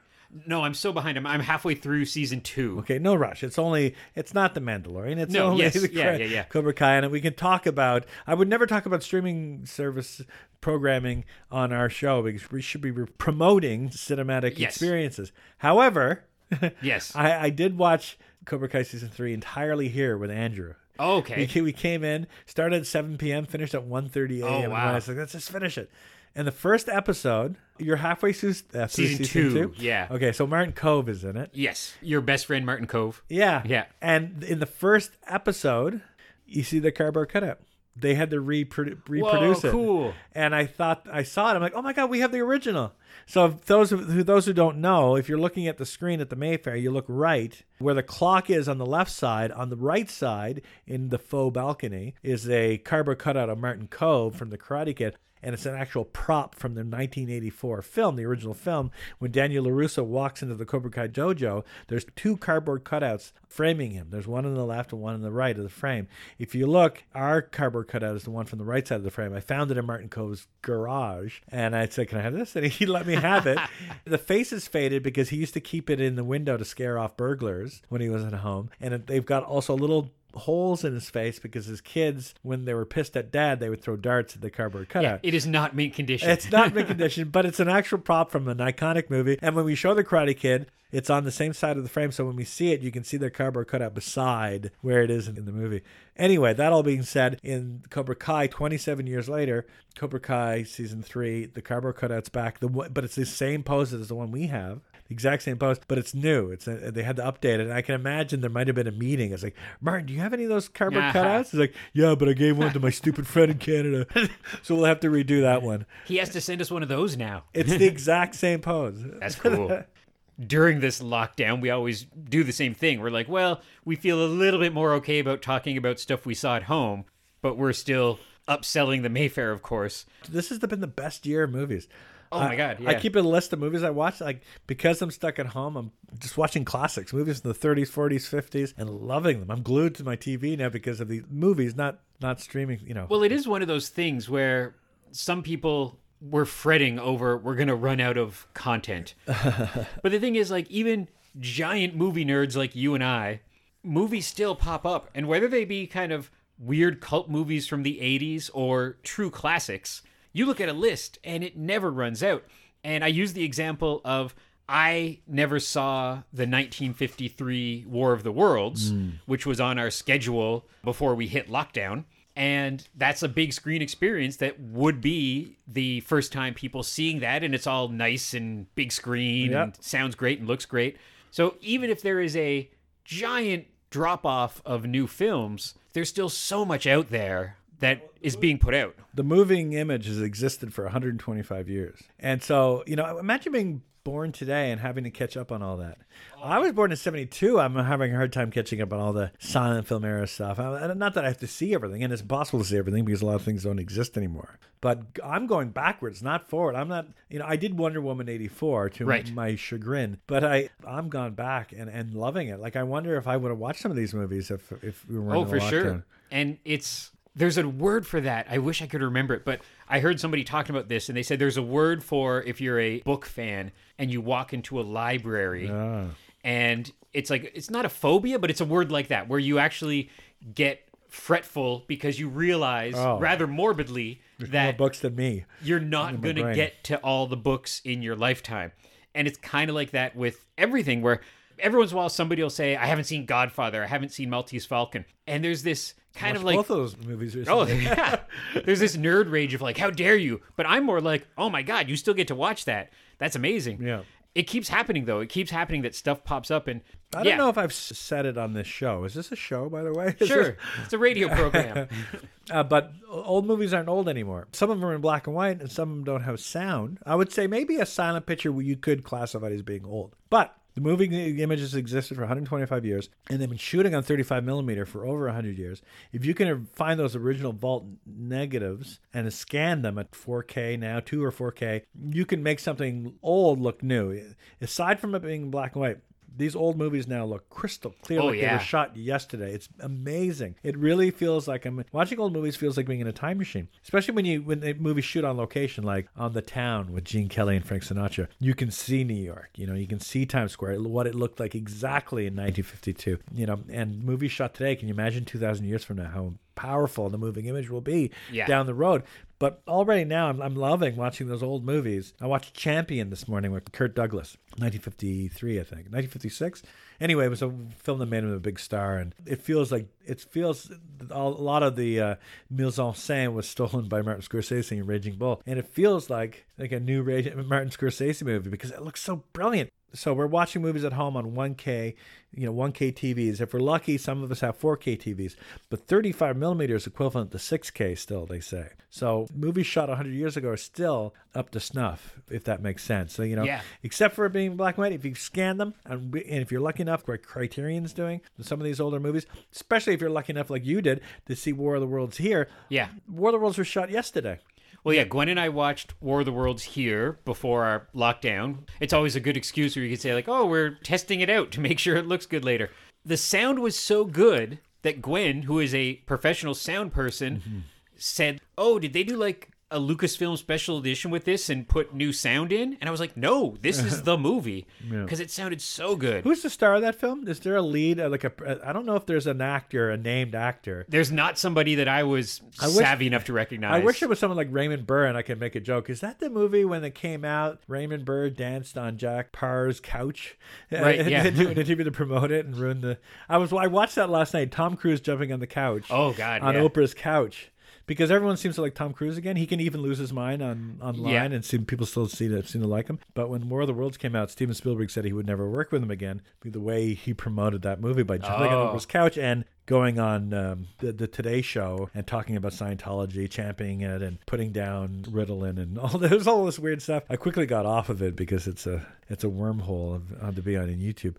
No, 0.48 0.64
I'm 0.64 0.74
so 0.74 0.92
behind. 0.92 1.18
I'm, 1.18 1.28
I'm 1.28 1.40
halfway 1.42 1.76
through 1.76 2.06
season 2.06 2.42
two. 2.42 2.80
Okay, 2.80 2.98
no 3.00 3.14
rush. 3.16 3.44
It's 3.44 3.60
only 3.60 3.96
it's 4.16 4.34
not 4.34 4.54
the 4.56 4.62
Mandalorian. 4.62 5.18
It's 5.18 5.34
No, 5.34 5.52
only 5.52 5.64
yes, 5.64 5.74
the 5.80 5.92
yeah, 5.94 6.16
yeah, 6.18 6.26
yeah. 6.26 6.44
Cobra 6.44 6.74
Kai, 6.74 6.96
and 6.96 7.12
we 7.12 7.22
can 7.22 7.34
talk 7.36 7.66
about. 7.66 8.06
I 8.26 8.34
would 8.34 8.48
never 8.48 8.66
talk 8.66 8.86
about 8.86 9.04
streaming 9.04 9.66
service 9.66 10.22
programming 10.62 11.26
on 11.52 11.72
our 11.74 11.90
show 11.90 12.22
because 12.24 12.50
we 12.52 12.62
should 12.62 12.82
be 12.82 12.92
promoting 12.92 13.90
cinematic 13.90 14.58
Yes. 14.58 14.72
experiences. 14.74 15.32
However, 15.60 16.24
Yes. 16.82 17.16
I, 17.16 17.46
I 17.46 17.50
did 17.50 17.78
watch 17.78 18.18
Cobra 18.46 18.70
Kai 18.70 18.84
season 18.84 19.10
three 19.10 19.34
entirely 19.34 19.90
here 19.90 20.18
with 20.18 20.32
Andrew. 20.32 20.74
Oh, 21.00 21.16
We, 21.16 21.22
okay. 21.22 21.48
ca- 21.48 21.62
we 21.62 21.74
came 21.74 22.04
in, 22.04 22.28
started 22.46 22.82
at 22.82 22.86
7 22.88 23.18
p.m., 23.18 23.46
finished 23.46 23.74
at 23.74 23.82
1.30 23.88 24.42
a.m. 24.44 24.70
Oh, 24.70 24.74
wow. 24.74 24.92
I 24.92 24.94
was 24.96 25.08
like, 25.08 25.18
let's 25.18 25.32
just 25.32 25.50
finish 25.52 25.76
it. 25.78 25.90
And 26.36 26.48
the 26.48 26.52
first 26.52 26.90
episode, 26.90 27.58
you're 27.78 27.98
halfway 27.98 28.34
through, 28.34 28.56
uh, 28.74 28.88
Season 28.88 29.18
season, 29.18 29.26
two, 29.26 29.52
two. 29.52 29.74
yeah. 29.78 30.08
Okay, 30.10 30.32
so 30.32 30.48
Martin 30.48 30.74
Kove 30.74 31.08
is 31.10 31.24
in 31.24 31.38
it. 31.38 31.52
Yes. 31.54 31.94
Your 32.02 32.22
best 32.22 32.48
friend 32.48 32.66
Martin 32.66 32.88
Kove. 32.88 33.22
Yeah. 33.30 33.62
Yeah. 33.66 33.86
And 34.02 34.44
in 34.44 34.60
the 34.60 34.66
first 34.66 35.12
episode, 35.28 36.02
you 36.48 36.64
see 36.64 36.80
the 36.80 36.92
cardboard 36.92 37.30
cutout. 37.30 37.60
They 37.96 38.16
had 38.16 38.32
to 38.32 38.38
reprodu- 38.38 38.98
reproduce 39.08 39.62
Whoa, 39.62 39.70
it. 39.70 39.72
cool. 39.72 40.14
And 40.34 40.56
I 40.56 40.66
thought 40.66 41.06
I 41.12 41.22
saw 41.22 41.52
it. 41.52 41.56
I'm 41.56 41.62
like, 41.62 41.74
oh 41.76 41.84
my 41.84 41.94
god, 41.94 42.10
we 42.10 42.22
have 42.22 42.32
the 42.32 42.40
original. 42.40 42.94
So 43.28 43.46
if 43.46 43.66
those 43.66 43.92
who 43.92 44.24
those 44.24 44.48
who 44.48 44.54
don't 44.54 44.78
know, 44.78 45.16
if 45.16 45.30
you're 45.30 45.38
looking 45.38 45.68
at 45.68 45.78
the 45.78 45.86
screen 45.86 46.20
at 46.20 46.32
the 46.32 46.36
Mayfair, 46.36 46.76
you 46.76 46.90
look 46.90 47.06
right 47.08 47.62
where 47.78 47.94
the 47.94 48.02
clock 48.02 48.50
is 48.50 48.68
on 48.68 48.80
the 48.80 48.86
left 48.88 49.12
side. 49.12 49.52
On 49.52 49.70
the 49.70 49.76
right 49.76 50.10
side, 50.10 50.64
in 50.88 51.10
the 51.10 51.20
faux 51.20 51.54
balcony, 51.54 52.16
is 52.24 52.50
a 52.50 52.80
cardboard 52.80 53.20
cutout 53.20 53.50
of 53.50 53.60
Martin 53.60 53.88
Kove 53.88 54.34
from 54.34 54.50
the 54.50 54.58
Karate 54.58 54.96
Kid. 54.96 55.16
And 55.44 55.54
it's 55.54 55.66
an 55.66 55.76
actual 55.76 56.06
prop 56.06 56.56
from 56.56 56.74
the 56.74 56.80
1984 56.80 57.82
film, 57.82 58.16
the 58.16 58.26
original 58.26 58.54
film. 58.54 58.92
When 59.20 59.32
Daniel 59.32 59.66
LaRusso 59.66 60.04
walks 60.04 60.42
into 60.42 60.56
the 60.56 60.66
Cobra 60.66 60.90
Kai 60.90 61.08
dojo, 61.10 61.64
there's 61.88 62.06
two 62.16 62.38
cardboard 62.38 62.84
cutouts 62.86 63.34
framing 63.54 63.92
him. 63.92 64.08
There's 64.10 64.26
one 64.28 64.46
on 64.46 64.56
the 64.56 64.66
left 64.66 64.94
and 64.94 65.02
one 65.02 65.14
on 65.14 65.22
the 65.22 65.32
right 65.32 65.56
of 65.56 65.64
the 65.64 65.70
frame. 65.70 66.08
If 66.40 66.56
you 66.56 66.66
look, 66.66 67.04
our 67.14 67.42
cardboard 67.42 67.88
cutout 67.88 68.16
is 68.16 68.24
the 68.24 68.32
one 68.32 68.46
from 68.46 68.60
the 68.60 68.66
right 68.66 68.88
side 68.88 68.96
of 68.96 69.04
the 69.04 69.12
frame. 69.12 69.34
I 69.34 69.42
found 69.42 69.70
it 69.70 69.78
in 69.78 69.86
Martin 69.86 70.10
Kove's 70.10 70.48
garage, 70.62 71.40
and 71.50 71.76
I 71.76 71.88
said, 71.88 72.10
"Can 72.10 72.18
I 72.18 72.22
have 72.22 72.34
this?" 72.34 72.56
And 72.56 72.66
he 72.66 72.86
let 72.88 73.06
me 73.06 73.14
have 73.14 73.46
it. 73.46 73.60
the 74.06 74.18
face 74.18 74.52
is 74.52 74.68
faded 74.68 75.04
because 75.04 75.30
he 75.30 75.38
used 75.38 75.54
to 75.54 75.60
keep 75.60 75.90
it 75.90 76.02
in 76.02 76.16
the 76.16 76.24
window 76.24 76.58
to 76.58 76.66
scare 76.66 76.98
off 76.98 77.16
burglars 77.16 77.82
when 77.90 78.02
he 78.02 78.10
was 78.10 78.24
at 78.24 78.34
home, 78.34 78.70
and 78.82 79.06
they've 79.06 79.26
got 79.26 79.44
also 79.44 79.74
a 79.74 79.76
little 79.76 80.12
holes 80.36 80.84
in 80.84 80.94
his 80.94 81.10
face 81.10 81.40
because 81.40 81.66
his 81.66 81.82
kids, 81.82 82.34
when 82.42 82.66
they 82.66 82.74
were 82.74 82.86
pissed 82.86 83.16
at 83.16 83.32
dad, 83.32 83.60
they 83.60 83.70
would 83.70 83.82
throw 83.82 83.96
darts 83.96 84.36
at 84.36 84.42
the 84.42 84.50
cardboard 84.50 84.90
cutout. 84.90 85.04
Yeah, 85.24 85.30
It 85.30 85.34
is 85.34 85.46
not 85.46 85.76
mint 85.76 85.94
condition. 85.94 86.30
It's 86.30 86.52
not 86.52 86.74
mint 86.74 86.88
condition, 86.90 87.30
but 87.30 87.46
it's 87.46 87.60
an 87.60 87.70
actual 87.70 88.00
prop 88.00 88.32
from 88.32 88.48
an 88.48 88.58
iconic 88.58 89.10
movie. 89.10 89.38
And 89.42 89.56
when 89.56 89.66
we 89.66 89.76
show 89.76 89.94
the 89.94 90.04
Karate 90.04 90.38
Kid, 90.38 90.68
it's 90.92 91.10
on 91.10 91.24
the 91.24 91.32
same 91.32 91.54
side 91.54 91.78
of 91.78 91.84
the 91.84 91.90
frame. 91.90 92.12
So 92.12 92.26
when 92.26 92.36
we 92.36 92.44
see 92.44 92.72
it, 92.72 92.82
you 92.82 92.92
can 92.92 93.04
see 93.04 93.18
the 93.18 93.32
cardboard 93.32 93.68
cutout 93.68 93.96
beside 93.96 94.72
where 94.82 95.02
it 95.02 95.10
is 95.10 95.28
in 95.28 95.46
the 95.46 95.52
movie. 95.52 95.82
Anyway, 96.16 96.54
that 96.54 96.72
all 96.72 96.84
being 96.84 97.02
said, 97.02 97.40
in 97.42 97.82
Cobra 97.90 98.16
Kai, 98.16 98.46
27 98.48 99.08
years 99.08 99.28
later, 99.28 99.66
Cobra 99.96 100.20
Kai 100.20 100.62
season 100.64 101.02
three, 101.02 101.46
the 101.48 101.64
cardboard 101.64 101.98
cutout's 101.98 102.30
back. 102.30 102.60
The 102.60 102.68
but 102.68 103.04
it's 103.04 103.16
the 103.16 103.26
same 103.26 103.64
pose 103.64 103.92
as 103.92 104.08
the 104.08 104.16
one 104.16 104.32
we 104.32 104.48
have. 104.48 104.82
Exact 105.14 105.44
same 105.44 105.58
pose, 105.58 105.80
but 105.88 105.98
it's 106.00 106.16
new. 106.16 106.50
It's 106.50 106.68
a, 106.68 106.92
they 106.92 107.04
had 107.04 107.18
to 107.18 107.22
update 107.22 107.60
it. 107.60 107.62
And 107.62 107.72
I 107.74 107.84
can 107.84 107.94
imagine 107.94 108.42
there 108.42 108.50
might 108.50 108.66
have 108.68 108.76
been 108.76 108.88
a 108.88 108.92
meeting. 108.92 109.32
It's 109.32 109.44
like, 109.44 109.56
Martin, 109.80 110.08
do 110.08 110.14
you 110.14 110.20
have 110.20 110.34
any 110.34 110.44
of 110.44 110.50
those 110.50 110.68
cardboard 110.68 111.04
Uh-huh. 111.04 111.20
cutouts? 111.24 111.52
He's 111.52 111.60
like, 111.60 111.76
yeah, 111.94 112.16
but 112.16 112.28
I 112.28 112.34
gave 112.34 112.58
one 112.58 112.74
to 112.74 112.80
my 112.80 112.90
stupid 112.90 113.28
friend 113.28 113.52
in 113.52 113.60
Canada, 113.60 114.08
so 114.64 114.76
we'll 114.76 114.86
have 114.86 115.00
to 115.02 115.08
redo 115.10 115.42
that 115.42 115.62
one. 115.62 115.86
he 116.06 116.18
has 116.18 116.30
to 116.30 116.42
send 116.42 116.60
us 116.62 116.72
one 116.72 116.82
of 116.82 116.90
those 116.90 117.16
now. 117.16 117.44
It's 117.54 117.70
the 117.70 117.86
exact 117.86 118.34
same 118.36 118.60
pose. 118.62 118.96
That's 119.20 119.36
cool. 119.36 119.84
During 120.48 120.80
this 120.80 121.00
lockdown, 121.00 121.62
we 121.62 121.70
always 121.70 122.06
do 122.06 122.44
the 122.44 122.52
same 122.52 122.74
thing. 122.74 123.00
We're 123.00 123.12
like, 123.12 123.30
well, 123.30 123.62
we 123.86 123.96
feel 123.96 124.20
a 124.24 124.26
little 124.26 124.60
bit 124.60 124.74
more 124.74 124.94
okay 124.94 125.20
about 125.20 125.44
talking 125.44 125.78
about 125.78 126.00
stuff 126.00 126.26
we 126.26 126.34
saw 126.34 126.56
at 126.56 126.64
home, 126.64 127.06
but 127.44 127.56
we're 127.56 127.72
still 127.72 128.20
upselling 128.48 129.04
the 129.04 129.10
Mayfair, 129.10 129.52
of 129.52 129.62
course. 129.62 130.08
This 130.28 130.50
has 130.50 130.58
been 130.58 130.80
the 130.82 130.88
best 130.88 131.28
year 131.28 131.44
of 131.44 131.52
movies. 131.52 131.88
Oh 132.34 132.40
my 132.40 132.56
God, 132.56 132.86
I 132.86 132.96
keep 132.96 133.16
a 133.16 133.20
list 133.20 133.54
of 133.54 133.60
movies 133.60 133.84
I 133.84 133.90
watch. 133.90 134.22
Like 134.22 134.42
because 134.68 135.02
I'm 135.02 135.12
stuck 135.12 135.40
at 135.40 135.48
home, 135.48 135.76
I'm 135.76 135.92
just 136.20 136.38
watching 136.38 136.66
classics, 136.66 137.14
movies 137.14 137.42
from 137.42 137.52
the 137.52 137.58
30s, 137.58 137.90
40s, 137.90 138.30
50s, 138.30 138.74
and 138.78 138.90
loving 138.90 139.40
them. 139.40 139.52
I'm 139.52 139.62
glued 139.62 139.96
to 139.96 140.04
my 140.04 140.16
TV 140.16 140.58
now 140.58 140.70
because 140.70 141.00
of 141.00 141.08
these 141.08 141.24
movies, 141.30 141.76
not 141.76 142.00
not 142.22 142.40
streaming. 142.42 142.80
You 142.86 142.94
know, 142.94 143.08
Well, 143.10 143.24
it 143.24 143.32
is 143.32 143.48
one 143.48 143.62
of 143.62 143.68
those 143.68 143.90
things 143.90 144.30
where 144.30 144.76
some 145.12 145.44
people 145.44 146.00
were 146.22 146.46
fretting 146.46 147.00
over 147.00 147.38
we're 147.38 147.56
going 147.56 147.68
to 147.68 147.76
run 147.76 148.00
out 148.00 148.18
of 148.18 148.48
content. 148.54 149.14
but 149.26 150.12
the 150.12 150.20
thing 150.20 150.36
is 150.36 150.50
like 150.50 150.70
even 150.72 151.08
giant 151.40 151.96
movie 151.96 152.24
nerds 152.26 152.56
like 152.56 152.76
you 152.76 152.96
and 152.96 153.04
I 153.04 153.42
movies 153.84 154.26
still 154.26 154.56
pop 154.56 154.86
up, 154.86 155.10
and 155.14 155.28
whether 155.28 155.48
they 155.48 155.66
be 155.66 155.86
kind 155.88 156.12
of 156.12 156.32
weird 156.58 157.02
cult 157.02 157.30
movies 157.30 157.68
from 157.68 157.84
the 157.84 158.00
80s 158.02 158.50
or 158.54 158.98
true 159.04 159.30
classics, 159.30 160.02
you 160.34 160.46
look 160.46 160.60
at 160.60 160.68
a 160.70 160.74
list 160.74 161.20
and 161.24 161.44
it 161.44 161.56
never 161.56 161.92
runs 161.92 162.22
out. 162.24 162.44
And 162.84 163.04
I 163.04 163.08
use 163.08 163.34
the 163.34 163.44
example 163.44 164.02
of 164.04 164.36
I 164.68 165.20
never 165.28 165.60
saw 165.60 166.24
the 166.34 166.48
1953 166.48 167.86
War 167.88 168.14
of 168.14 168.24
the 168.24 168.32
Worlds, 168.32 168.92
hmm. 168.92 169.10
which 169.26 169.46
was 169.46 169.60
on 169.60 169.78
our 169.78 169.90
schedule 169.92 170.66
before 170.84 171.16
we 171.16 171.28
hit 171.28 171.50
lockdown. 171.50 172.06
And 172.36 172.88
that's 172.96 173.22
a 173.22 173.30
big 173.30 173.54
screen 173.54 173.82
experience 173.82 174.38
that 174.38 174.60
would 174.60 175.02
be 175.02 175.58
the 175.68 176.00
first 176.02 176.34
time 176.34 176.56
people 176.56 176.82
seeing 176.82 177.20
that. 177.20 177.44
And 177.44 177.54
it's 177.54 177.68
all 177.68 177.90
nice 177.90 178.34
and 178.34 178.74
big 178.74 178.92
screen 178.92 179.52
Yep. 179.52 179.64
and 179.64 179.84
sounds 179.84 180.16
great 180.16 180.40
and 180.40 180.48
looks 180.48 180.66
great. 180.66 180.98
So 181.30 181.56
even 181.62 181.90
if 181.90 182.02
there 182.02 182.20
is 182.20 182.36
a 182.36 182.70
giant 183.06 183.66
drop 183.92 184.26
off 184.26 184.62
of 184.66 184.86
new 184.86 185.06
films, 185.06 185.76
there's 185.94 186.10
still 186.10 186.30
so 186.30 186.66
much 186.66 186.88
out 186.88 187.10
there 187.12 187.58
that 187.80 188.10
is 188.22 188.36
being 188.36 188.58
put 188.58 188.74
out. 188.74 188.96
the 189.14 189.24
moving 189.24 189.74
image 189.74 190.06
has 190.08 190.22
existed 190.22 190.74
for 190.74 190.84
125 190.86 191.70
years. 191.70 192.00
And 192.20 192.42
so, 192.42 192.84
you 192.88 192.96
know, 192.96 193.18
imagine 193.18 193.52
being 193.52 193.82
born 194.06 194.34
today 194.34 194.70
and 194.72 194.82
having 194.82 195.06
to 195.06 195.10
catch 195.10 195.38
up 195.38 195.50
on 195.50 195.62
all 195.62 195.78
that. 195.78 195.98
I 196.44 196.60
was 196.60 196.74
born 196.74 196.92
in 196.92 196.98
72. 196.98 197.58
I'm 197.58 197.74
having 197.76 198.12
a 198.12 198.16
hard 198.18 198.34
time 198.34 198.52
catching 198.52 198.82
up 198.82 198.92
on 198.92 199.00
all 199.00 199.14
the 199.14 199.32
silent 199.40 199.88
film 199.88 200.04
era 200.04 200.28
stuff. 200.28 200.60
I- 200.60 200.94
Not 200.94 201.14
that 201.14 201.24
I 201.24 201.30
have 201.30 201.38
to 201.40 201.48
see 201.48 201.74
everything, 201.74 202.04
and 202.04 202.12
it's 202.12 202.22
impossible 202.22 202.60
to 202.60 202.66
see 202.66 202.78
everything 202.78 203.06
because 203.06 203.22
a 203.22 203.26
lot 203.26 203.36
of 203.36 203.44
things 203.44 203.64
don't 203.64 203.80
exist 203.80 204.18
anymore. 204.18 204.60
But 204.82 205.04
I'm 205.24 205.48
going 205.48 205.70
backwards, 205.70 206.22
not 206.22 206.50
forward. 206.50 206.76
I'm 206.76 206.90
not, 206.90 207.08
you 207.30 207.40
know, 207.40 207.46
I 207.48 207.56
did 207.56 207.78
Wonder 207.80 208.02
Woman 208.02 208.28
84 208.28 208.90
to 208.90 209.06
Right. 209.06 209.34
my 209.34 209.56
chagrin, 209.56 210.18
but 210.28 210.44
I, 210.44 210.70
I'm 210.86 211.08
gone 211.08 211.34
back 211.34 211.72
and, 211.72 211.90
and 211.90 212.14
loving 212.14 212.50
it. 212.50 212.60
Like, 212.60 212.76
I 212.76 212.84
wonder 212.84 213.16
if 213.16 213.26
I 213.26 213.38
would 213.38 213.50
have 213.52 213.60
watched 213.60 213.80
some 213.82 213.90
of 213.92 213.96
these 213.96 214.14
movies 214.14 214.52
if, 214.52 214.72
if 214.84 215.08
we 215.08 215.18
were 215.18 215.34
Oh, 215.34 215.46
for 215.46 215.62
sure. 215.62 216.04
And 216.30 216.58
it's 216.66 217.12
there's 217.36 217.58
a 217.58 217.68
word 217.68 218.06
for 218.06 218.22
that. 218.22 218.48
I 218.50 218.60
wish 218.60 218.82
I 218.82 218.88
could 218.88 219.02
remember 219.02 219.34
it, 219.34 219.44
but 219.46 219.62
I 219.90 220.00
heard 220.00 220.20
somebody 220.20 220.44
talking 220.44 220.76
about 220.76 220.88
this 220.90 221.10
and 221.10 221.18
they 221.18 221.24
said 221.24 221.40
there's 221.40 221.58
a 221.58 221.64
word 221.64 222.04
for 222.04 222.42
if 222.44 222.62
you're 222.62 222.80
a 222.80 223.00
book 223.02 223.26
fan 223.26 223.72
and 223.98 224.12
you 224.12 224.22
walk 224.22 224.54
into 224.54 224.80
a 224.80 224.84
library 224.84 225.70
Ah. 225.72 226.06
and 226.44 226.92
it's 227.14 227.30
like 227.30 227.52
it's 227.56 227.70
not 227.70 227.86
a 227.86 227.90
phobia, 227.90 228.38
but 228.40 228.50
it's 228.50 228.62
a 228.62 228.66
word 228.66 228.92
like 228.92 229.08
that 229.08 229.28
where 229.28 229.40
you 229.40 229.60
actually 229.60 230.10
get 230.54 230.82
fretful 231.10 231.84
because 231.88 232.20
you 232.20 232.28
realize 232.28 232.94
Oh. 232.96 233.20
rather 233.20 233.46
morbidly 233.48 234.20
More 234.40 234.48
that 234.50 234.78
books 234.78 235.00
than 235.00 235.16
me. 235.16 235.46
you're 235.62 235.80
not 235.80 236.22
going 236.22 236.36
to 236.38 236.54
get 236.54 236.84
to 236.86 236.98
all 236.98 237.28
the 237.28 237.38
books 237.38 237.82
in 237.86 238.02
your 238.02 238.16
lifetime. 238.16 238.72
And 239.16 239.28
it's 239.28 239.38
kind 239.38 239.70
of 239.70 239.76
like 239.76 239.92
that 239.92 240.16
with 240.16 240.44
everything 240.58 241.04
where 241.04 241.22
every 241.60 241.80
once 241.80 241.92
in 241.92 241.98
a 241.98 242.00
while 242.00 242.10
somebody 242.10 242.42
will 242.42 242.50
say, 242.50 242.76
I 242.76 242.86
haven't 242.86 243.06
seen 243.06 243.26
Godfather, 243.26 243.84
I 243.84 243.88
haven't 243.88 244.10
seen 244.10 244.30
Maltese 244.30 244.66
Falcon. 244.66 245.06
And 245.28 245.44
there's 245.44 245.64
this 245.64 245.94
kind 246.16 246.38
of 246.38 246.44
like 246.44 246.56
both 246.56 246.68
those 246.68 246.98
movies 246.98 247.36
Oh 247.48 247.66
yeah. 247.68 248.20
There's 248.66 248.80
this 248.80 248.98
nerd 248.98 249.32
rage 249.32 249.54
of 249.54 249.62
like, 249.62 249.78
how 249.78 249.90
dare 249.90 250.16
you? 250.16 250.42
But 250.56 250.66
I'm 250.68 250.86
more 250.86 251.02
like, 251.02 251.28
oh 251.38 251.50
my 251.50 251.62
god, 251.62 251.90
you 251.90 251.96
still 251.96 252.14
get 252.14 252.28
to 252.28 252.36
watch 252.36 252.66
that. 252.66 252.92
That's 253.18 253.36
amazing. 253.36 253.82
Yeah. 253.82 254.02
It 254.36 254.44
keeps 254.44 254.70
happening 254.70 255.06
though. 255.06 255.20
It 255.20 255.30
keeps 255.30 255.52
happening 255.52 255.84
that 255.84 255.96
stuff 255.96 256.24
pops 256.24 256.50
up 256.50 256.68
and 256.68 256.82
I 257.16 257.24
don't 257.24 257.38
know 257.38 257.50
if 257.50 257.58
I've 257.58 257.74
said 257.74 258.26
it 258.26 258.38
on 258.38 258.54
this 258.54 258.68
show. 258.68 259.04
Is 259.04 259.14
this 259.14 259.32
a 259.32 259.36
show, 259.36 259.70
by 259.70 259.84
the 259.84 259.94
way? 259.94 260.16
Is 260.20 260.28
Sure. 260.28 260.58
It's 260.84 260.94
a 260.94 260.98
radio 260.98 261.28
program. 261.30 261.88
uh, 262.52 262.64
but 262.64 262.92
old 263.08 263.46
movies 263.46 263.74
aren't 263.74 263.90
old 263.90 264.10
anymore. 264.10 264.48
Some 264.52 264.70
of 264.70 264.80
them 264.80 264.90
are 264.90 264.96
in 264.96 265.02
black 265.02 265.28
and 265.28 265.36
white, 265.36 265.62
and 265.62 265.72
some 265.72 265.90
of 265.90 265.96
them 265.96 266.04
don't 266.04 266.24
have 266.24 266.40
sound. 266.40 267.00
I 267.06 267.16
would 267.16 267.32
say 267.32 267.48
maybe 267.48 267.78
a 267.78 267.86
silent 267.86 268.26
picture 268.26 268.50
you 268.62 268.76
could 268.76 269.04
classify 269.04 269.48
as 269.48 269.62
being 269.62 269.86
old. 269.86 270.16
But 270.30 270.56
the 270.76 270.82
moving 270.82 271.14
images 271.14 271.76
existed 271.76 272.16
for 272.16 272.22
125 272.22 272.86
years, 272.86 273.10
and 273.30 273.40
they've 273.40 273.50
been 273.50 273.58
shooting 273.58 273.94
on 273.94 274.04
35 274.04 274.44
millimeter 274.44 274.86
for 274.86 275.06
over 275.06 275.26
100 275.26 275.58
years. 275.58 275.82
If 276.12 276.26
you 276.26 276.34
can 276.34 276.68
find 276.74 277.00
those 277.00 277.16
original 277.16 277.52
vault 277.52 277.86
negatives 278.06 279.00
and 279.14 279.32
scan 279.34 279.82
them 279.82 279.98
at 279.98 280.12
4K 280.12 280.80
now, 280.80 281.00
2 281.00 281.24
or 281.24 281.32
4K, 281.32 281.84
you 282.10 282.26
can 282.26 282.42
make 282.42 282.60
something 282.60 283.14
old 283.22 283.60
look 283.60 283.84
new. 283.84 284.34
Aside 284.62 285.00
from 285.00 285.16
it 285.16 285.22
being 285.22 285.52
black 285.52 285.76
and 285.76 285.82
white, 285.82 285.98
these 286.36 286.56
old 286.56 286.78
movies 286.78 287.08
now 287.08 287.26
look 287.26 287.50
crystal 287.50 287.96
clear 288.02 288.20
Oh, 288.22 288.26
like 288.28 288.40
they 288.40 288.52
were 288.52 288.60
shot 288.60 288.96
yesterday. 288.96 289.54
It's 289.54 289.70
amazing. 289.80 290.56
It 290.64 290.78
really 290.78 291.12
feels 291.12 291.48
like 291.48 291.66
I'm 291.66 291.84
watching 291.92 292.20
old 292.20 292.34
movies 292.34 292.56
feels 292.56 292.78
like 292.78 292.88
being 292.88 293.00
in 293.00 293.08
a 293.08 293.14
time 293.14 293.38
machine. 293.38 293.68
Especially 293.84 294.14
when 294.14 294.26
you 294.26 294.42
when 294.42 294.60
the 294.60 294.74
movies 294.74 295.06
shoot 295.06 295.24
on 295.24 295.38
location, 295.38 295.84
like 295.84 296.08
on 296.18 296.34
the 296.34 296.42
town 296.42 296.92
with 296.92 297.04
Gene 297.04 297.30
Kelly 297.30 297.56
and 297.56 297.66
Frank 297.66 297.84
Sinatra. 297.84 298.28
You 298.40 298.54
can 298.54 298.72
see 298.72 299.04
New 299.04 299.14
York. 299.14 299.50
You 299.56 299.68
know, 299.68 299.76
you 299.76 299.88
can 299.88 300.00
see 300.00 300.26
Times 300.26 300.52
Square, 300.52 300.82
what 300.82 301.08
it 301.08 301.16
looked 301.16 301.40
like 301.40 301.56
exactly 301.56 302.28
in 302.28 302.34
1952. 302.36 303.20
You 303.34 303.46
know, 303.46 303.60
and 303.70 304.04
movies 304.04 304.32
shot 304.32 304.54
today. 304.54 304.76
Can 304.76 304.88
you 304.88 304.94
imagine 304.94 305.26
2,000 305.26 305.66
years 305.66 305.84
from 305.84 305.98
now 305.98 306.10
how 306.10 306.34
powerful 306.56 307.10
the 307.10 307.18
moving 307.18 307.46
image 307.46 307.70
will 307.70 307.82
be 307.82 308.12
Yeah. 308.32 308.46
down 308.46 308.66
the 308.66 308.74
road? 308.74 309.04
But 309.40 309.62
already 309.68 310.06
now, 310.06 310.30
I'm, 310.30 310.42
I'm 310.42 310.56
loving 310.56 310.96
watching 310.96 311.28
those 311.28 311.44
old 311.44 311.66
movies. 311.66 312.14
I 312.22 312.28
watched 312.28 312.54
Champion 312.54 313.10
this 313.10 313.28
morning 313.28 313.52
with 313.52 313.72
Kirk 313.74 313.94
Douglas, 313.94 314.38
1953, 314.58 315.60
I 315.60 315.64
think, 315.64 315.72
1956. 315.92 316.64
Anyway, 317.02 317.26
it 317.26 317.30
was 317.30 317.42
a 317.42 317.52
film 317.78 318.00
that 318.00 318.06
made 318.06 318.24
him 318.24 318.32
a 318.32 318.40
big 318.40 318.58
star, 318.60 318.98
and 318.98 319.14
it 319.26 319.42
feels 319.42 319.72
like 319.72 319.88
it 320.06 320.22
feels 320.22 320.72
a 321.10 321.24
lot 321.28 321.62
of 321.64 321.76
the 321.76 322.00
uh, 322.00 322.16
mise 322.50 322.80
en 322.80 322.94
scène 322.94 323.34
was 323.34 323.48
stolen 323.50 323.88
by 323.90 324.02
Martin 324.02 324.22
Scorsese 324.24 324.72
in 324.72 324.86
Raging 324.86 325.16
Bull, 325.16 325.42
and 325.46 325.60
it 325.60 325.66
feels 325.68 326.10
like 326.10 326.46
like 326.58 326.72
a 326.72 326.80
new 326.80 327.04
Martin 327.04 327.70
Scorsese 327.70 328.24
movie 328.24 328.50
because 328.50 328.72
it 328.72 328.82
looks 328.82 329.02
so 329.02 329.24
brilliant. 329.34 329.70
So 329.96 330.14
we're 330.14 330.26
watching 330.28 330.62
movies 330.62 330.84
at 330.84 330.94
home 330.94 331.16
on 331.16 331.34
1K, 331.34 331.94
you 332.36 332.46
know, 332.48 332.54
1K 332.54 332.94
TVs. 332.94 333.40
If 333.40 333.54
we're 333.54 333.60
lucky, 333.60 333.98
some 334.00 334.24
of 334.24 334.32
us 334.32 334.40
have 334.40 334.60
4K 334.60 335.00
TVs, 335.00 335.36
but 335.70 335.86
35 335.88 336.36
millimeter 336.36 336.76
is 336.76 336.88
equivalent 336.88 337.32
to 337.32 337.38
6K 337.38 337.96
still, 337.98 338.26
they 338.26 338.40
say. 338.40 338.70
So 338.90 339.28
movies 339.36 339.68
shot 339.68 339.90
100 339.90 340.12
years 340.14 340.36
ago 340.36 340.50
are 340.50 340.58
still 340.58 341.14
up 341.36 341.52
to 341.52 341.60
snuff, 341.60 342.16
if 342.32 342.44
that 342.46 342.62
makes 342.62 342.84
sense. 342.84 343.14
So, 343.14 343.22
you 343.22 343.36
know, 343.36 343.44
Yeah. 343.44 343.62
except 343.84 344.16
for 344.16 344.28
being 344.30 344.56
black 344.56 344.78
and 344.78 344.84
white, 344.84 344.94
if 344.94 345.06
you 345.06 345.14
scan 345.14 345.58
them, 345.58 345.76
and, 345.86 346.14
and 346.16 346.42
if 346.42 346.52
you're 346.52 346.62
lucky 346.62 346.82
enough, 346.82 347.08
like 347.08 347.22
Criterion's 347.22 347.94
doing, 347.94 348.22
some 348.42 348.60
of 348.60 348.66
these 348.66 348.80
older 348.80 349.00
movies, 349.00 349.28
especially 349.54 349.94
if 349.94 350.02
you're 350.02 350.10
lucky 350.10 350.32
enough, 350.34 350.50
like 350.50 350.66
you 350.66 350.82
did, 350.82 351.02
to 351.28 351.36
see 351.36 351.54
War 351.54 351.76
of 351.76 351.82
the 351.82 351.88
Worlds 351.88 352.18
here. 352.18 352.48
Yeah. 352.70 352.88
War 353.08 353.30
of 353.30 353.34
the 353.34 353.40
Worlds 353.40 353.58
was 353.60 353.68
shot 353.68 353.92
yesterday. 353.92 354.40
Well, 354.84 354.96
yeah, 354.96 355.06
Gwen 355.06 355.30
and 355.30 355.40
I 355.40 355.50
watched 355.50 355.94
War 356.02 356.20
of 356.20 356.26
the 356.26 356.34
Worlds 356.34 356.64
here 356.64 357.20
before 357.24 357.64
our 357.64 357.88
lockdown. 357.96 358.68
It's 358.82 358.92
always 358.92 359.16
a 359.16 359.22
good 359.22 359.38
excuse 359.38 359.76
where 359.76 359.84
you 359.84 359.92
can 359.92 360.00
say, 360.00 360.14
like, 360.14 360.28
oh, 360.28 360.46
we're 360.46 360.72
testing 360.84 361.22
it 361.22 361.30
out 361.30 361.52
to 361.52 361.62
make 361.62 361.80
sure 361.80 361.96
it 361.96 362.08
looks 362.08 362.26
good 362.26 362.44
later. 362.44 362.70
The 363.06 363.18
sound 363.18 363.60
was 363.60 363.78
so 363.78 364.04
good 364.04 364.60
that 364.82 365.02
Gwen, 365.02 365.44
who 365.44 365.60
is 365.60 365.74
a 365.74 365.96
professional 366.06 366.54
sound 366.54 366.92
person, 366.92 367.38
mm-hmm. 367.38 367.60
said, 367.96 368.42
oh, 368.58 368.78
did 368.78 368.92
they 368.92 369.04
do 369.04 369.16
like 369.16 369.50
a 369.74 369.80
Lucasfilm 369.80 370.38
special 370.38 370.78
edition 370.78 371.12
with 371.12 371.26
this 371.26 371.50
and 371.50 371.68
put 371.68 371.94
new 371.94 372.14
sound 372.14 372.52
in? 372.54 372.78
And 372.80 372.88
I 372.88 372.92
was 372.92 373.00
like, 373.00 373.18
no, 373.18 373.58
this 373.62 373.80
is 373.80 374.02
the 374.04 374.18
movie 374.18 374.66
because 374.90 375.20
it 375.20 375.32
sounded 375.32 375.62
so 375.62 375.96
good. 375.96 376.24
Who's 376.24 376.42
the 376.44 376.50
star 376.50 376.76
of 376.76 376.82
that 376.82 376.96
film? 376.96 377.28
Is 377.28 377.40
there 377.42 377.56
a 377.56 377.62
lead? 377.62 378.00
uh, 378.00 378.10
Like 378.10 378.24
a, 378.24 378.60
I 378.66 378.72
don't 378.72 378.86
know 378.86 378.96
if 378.96 379.06
there's 379.06 379.28
an 379.28 379.42
actor, 379.42 379.90
a 379.90 379.98
named 379.98 380.36
actor. 380.36 380.86
There's 380.88 381.12
not 381.12 381.38
somebody 381.38 381.76
that 381.76 381.88
I 381.88 382.04
was 382.04 382.42
wish- 382.62 382.72
savvy 382.74 383.08
enough 383.08 383.26
to 383.26 383.34
recognize. 383.34 383.82
I 383.82 383.86
wish 383.86 384.02
it 384.04 384.10
was 384.10 384.20
someone 384.20 384.38
like 384.38 384.50
Raymond 384.52 384.86
Burr 384.88 385.06
and 385.06 385.18
I 385.18 385.22
could 385.24 385.40
make 385.40 385.56
a 385.56 385.60
joke. 385.60 385.90
Is 385.90 386.02
that 386.02 386.20
the 386.20 386.30
movie 386.30 386.64
when 386.66 386.84
it 386.84 386.96
came 386.96 387.26
out? 387.26 387.60
Raymond 387.68 388.06
Burr 388.06 388.30
danced 388.30 388.78
on 388.78 388.98
Jack 388.98 389.32
Paar's 389.32 389.80
couch, 389.80 390.38
Right, 390.72 391.06
yeah. 391.08 391.26
in 391.26 391.36
the 391.36 391.64
TV 391.64 391.84
to 391.84 391.92
promote 391.92 392.32
it 392.32 392.46
and 392.46 392.56
ruin 392.56 392.82
the. 392.82 392.98
I 393.28 393.38
was 393.38 393.52
I 393.52 393.68
watched 393.68 393.96
that 393.96 394.10
last 394.10 394.34
night. 394.34 394.52
Tom 394.52 394.76
Cruise 394.76 395.02
jumping 395.02 395.32
on 395.32 395.40
the 395.40 395.48
couch. 395.48 395.86
Oh, 395.90 396.14
God, 396.14 396.42
on 396.42 396.54
yeah. 396.56 396.62
Oprah's 396.62 396.94
couch. 396.94 397.50
Because 397.86 398.12
everyone 398.12 398.38
seems 398.38 398.56
to 398.56 398.62
like 398.62 398.76
Tom 398.76 398.94
Cruise 398.94 399.18
again. 399.18 399.36
He 399.36 399.46
can 399.46 399.60
even 399.60 399.82
lose 399.82 399.98
his 399.98 400.14
mind 400.14 400.42
on 400.42 400.80
online, 400.82 401.14
Yeah. 401.14 401.24
and 401.26 401.44
seem, 401.44 401.66
people 401.66 401.86
still 401.86 402.08
seem 402.08 402.32
to, 402.32 402.46
seem 402.48 402.62
to 402.62 402.68
like 402.68 402.88
him. 402.88 403.00
But 403.14 403.30
when 403.30 403.50
War 403.50 403.62
of 403.62 403.68
the 403.68 403.74
Worlds 403.74 403.98
came 403.98 404.16
out, 404.16 404.32
Steven 404.32 404.56
Spielberg 404.56 404.90
said 404.90 405.04
he 405.04 405.12
would 405.12 405.28
never 405.28 405.50
work 405.50 405.72
with 405.72 405.84
him 405.84 405.92
again. 405.92 406.22
The 406.46 406.62
way 406.62 406.94
he 406.94 407.14
promoted 407.14 407.62
that 407.64 407.82
movie 407.82 408.04
by 408.04 408.20
jumping 408.20 408.52
on 408.54 408.74
his 408.74 408.86
couch 408.86 409.18
and 409.18 409.44
going 409.66 410.00
on 410.00 410.34
um, 410.34 410.68
the, 410.80 410.92
the 410.94 411.08
Today 411.08 411.42
Show 411.42 411.90
and 411.94 412.08
talking 412.08 412.36
about 412.38 412.54
Scientology, 412.54 413.30
championing 413.30 413.82
it, 413.82 414.02
and 414.02 414.18
putting 414.28 414.52
down 414.54 415.04
Ritalin 415.10 415.58
and 415.58 415.78
all 415.78 415.90
there's 416.00 416.28
all 416.28 416.46
this 416.46 416.60
weird 416.60 416.82
stuff. 416.82 417.04
I 417.10 417.18
quickly 417.18 417.46
got 417.46 417.66
off 417.66 417.90
of 417.90 418.02
it 418.02 418.16
because 418.16 418.48
it's 418.48 418.66
a 418.66 418.86
it's 419.10 419.24
a 419.26 419.28
wormhole 419.28 419.96
of, 419.96 420.04
uh, 420.24 420.32
to 420.32 420.42
be 420.42 420.56
on 420.56 420.70
in 420.70 420.80
YouTube. 420.80 421.16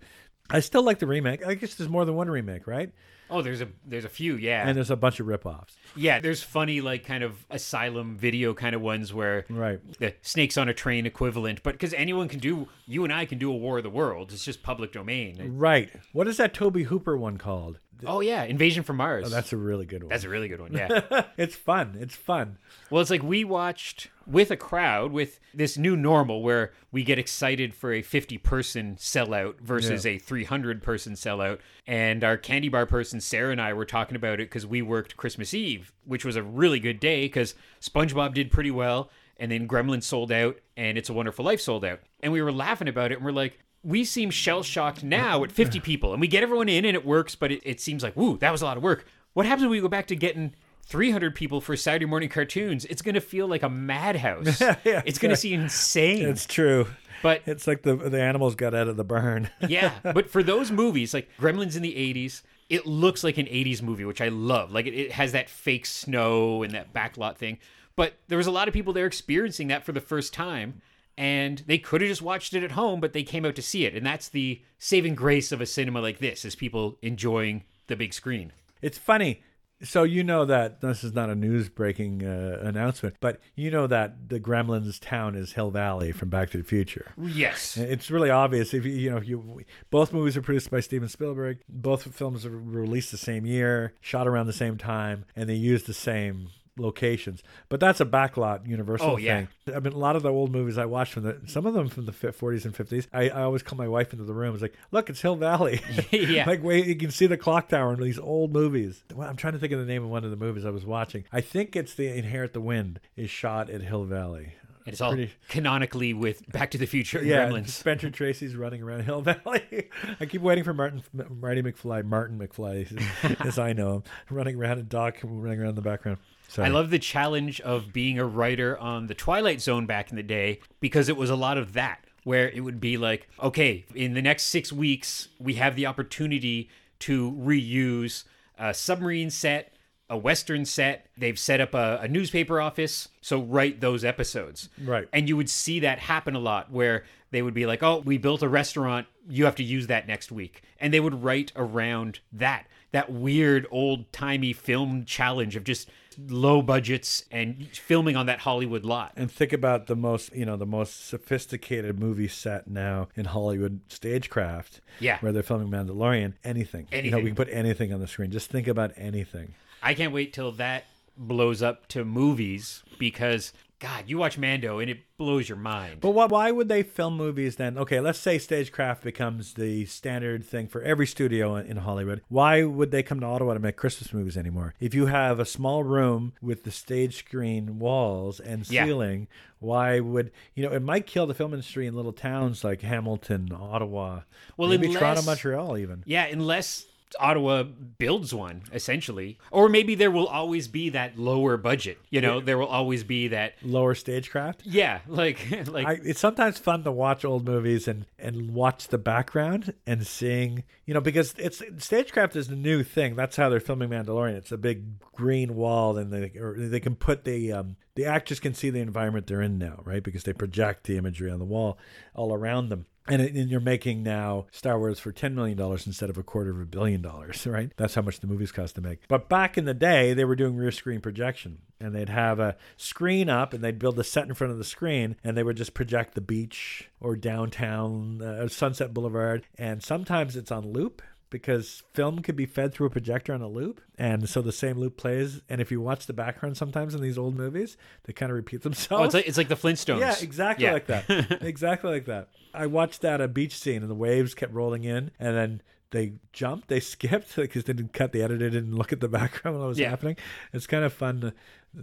I 0.50 0.60
still 0.60 0.82
like 0.82 0.98
the 0.98 1.06
remake. 1.06 1.46
I 1.46 1.54
guess 1.54 1.74
there's 1.74 1.88
more 1.90 2.04
than 2.04 2.14
one 2.16 2.28
remake, 2.30 2.66
right? 2.66 2.90
Oh, 3.34 3.42
there's 3.42 3.60
a 3.60 3.68
there's 3.84 4.04
a 4.04 4.08
few, 4.08 4.36
yeah. 4.36 4.66
And 4.68 4.76
there's 4.76 4.90
a 4.90 4.96
bunch 4.96 5.18
of 5.20 5.26
ripoffs. 5.26 5.72
Yeah, 5.96 6.20
there's 6.20 6.42
funny 6.42 6.80
like 6.80 7.04
kind 7.04 7.24
of 7.24 7.44
asylum 7.50 8.16
video 8.16 8.54
kind 8.54 8.74
of 8.74 8.80
ones 8.80 9.12
where 9.12 9.44
Right. 9.50 9.80
the 9.98 10.14
snakes 10.22 10.56
on 10.56 10.68
a 10.68 10.74
train 10.74 11.06
equivalent, 11.06 11.62
but 11.62 11.72
because 11.72 11.92
anyone 11.94 12.28
can 12.28 12.38
do, 12.40 12.68
you 12.86 13.04
and 13.04 13.12
I 13.12 13.24
can 13.26 13.38
do 13.38 13.50
a 13.50 13.56
War 13.56 13.78
of 13.78 13.84
the 13.84 13.90
Worlds. 13.90 14.32
It's 14.34 14.44
just 14.44 14.62
public 14.62 14.92
domain. 14.92 15.56
Right. 15.56 15.90
What 16.12 16.28
is 16.28 16.36
that 16.36 16.54
Tobe 16.54 16.76
Hooper 16.84 17.16
one 17.16 17.38
called? 17.38 17.80
Oh 18.06 18.20
yeah, 18.20 18.42
Invaders 18.44 18.84
from 18.84 18.96
Mars. 18.96 19.26
Oh, 19.26 19.30
that's 19.30 19.52
a 19.52 19.56
really 19.56 19.86
good 19.86 20.02
one. 20.02 20.10
That's 20.10 20.24
a 20.24 20.28
really 20.28 20.48
good 20.48 20.60
one. 20.60 20.72
Yeah. 20.72 21.24
it's 21.38 21.54
fun. 21.54 21.96
It's 21.98 22.14
fun. 22.16 22.58
well, 22.90 23.00
it's 23.00 23.10
like 23.10 23.22
we 23.22 23.44
watched 23.44 24.08
with 24.26 24.50
a 24.50 24.56
crowd 24.56 25.12
with 25.12 25.38
this 25.54 25.78
new 25.78 25.96
normal 25.96 26.42
where 26.42 26.72
we 26.90 27.02
get 27.04 27.18
excited 27.18 27.72
for 27.74 27.92
a 27.92 28.02
50 28.02 28.36
person 28.38 28.96
sellout 28.96 29.60
versus 29.60 30.04
a 30.06 30.18
300 30.18 30.82
person 30.82 31.12
sellout. 31.14 31.60
And 31.86 32.24
our 32.24 32.36
candy 32.36 32.68
bar 32.68 32.84
person, 32.86 33.20
Sarah 33.24 33.52
and 33.52 33.60
I, 33.60 33.72
were 33.72 33.84
talking 33.84 34.16
about 34.16 34.34
it 34.40 34.48
because 34.50 34.66
we 34.66 34.82
worked 34.82 35.16
Christmas 35.16 35.54
Eve, 35.54 35.92
which 36.04 36.24
was 36.24 36.36
a 36.36 36.42
really 36.42 36.78
good 36.80 37.00
day 37.00 37.22
because 37.26 37.54
SpongeBob 37.80 38.34
did 38.34 38.50
pretty 38.50 38.70
well. 38.70 39.10
And 39.36 39.50
then 39.50 39.66
Gremlins 39.66 40.04
sold 40.04 40.30
out 40.30 40.58
and 40.76 40.96
It's 40.96 41.08
a 41.08 41.12
Wonderful 41.12 41.44
Life 41.44 41.60
sold 41.60 41.84
out. 41.84 42.00
And 42.20 42.32
we 42.32 42.40
were 42.42 42.52
laughing 42.52 42.88
about 42.88 43.10
it 43.10 43.16
and 43.16 43.24
we're 43.24 43.32
like, 43.32 43.58
we 43.82 44.04
seem 44.04 44.30
shell 44.30 44.62
shocked 44.62 45.02
now 45.02 45.42
at 45.44 45.50
50 45.52 45.80
people 45.80 46.12
and 46.12 46.20
we 46.20 46.28
get 46.28 46.42
everyone 46.42 46.68
in 46.68 46.84
and 46.84 46.94
it 46.96 47.04
works, 47.04 47.34
but 47.34 47.50
it, 47.50 47.60
it 47.64 47.80
seems 47.80 48.02
like, 48.02 48.16
woo, 48.16 48.38
that 48.38 48.52
was 48.52 48.62
a 48.62 48.64
lot 48.64 48.76
of 48.76 48.82
work. 48.82 49.06
What 49.32 49.44
happens 49.46 49.62
when 49.62 49.70
we 49.72 49.80
go 49.80 49.88
back 49.88 50.06
to 50.06 50.16
getting 50.16 50.54
300 50.86 51.34
people 51.34 51.60
for 51.60 51.76
Saturday 51.76 52.06
morning 52.06 52.28
cartoons? 52.28 52.84
It's 52.84 53.02
going 53.02 53.16
to 53.16 53.20
feel 53.20 53.48
like 53.48 53.62
a 53.64 53.68
madhouse. 53.68 54.60
Yeah, 54.84 55.02
it's 55.04 55.18
going 55.18 55.30
to 55.30 55.36
seem 55.36 55.62
insane. 55.62 56.28
It's 56.28 56.46
true. 56.46 56.86
but 57.22 57.42
It's 57.46 57.66
like 57.66 57.82
the 57.82 57.96
the 57.96 58.20
animals 58.22 58.54
got 58.54 58.74
out 58.74 58.86
of 58.86 58.96
the 58.96 59.04
barn. 59.04 59.50
yeah, 59.68 59.92
but 60.02 60.30
for 60.30 60.42
those 60.42 60.70
movies, 60.70 61.12
like 61.12 61.28
Gremlins 61.40 61.74
in 61.74 61.82
the 61.82 61.92
80s, 61.94 62.42
it 62.68 62.86
looks 62.86 63.22
like 63.22 63.38
an 63.38 63.46
80s 63.46 63.82
movie, 63.82 64.04
which 64.04 64.20
I 64.20 64.28
love. 64.28 64.72
Like 64.72 64.86
it, 64.86 64.94
it 64.94 65.12
has 65.12 65.32
that 65.32 65.50
fake 65.50 65.86
snow 65.86 66.62
and 66.62 66.72
that 66.72 66.92
backlot 66.92 67.36
thing. 67.36 67.58
But 67.96 68.14
there 68.28 68.38
was 68.38 68.46
a 68.46 68.52
lot 68.52 68.68
of 68.68 68.74
people 68.74 68.92
there 68.92 69.06
experiencing 69.06 69.68
that 69.68 69.84
for 69.84 69.92
the 69.92 70.00
first 70.00 70.32
time. 70.32 70.80
And 71.16 71.62
they 71.66 71.78
could 71.78 72.00
have 72.00 72.08
just 72.08 72.22
watched 72.22 72.54
it 72.54 72.64
at 72.64 72.72
home, 72.72 73.00
but 73.00 73.12
they 73.12 73.22
came 73.22 73.44
out 73.44 73.54
to 73.54 73.62
see 73.62 73.86
it. 73.86 73.94
And 73.94 74.04
that's 74.04 74.28
the 74.28 74.62
saving 74.78 75.14
grace 75.14 75.52
of 75.52 75.60
a 75.60 75.66
cinema 75.66 76.00
like 76.00 76.18
this, 76.18 76.44
is 76.44 76.56
people 76.56 76.98
enjoying 77.02 77.62
the 77.86 77.94
big 77.94 78.12
screen. 78.12 78.52
It's 78.82 78.98
funny. 78.98 79.42
So 79.84 80.02
you 80.02 80.24
know 80.24 80.44
that 80.44 80.80
this 80.80 81.04
is 81.04 81.12
not 81.12 81.30
a 81.30 81.34
news 81.34 81.68
breaking 81.68 82.24
uh, 82.24 82.58
announcement, 82.62 83.16
but 83.20 83.40
you 83.54 83.70
know 83.70 83.86
that 83.86 84.28
the 84.28 84.40
Gremlins 84.40 84.98
town 85.00 85.34
is 85.34 85.52
Hill 85.52 85.70
Valley 85.70 86.12
from 86.12 86.30
Back 86.30 86.50
to 86.50 86.58
the 86.58 86.64
Future. 86.64 87.12
Yes. 87.20 87.76
It's 87.76 88.10
really 88.10 88.30
obvious 88.30 88.74
if 88.74 88.84
you 88.84 88.92
you 88.92 89.10
know 89.10 89.18
if 89.18 89.28
you 89.28 89.64
both 89.90 90.12
movies 90.12 90.36
are 90.36 90.42
produced 90.42 90.70
by 90.70 90.80
Steven 90.80 91.08
Spielberg. 91.08 91.58
Both 91.68 92.14
films 92.14 92.46
are 92.46 92.50
released 92.50 93.10
the 93.10 93.18
same 93.18 93.46
year, 93.46 93.94
shot 94.00 94.26
around 94.26 94.46
the 94.46 94.52
same 94.52 94.78
time, 94.78 95.24
and 95.36 95.48
they 95.48 95.54
use 95.54 95.84
the 95.84 95.94
same 95.94 96.48
locations. 96.76 97.42
But 97.68 97.80
that's 97.80 98.00
a 98.00 98.04
backlot 98.04 98.66
Universal 98.66 99.10
Oh, 99.12 99.16
yeah. 99.16 99.46
thing. 99.64 99.74
I 99.74 99.80
mean, 99.80 99.92
a 99.92 99.98
lot 99.98 100.16
of 100.16 100.22
the 100.22 100.30
old 100.30 100.50
movies 100.52 100.76
I 100.78 100.84
watched 100.86 101.12
from 101.12 101.22
the 101.22 101.40
some 101.46 101.66
of 101.66 101.74
them 101.74 101.88
from 101.88 102.06
the 102.06 102.12
40s 102.12 102.64
and 102.64 102.74
50s. 102.74 103.06
I, 103.12 103.28
I 103.30 103.42
always 103.42 103.62
call 103.62 103.76
my 103.78 103.88
wife 103.88 104.12
into 104.12 104.24
the 104.24 104.34
room. 104.34 104.54
It's 104.54 104.62
like, 104.62 104.74
look, 104.90 105.08
it's 105.10 105.20
Hill 105.20 105.36
Valley. 105.36 105.80
Yeah. 106.10 106.46
like 106.46 106.62
wait, 106.62 106.86
you 106.86 106.96
can 106.96 107.10
see 107.10 107.26
the 107.26 107.36
clock 107.36 107.68
tower 107.68 107.92
in 107.94 108.00
these 108.00 108.18
old 108.18 108.52
movies. 108.52 109.04
Well, 109.14 109.28
I'm 109.28 109.36
trying 109.36 109.52
to 109.54 109.58
think 109.58 109.72
of 109.72 109.78
the 109.78 109.86
name 109.86 110.02
of 110.04 110.10
one 110.10 110.24
of 110.24 110.30
the 110.30 110.36
movies 110.36 110.64
I 110.64 110.70
was 110.70 110.84
watching. 110.86 111.24
I 111.32 111.40
think 111.40 111.76
it's 111.76 111.94
the 111.94 112.08
Inherit 112.08 112.52
the 112.54 112.60
Wind 112.60 113.00
is 113.16 113.30
shot 113.30 113.70
at 113.70 113.82
Hill 113.82 114.04
Valley. 114.04 114.54
And 114.86 114.92
it's 114.92 115.00
all 115.00 115.12
Pretty- 115.14 115.32
canonically 115.48 116.12
with 116.12 116.46
Back 116.52 116.70
to 116.72 116.78
the 116.78 116.84
Future 116.86 117.18
and 117.18 117.26
Yeah, 117.26 117.48
Gremlins. 117.48 117.68
Spencer 117.70 118.10
Tracy's 118.10 118.54
running 118.54 118.82
around 118.82 119.04
Hill 119.04 119.22
Valley. 119.22 119.88
I 120.20 120.26
keep 120.26 120.42
waiting 120.42 120.62
for 120.62 120.74
Martin, 120.74 121.02
Marty 121.30 121.62
McFly, 121.62 122.04
Martin 122.04 122.38
McFly, 122.38 123.02
as 123.46 123.58
I 123.58 123.72
know 123.72 123.94
him, 123.94 124.02
running 124.28 124.56
around 124.56 124.78
and 124.80 124.88
Doc 124.88 125.16
running 125.22 125.58
around 125.58 125.70
in 125.70 125.74
the 125.76 125.80
background. 125.82 126.18
Sorry. 126.54 126.68
I 126.68 126.70
love 126.70 126.90
the 126.90 127.00
challenge 127.00 127.60
of 127.62 127.92
being 127.92 128.16
a 128.16 128.24
writer 128.24 128.78
on 128.78 129.08
the 129.08 129.14
Twilight 129.14 129.60
Zone 129.60 129.86
back 129.86 130.10
in 130.10 130.16
the 130.16 130.22
day 130.22 130.60
because 130.78 131.08
it 131.08 131.16
was 131.16 131.28
a 131.28 131.34
lot 131.34 131.58
of 131.58 131.72
that, 131.72 132.04
where 132.22 132.48
it 132.48 132.60
would 132.60 132.78
be 132.78 132.96
like, 132.96 133.28
okay, 133.42 133.84
in 133.92 134.14
the 134.14 134.22
next 134.22 134.44
six 134.44 134.72
weeks, 134.72 135.26
we 135.40 135.54
have 135.54 135.74
the 135.74 135.86
opportunity 135.86 136.70
to 137.00 137.32
reuse 137.32 138.22
a 138.56 138.72
submarine 138.72 139.30
set, 139.30 139.74
a 140.08 140.16
Western 140.16 140.64
set. 140.64 141.08
They've 141.18 141.36
set 141.36 141.60
up 141.60 141.74
a, 141.74 141.98
a 142.00 142.06
newspaper 142.06 142.60
office, 142.60 143.08
so 143.20 143.40
write 143.40 143.80
those 143.80 144.04
episodes. 144.04 144.68
Right. 144.80 145.08
And 145.12 145.28
you 145.28 145.36
would 145.36 145.50
see 145.50 145.80
that 145.80 145.98
happen 145.98 146.36
a 146.36 146.38
lot 146.38 146.70
where 146.70 147.02
they 147.32 147.42
would 147.42 147.54
be 147.54 147.66
like, 147.66 147.82
oh, 147.82 147.98
we 148.04 148.16
built 148.16 148.44
a 148.44 148.48
restaurant. 148.48 149.08
You 149.28 149.44
have 149.46 149.56
to 149.56 149.64
use 149.64 149.88
that 149.88 150.06
next 150.06 150.30
week. 150.30 150.62
And 150.78 150.94
they 150.94 151.00
would 151.00 151.24
write 151.24 151.50
around 151.56 152.20
that, 152.32 152.68
that 152.92 153.10
weird 153.10 153.66
old 153.72 154.12
timey 154.12 154.52
film 154.52 155.04
challenge 155.04 155.56
of 155.56 155.64
just 155.64 155.90
low 156.18 156.62
budgets 156.62 157.24
and 157.30 157.68
filming 157.72 158.16
on 158.16 158.26
that 158.26 158.40
Hollywood 158.40 158.84
lot. 158.84 159.12
and 159.16 159.30
think 159.30 159.52
about 159.52 159.86
the 159.86 159.96
most, 159.96 160.34
you 160.34 160.44
know, 160.44 160.56
the 160.56 160.66
most 160.66 161.06
sophisticated 161.06 161.98
movie 161.98 162.28
set 162.28 162.68
now 162.68 163.08
in 163.14 163.26
Hollywood, 163.26 163.80
Stagecraft. 163.88 164.80
Yeah. 165.00 165.18
Where 165.20 165.32
they're 165.32 165.42
filming 165.42 165.68
Mandalorian. 165.68 166.34
Anything. 166.44 166.88
You 166.92 167.10
know, 167.10 167.18
we 167.18 167.26
can 167.26 167.34
put 167.34 167.48
anything 167.50 167.92
on 167.92 168.00
the 168.00 168.06
screen. 168.06 168.30
Just 168.30 168.50
think 168.50 168.68
about 168.68 168.92
anything. 168.96 169.54
I 169.82 169.94
can't 169.94 170.12
wait 170.12 170.32
till 170.32 170.52
that 170.52 170.84
blows 171.16 171.62
up 171.62 171.86
to 171.88 172.04
movies 172.04 172.82
because, 172.98 173.52
God, 173.84 174.04
you 174.06 174.16
watch 174.16 174.38
Mando 174.38 174.78
and 174.78 174.88
it 174.90 175.00
blows 175.18 175.46
your 175.46 175.58
mind. 175.58 176.00
But 176.00 176.12
why, 176.12 176.24
why 176.24 176.50
would 176.50 176.68
they 176.68 176.82
film 176.82 177.18
movies 177.18 177.56
then? 177.56 177.76
Okay, 177.76 178.00
let's 178.00 178.18
say 178.18 178.38
Stagecraft 178.38 179.04
becomes 179.04 179.52
the 179.54 179.84
standard 179.84 180.42
thing 180.42 180.68
for 180.68 180.80
every 180.80 181.06
studio 181.06 181.54
in, 181.56 181.66
in 181.66 181.76
Hollywood. 181.76 182.22
Why 182.28 182.62
would 182.64 182.90
they 182.92 183.02
come 183.02 183.20
to 183.20 183.26
Ottawa 183.26 183.52
to 183.52 183.60
make 183.60 183.76
Christmas 183.76 184.10
movies 184.14 184.38
anymore? 184.38 184.72
If 184.80 184.94
you 184.94 185.04
have 185.06 185.38
a 185.38 185.44
small 185.44 185.84
room 185.84 186.32
with 186.40 186.64
the 186.64 186.70
stage 186.70 187.16
screen 187.18 187.78
walls 187.78 188.40
and 188.40 188.66
Yeah. 188.70 188.86
ceiling, 188.86 189.28
why 189.58 190.00
would 190.00 190.30
you 190.54 190.64
know? 190.66 190.72
It 190.74 190.80
might 190.82 191.06
kill 191.06 191.26
the 191.26 191.34
film 191.34 191.52
industry 191.52 191.86
in 191.86 191.94
little 191.94 192.14
towns 192.14 192.64
like 192.64 192.80
Hamilton, 192.80 193.50
Ottawa, 193.52 194.20
Well, 194.56 194.70
maybe 194.70 194.86
unless- 194.86 195.00
Toronto, 195.00 195.22
Montreal, 195.22 195.76
even. 195.76 196.02
Yeah, 196.06 196.24
unless 196.24 196.86
Ottawa 197.18 197.64
builds 197.98 198.34
one, 198.34 198.62
essentially. 198.72 199.38
Or 199.50 199.68
maybe 199.68 199.94
there 199.94 200.10
will 200.10 200.26
always 200.26 200.68
be 200.68 200.90
that 200.90 201.18
lower 201.18 201.56
budget. 201.56 201.98
You 202.10 202.20
know, 202.20 202.40
there 202.40 202.58
will 202.58 202.66
always 202.66 203.04
be 203.04 203.28
that. 203.28 203.54
Lower 203.62 203.94
Stagecraft. 203.94 204.62
Yeah, 204.64 205.00
like, 205.08 205.38
like 205.68 205.86
I, 205.86 205.92
it's 206.02 206.20
sometimes 206.20 206.58
fun 206.58 206.84
to 206.84 206.92
watch 206.92 207.24
old 207.24 207.44
movies 207.44 207.88
and 207.88 208.06
and 208.18 208.54
watch 208.54 208.88
the 208.88 208.98
background 208.98 209.74
and 209.86 210.06
seeing 210.06 210.64
you 210.86 210.94
know 210.94 211.00
because 211.00 211.34
it's 211.38 211.62
stagecraft 211.78 212.36
is 212.36 212.48
the 212.48 212.56
new 212.56 212.82
thing 212.82 213.14
that's 213.14 213.36
how 213.36 213.48
they're 213.48 213.60
filming 213.60 213.90
mandalorian 213.90 214.34
it's 214.34 214.52
a 214.52 214.56
big 214.56 214.98
green 215.12 215.54
wall 215.54 215.96
and 215.96 216.12
they 216.12 216.32
or 216.38 216.56
they 216.58 216.80
can 216.80 216.94
put 216.96 217.24
the 217.24 217.52
um 217.52 217.76
the 217.94 218.04
actors 218.04 218.40
can 218.40 218.54
see 218.54 218.70
the 218.70 218.80
environment 218.80 219.26
they're 219.26 219.42
in 219.42 219.58
now 219.58 219.80
right 219.84 220.02
because 220.02 220.24
they 220.24 220.32
project 220.32 220.84
the 220.84 220.96
imagery 220.96 221.30
on 221.30 221.38
the 221.38 221.44
wall 221.44 221.78
all 222.14 222.32
around 222.32 222.68
them 222.68 222.86
and, 223.08 223.20
and 223.20 223.50
you're 223.50 223.60
making 223.60 224.02
now 224.02 224.46
Star 224.50 224.78
Wars 224.78 224.98
for 224.98 225.12
$10 225.12 225.34
million 225.34 225.60
instead 225.60 226.08
of 226.08 226.16
a 226.16 226.22
quarter 226.22 226.50
of 226.50 226.60
a 226.60 226.64
billion 226.64 227.02
dollars, 227.02 227.46
right? 227.46 227.70
That's 227.76 227.94
how 227.94 228.02
much 228.02 228.20
the 228.20 228.26
movies 228.26 228.52
cost 228.52 228.74
to 228.76 228.80
make. 228.80 229.00
But 229.08 229.28
back 229.28 229.58
in 229.58 229.64
the 229.64 229.74
day, 229.74 230.14
they 230.14 230.24
were 230.24 230.36
doing 230.36 230.56
rear 230.56 230.70
screen 230.70 231.00
projection. 231.00 231.58
And 231.80 231.94
they'd 231.94 232.08
have 232.08 232.40
a 232.40 232.56
screen 232.78 233.28
up 233.28 233.52
and 233.52 233.62
they'd 233.62 233.78
build 233.78 233.98
a 233.98 234.04
set 234.04 234.26
in 234.26 234.32
front 234.34 234.52
of 234.52 234.58
the 234.58 234.64
screen 234.64 235.16
and 235.22 235.36
they 235.36 235.42
would 235.42 235.56
just 235.56 235.74
project 235.74 236.14
the 236.14 236.22
beach 236.22 236.88
or 236.98 237.14
downtown, 237.14 238.22
uh, 238.22 238.48
Sunset 238.48 238.94
Boulevard. 238.94 239.44
And 239.58 239.82
sometimes 239.82 240.34
it's 240.34 240.50
on 240.50 240.72
loop 240.72 241.02
because 241.34 241.82
film 241.92 242.20
could 242.20 242.36
be 242.36 242.46
fed 242.46 242.72
through 242.72 242.86
a 242.86 242.90
projector 242.90 243.34
on 243.34 243.42
a 243.42 243.48
loop 243.48 243.80
and 243.98 244.28
so 244.28 244.40
the 244.40 244.52
same 244.52 244.78
loop 244.78 244.96
plays 244.96 245.42
and 245.48 245.60
if 245.60 245.70
you 245.72 245.80
watch 245.80 246.06
the 246.06 246.12
background 246.12 246.56
sometimes 246.56 246.94
in 246.94 247.00
these 247.02 247.18
old 247.18 247.34
movies 247.36 247.76
they 248.04 248.12
kind 248.12 248.30
of 248.30 248.36
repeat 248.36 248.62
themselves 248.62 249.00
oh, 249.02 249.04
it's 249.04 249.14
like 249.14 249.26
it's 249.26 249.36
like 249.36 249.48
the 249.48 249.56
Flintstones. 249.56 249.98
yeah, 249.98 250.14
exactly 250.22 250.64
Yeah. 250.66 250.72
like 250.72 250.86
that. 250.86 251.04
exactly 251.42 251.90
like 251.90 252.04
that. 252.06 252.28
I 252.54 252.66
watched 252.66 253.00
that 253.02 253.20
a 253.20 253.26
beach 253.26 253.56
scene 253.58 253.82
and 253.82 253.90
the 253.90 253.94
waves 253.96 254.32
kept 254.34 254.52
rolling 254.54 254.84
in 254.84 255.10
and 255.18 255.36
then 255.36 255.62
they 255.90 256.14
jumped, 256.32 256.68
they 256.68 256.80
skipped 256.94 257.34
because 257.36 257.64
they 257.64 257.72
didn't 257.72 257.92
cut, 257.92 258.12
they 258.12 258.22
edited, 258.22 258.52
didn't 258.52 258.76
look 258.76 258.92
at 258.92 259.00
the 259.00 259.08
background 259.20 259.56
when 259.58 259.64
it 259.64 259.68
was 259.68 259.78
Yeah. 259.80 259.90
happening. 259.90 260.16
It's 260.52 260.66
kind 260.68 260.84
of 260.84 260.92
fun 260.92 261.20
to, 261.20 261.34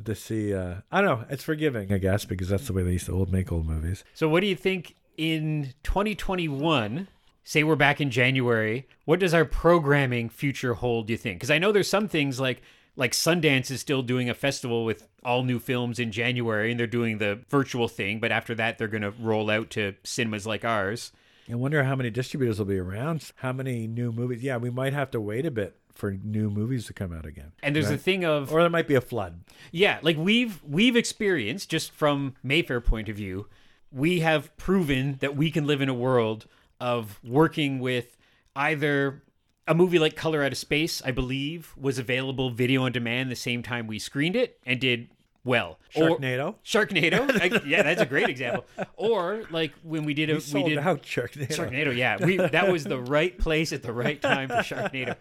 to 0.06 0.16
see. 0.16 0.54
Uh, 0.54 0.76
I 0.92 1.02
don't 1.02 1.20
know. 1.20 1.26
It's 1.30 1.44
forgiving, 1.44 1.92
I 1.94 1.98
guess, 1.98 2.24
because 2.26 2.48
that's 2.50 2.68
the 2.68 2.74
way 2.74 2.84
they 2.84 2.94
used 2.94 3.08
to 3.08 3.12
old 3.14 3.32
make 3.32 3.52
old 3.52 3.66
movies. 3.68 4.04
So, 4.14 4.28
what 4.30 4.40
do 4.42 4.48
you 4.48 4.56
think 4.56 4.96
in 5.18 5.74
2021? 5.84 7.08
Say 7.44 7.64
we're 7.64 7.76
back 7.76 8.00
in 8.00 8.12
January. 8.12 8.88
What 9.06 9.20
does 9.20 9.34
our 9.34 9.46
programming 9.46 10.30
future 10.30 10.76
hold? 10.76 11.08
Do 11.08 11.14
you 11.14 11.18
think? 11.18 11.38
Because 11.40 11.52
I 11.52 11.58
know 11.58 11.72
there's 11.72 11.90
some 11.90 12.08
things 12.08 12.40
like 12.40 12.62
like 12.96 13.14
Sundance 13.14 13.72
is 13.72 13.80
still 13.80 14.02
doing 14.04 14.30
a 14.30 14.34
festival 14.34 14.84
with 14.86 15.08
all 15.24 15.44
new 15.44 15.60
films 15.60 15.98
in 15.98 16.12
January, 16.12 16.72
and 16.72 16.80
they're 16.80 16.88
doing 16.88 17.18
the 17.20 17.40
virtual 17.50 17.88
thing. 17.88 18.20
But 18.20 18.32
after 18.32 18.54
that, 18.56 18.78
they're 18.78 18.88
going 18.90 19.02
to 19.02 19.14
roll 19.20 19.50
out 19.50 19.70
to 19.72 19.96
cinemas 20.04 20.46
like 20.46 20.66
ours. 20.66 21.12
I 21.50 21.56
wonder 21.56 21.84
how 21.84 21.96
many 21.96 22.10
distributors 22.10 22.60
will 22.60 22.66
be 22.66 22.78
around. 22.78 23.32
How 23.38 23.54
many 23.54 23.88
new 23.88 24.12
movies? 24.12 24.44
Yeah, 24.44 24.58
we 24.58 24.70
might 24.70 24.94
have 24.94 25.10
to 25.12 25.22
wait 25.22 25.46
a 25.46 25.52
bit 25.52 25.78
for 25.94 26.12
new 26.12 26.50
movies 26.50 26.86
to 26.88 26.94
come 26.94 27.14
out 27.14 27.26
again. 27.26 27.54
And 27.64 27.76
there's 27.76 27.88
Right. 27.88 27.96
a 27.96 27.98
thing 27.98 28.24
of 28.26 28.52
Or 28.54 28.62
there 28.62 28.70
might 28.70 28.88
be 28.88 28.96
a 28.96 29.02
flood. 29.02 29.42
Yeah, 29.72 30.00
like 30.02 30.18
we've 30.18 30.62
we've 30.64 30.96
experienced 30.96 31.70
just 31.70 31.92
from 31.92 32.36
Mayfair 32.44 32.82
point 32.82 33.10
of 33.10 33.16
view, 33.16 33.48
we 33.92 34.20
have 34.20 34.56
proven 34.58 35.18
that 35.22 35.36
we 35.36 35.50
can 35.50 35.66
live 35.66 35.82
in 35.82 35.90
a 35.90 35.94
world 35.94 36.46
of 36.82 37.20
working 37.24 37.80
with 37.80 38.17
either 38.56 39.22
a 39.67 39.74
movie 39.76 40.00
like 40.00 40.15
Color 40.15 40.44
Out 40.44 40.52
of 40.52 40.58
Space, 40.58 41.02
I 41.06 41.12
believe, 41.12 41.74
was 41.80 41.98
available 42.00 42.50
video 42.50 42.84
on 42.84 42.91
demand 42.91 43.32
the 43.32 43.36
same 43.36 43.63
time 43.63 43.88
we 43.88 44.00
screened 44.00 44.36
it 44.36 44.60
and 44.65 44.80
did 44.82 45.10
well. 45.44 45.80
Sharknado. 45.96 46.50
Or, 46.50 46.56
Sharknado. 46.63 47.30
I- 47.41 47.65
yeah, 47.65 47.84
that's 47.84 48.02
a 48.02 48.06
great 48.06 48.30
example. 48.30 48.65
Or 48.98 49.44
like 49.52 49.74
when 49.84 50.04
we 50.04 50.13
did 50.13 50.30
a 50.30 50.36
We 50.36 50.39
sold 50.39 50.70
did 50.70 50.78
out 50.80 51.04
Sharknado. 51.04 51.50
Sharknado, 51.50 51.96
yeah. 51.96 52.17
We 52.24 52.38
that 52.38 52.72
was 52.72 52.84
the 52.84 53.00
right 53.00 53.38
place 53.38 53.72
at 53.72 53.84
the 53.84 53.94
right 53.94 54.22
time 54.22 54.50
for 54.50 54.56
Sharknado. 54.56 55.15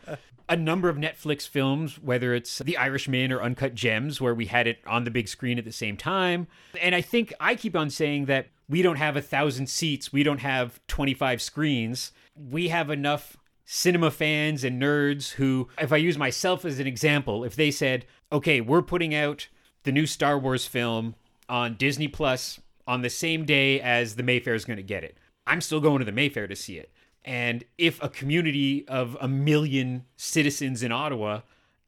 A 0.49 0.57
number 0.57 0.89
of 0.89 0.97
Netflix 0.97 1.47
films, 1.47 2.01
whether 2.03 2.35
it's 2.35 2.59
The 2.59 2.77
Irishman 2.77 3.31
or 3.31 3.41
Uncut 3.41 3.75
Gems, 3.75 4.21
where 4.21 4.35
we 4.35 4.47
had 4.47 4.67
it 4.67 4.81
on 4.87 5.05
the 5.05 5.11
big 5.11 5.29
screen 5.29 5.59
at 5.59 5.65
the 5.65 5.71
same 5.73 5.97
time. 5.97 6.49
And 6.81 6.93
I 6.95 7.03
think 7.03 7.33
I 7.39 7.55
keep 7.55 7.77
on 7.77 7.89
saying 7.89 8.25
that 8.25 8.49
we 8.71 8.83
don't 8.83 8.97
have 8.97 9.17
a 9.17 9.23
thousand 9.23 9.69
seats, 9.69 10.13
we 10.13 10.23
don't 10.23 10.39
have 10.39 10.81
25 10.87 11.43
screens. 11.43 12.13
We 12.37 12.69
have 12.69 12.89
enough 12.89 13.37
cinema 13.65 14.13
fans 14.13 14.63
and 14.63 14.81
nerds 14.81 15.33
who, 15.33 15.69
if 15.77 15.93
I 15.93 15.97
use 15.97 16.17
myself 16.17 16.65
as 16.65 16.79
an 16.79 16.87
example, 16.87 17.43
if 17.43 17.57
they 17.57 17.73
said, 17.73 18.07
okay, 18.31 18.61
we're 18.61 18.81
putting 18.81 19.13
out 19.13 19.49
the 19.83 19.91
new 19.91 20.07
Star 20.07 20.39
Wars 20.39 20.67
film 20.67 21.17
on 21.49 21.75
Disney 21.75 22.07
Plus 22.07 22.61
on 22.87 23.03
the 23.03 23.11
same 23.11 23.45
day 23.45 23.81
as 23.81 24.15
the 24.15 24.23
Mayfair 24.23 24.55
is 24.55 24.65
going 24.65 24.77
to 24.77 24.85
get 24.85 25.03
it, 25.03 25.19
I'm 25.49 25.61
still 25.61 25.81
going 25.81 25.99
to 25.99 26.05
the 26.05 26.13
Mayfair 26.13 26.47
to 26.47 26.55
see 26.55 26.79
it. 26.79 26.93
And 27.25 27.65
if 27.77 28.01
a 28.01 28.09
community 28.09 28.87
of 28.87 29.17
a 29.21 29.27
million 29.27 30.05
citizens 30.17 30.85
in 30.85 30.93
Ottawa, 30.93 31.41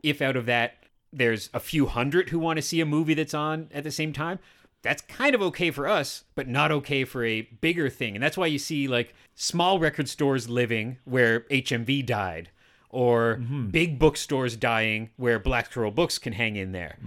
if 0.03 0.21
out 0.21 0.35
of 0.35 0.47
that 0.47 0.75
there's 1.13 1.49
a 1.55 1.61
few 1.61 1.87
hundred 1.87 2.31
who 2.31 2.41
want 2.41 2.57
to 2.57 2.63
see 2.63 2.81
a 2.81 2.87
movie 2.87 3.15
that's 3.15 3.35
on 3.35 3.69
at 3.73 3.85
the 3.85 3.93
same 3.93 4.13
time, 4.13 4.41
that's 4.83 5.03
kind 5.03 5.35
of 5.35 5.43
okay 5.43 5.71
for 5.71 5.89
us, 5.89 6.25
but 6.35 6.49
not 6.49 6.71
okay 6.73 7.05
for 7.05 7.25
a 7.25 7.43
bigger 7.43 7.89
thing. 7.89 8.15
And 8.15 8.23
that's 8.23 8.37
why 8.37 8.47
you 8.47 8.59
see 8.59 8.89
like 8.89 9.15
small 9.35 9.79
record 9.79 10.09
stores 10.09 10.49
living 10.49 10.99
where 11.05 11.41
HMV 11.43 12.05
died, 12.05 12.51
or 12.91 13.37
big 13.71 13.99
bookstores 13.99 14.55
dying 14.55 15.09
where 15.17 15.39
Black 15.39 15.71
Squirrel 15.71 15.91
Books 15.91 16.19
can 16.19 16.35
hang 16.35 16.57
in 16.57 16.73
there. 16.73 16.99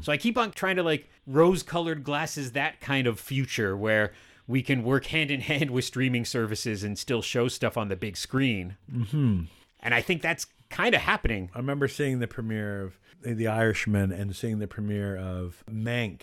So 0.00 0.10
I 0.10 0.16
keep 0.16 0.38
on 0.38 0.52
trying 0.52 0.76
to 0.76 0.82
like 0.82 1.10
rose 1.26 1.62
colored 1.62 2.02
glasses 2.02 2.52
that 2.52 2.80
kind 2.80 3.06
of 3.06 3.20
future 3.20 3.76
where 3.76 4.12
we 4.46 4.62
can 4.62 4.84
work 4.84 5.06
hand 5.06 5.30
in 5.30 5.40
hand 5.40 5.70
with 5.70 5.84
streaming 5.84 6.24
services 6.24 6.82
and 6.82 6.98
still 6.98 7.20
show 7.20 7.48
stuff 7.48 7.76
on 7.76 7.88
the 7.88 7.96
big 7.96 8.16
screen. 8.16 8.76
Mm-hmm. 8.90 9.42
And 9.80 9.94
I 9.94 10.00
think 10.00 10.22
that's 10.22 10.46
kind 10.70 10.94
of 10.94 11.02
happening. 11.02 11.50
I 11.54 11.58
remember 11.58 11.88
seeing 11.88 12.20
the 12.20 12.26
premiere 12.26 12.82
of 12.82 12.98
The 13.22 13.46
Irishman 13.46 14.12
and 14.12 14.34
seeing 14.34 14.60
the 14.60 14.66
premiere 14.66 15.16
of 15.16 15.62
Mank 15.70 16.22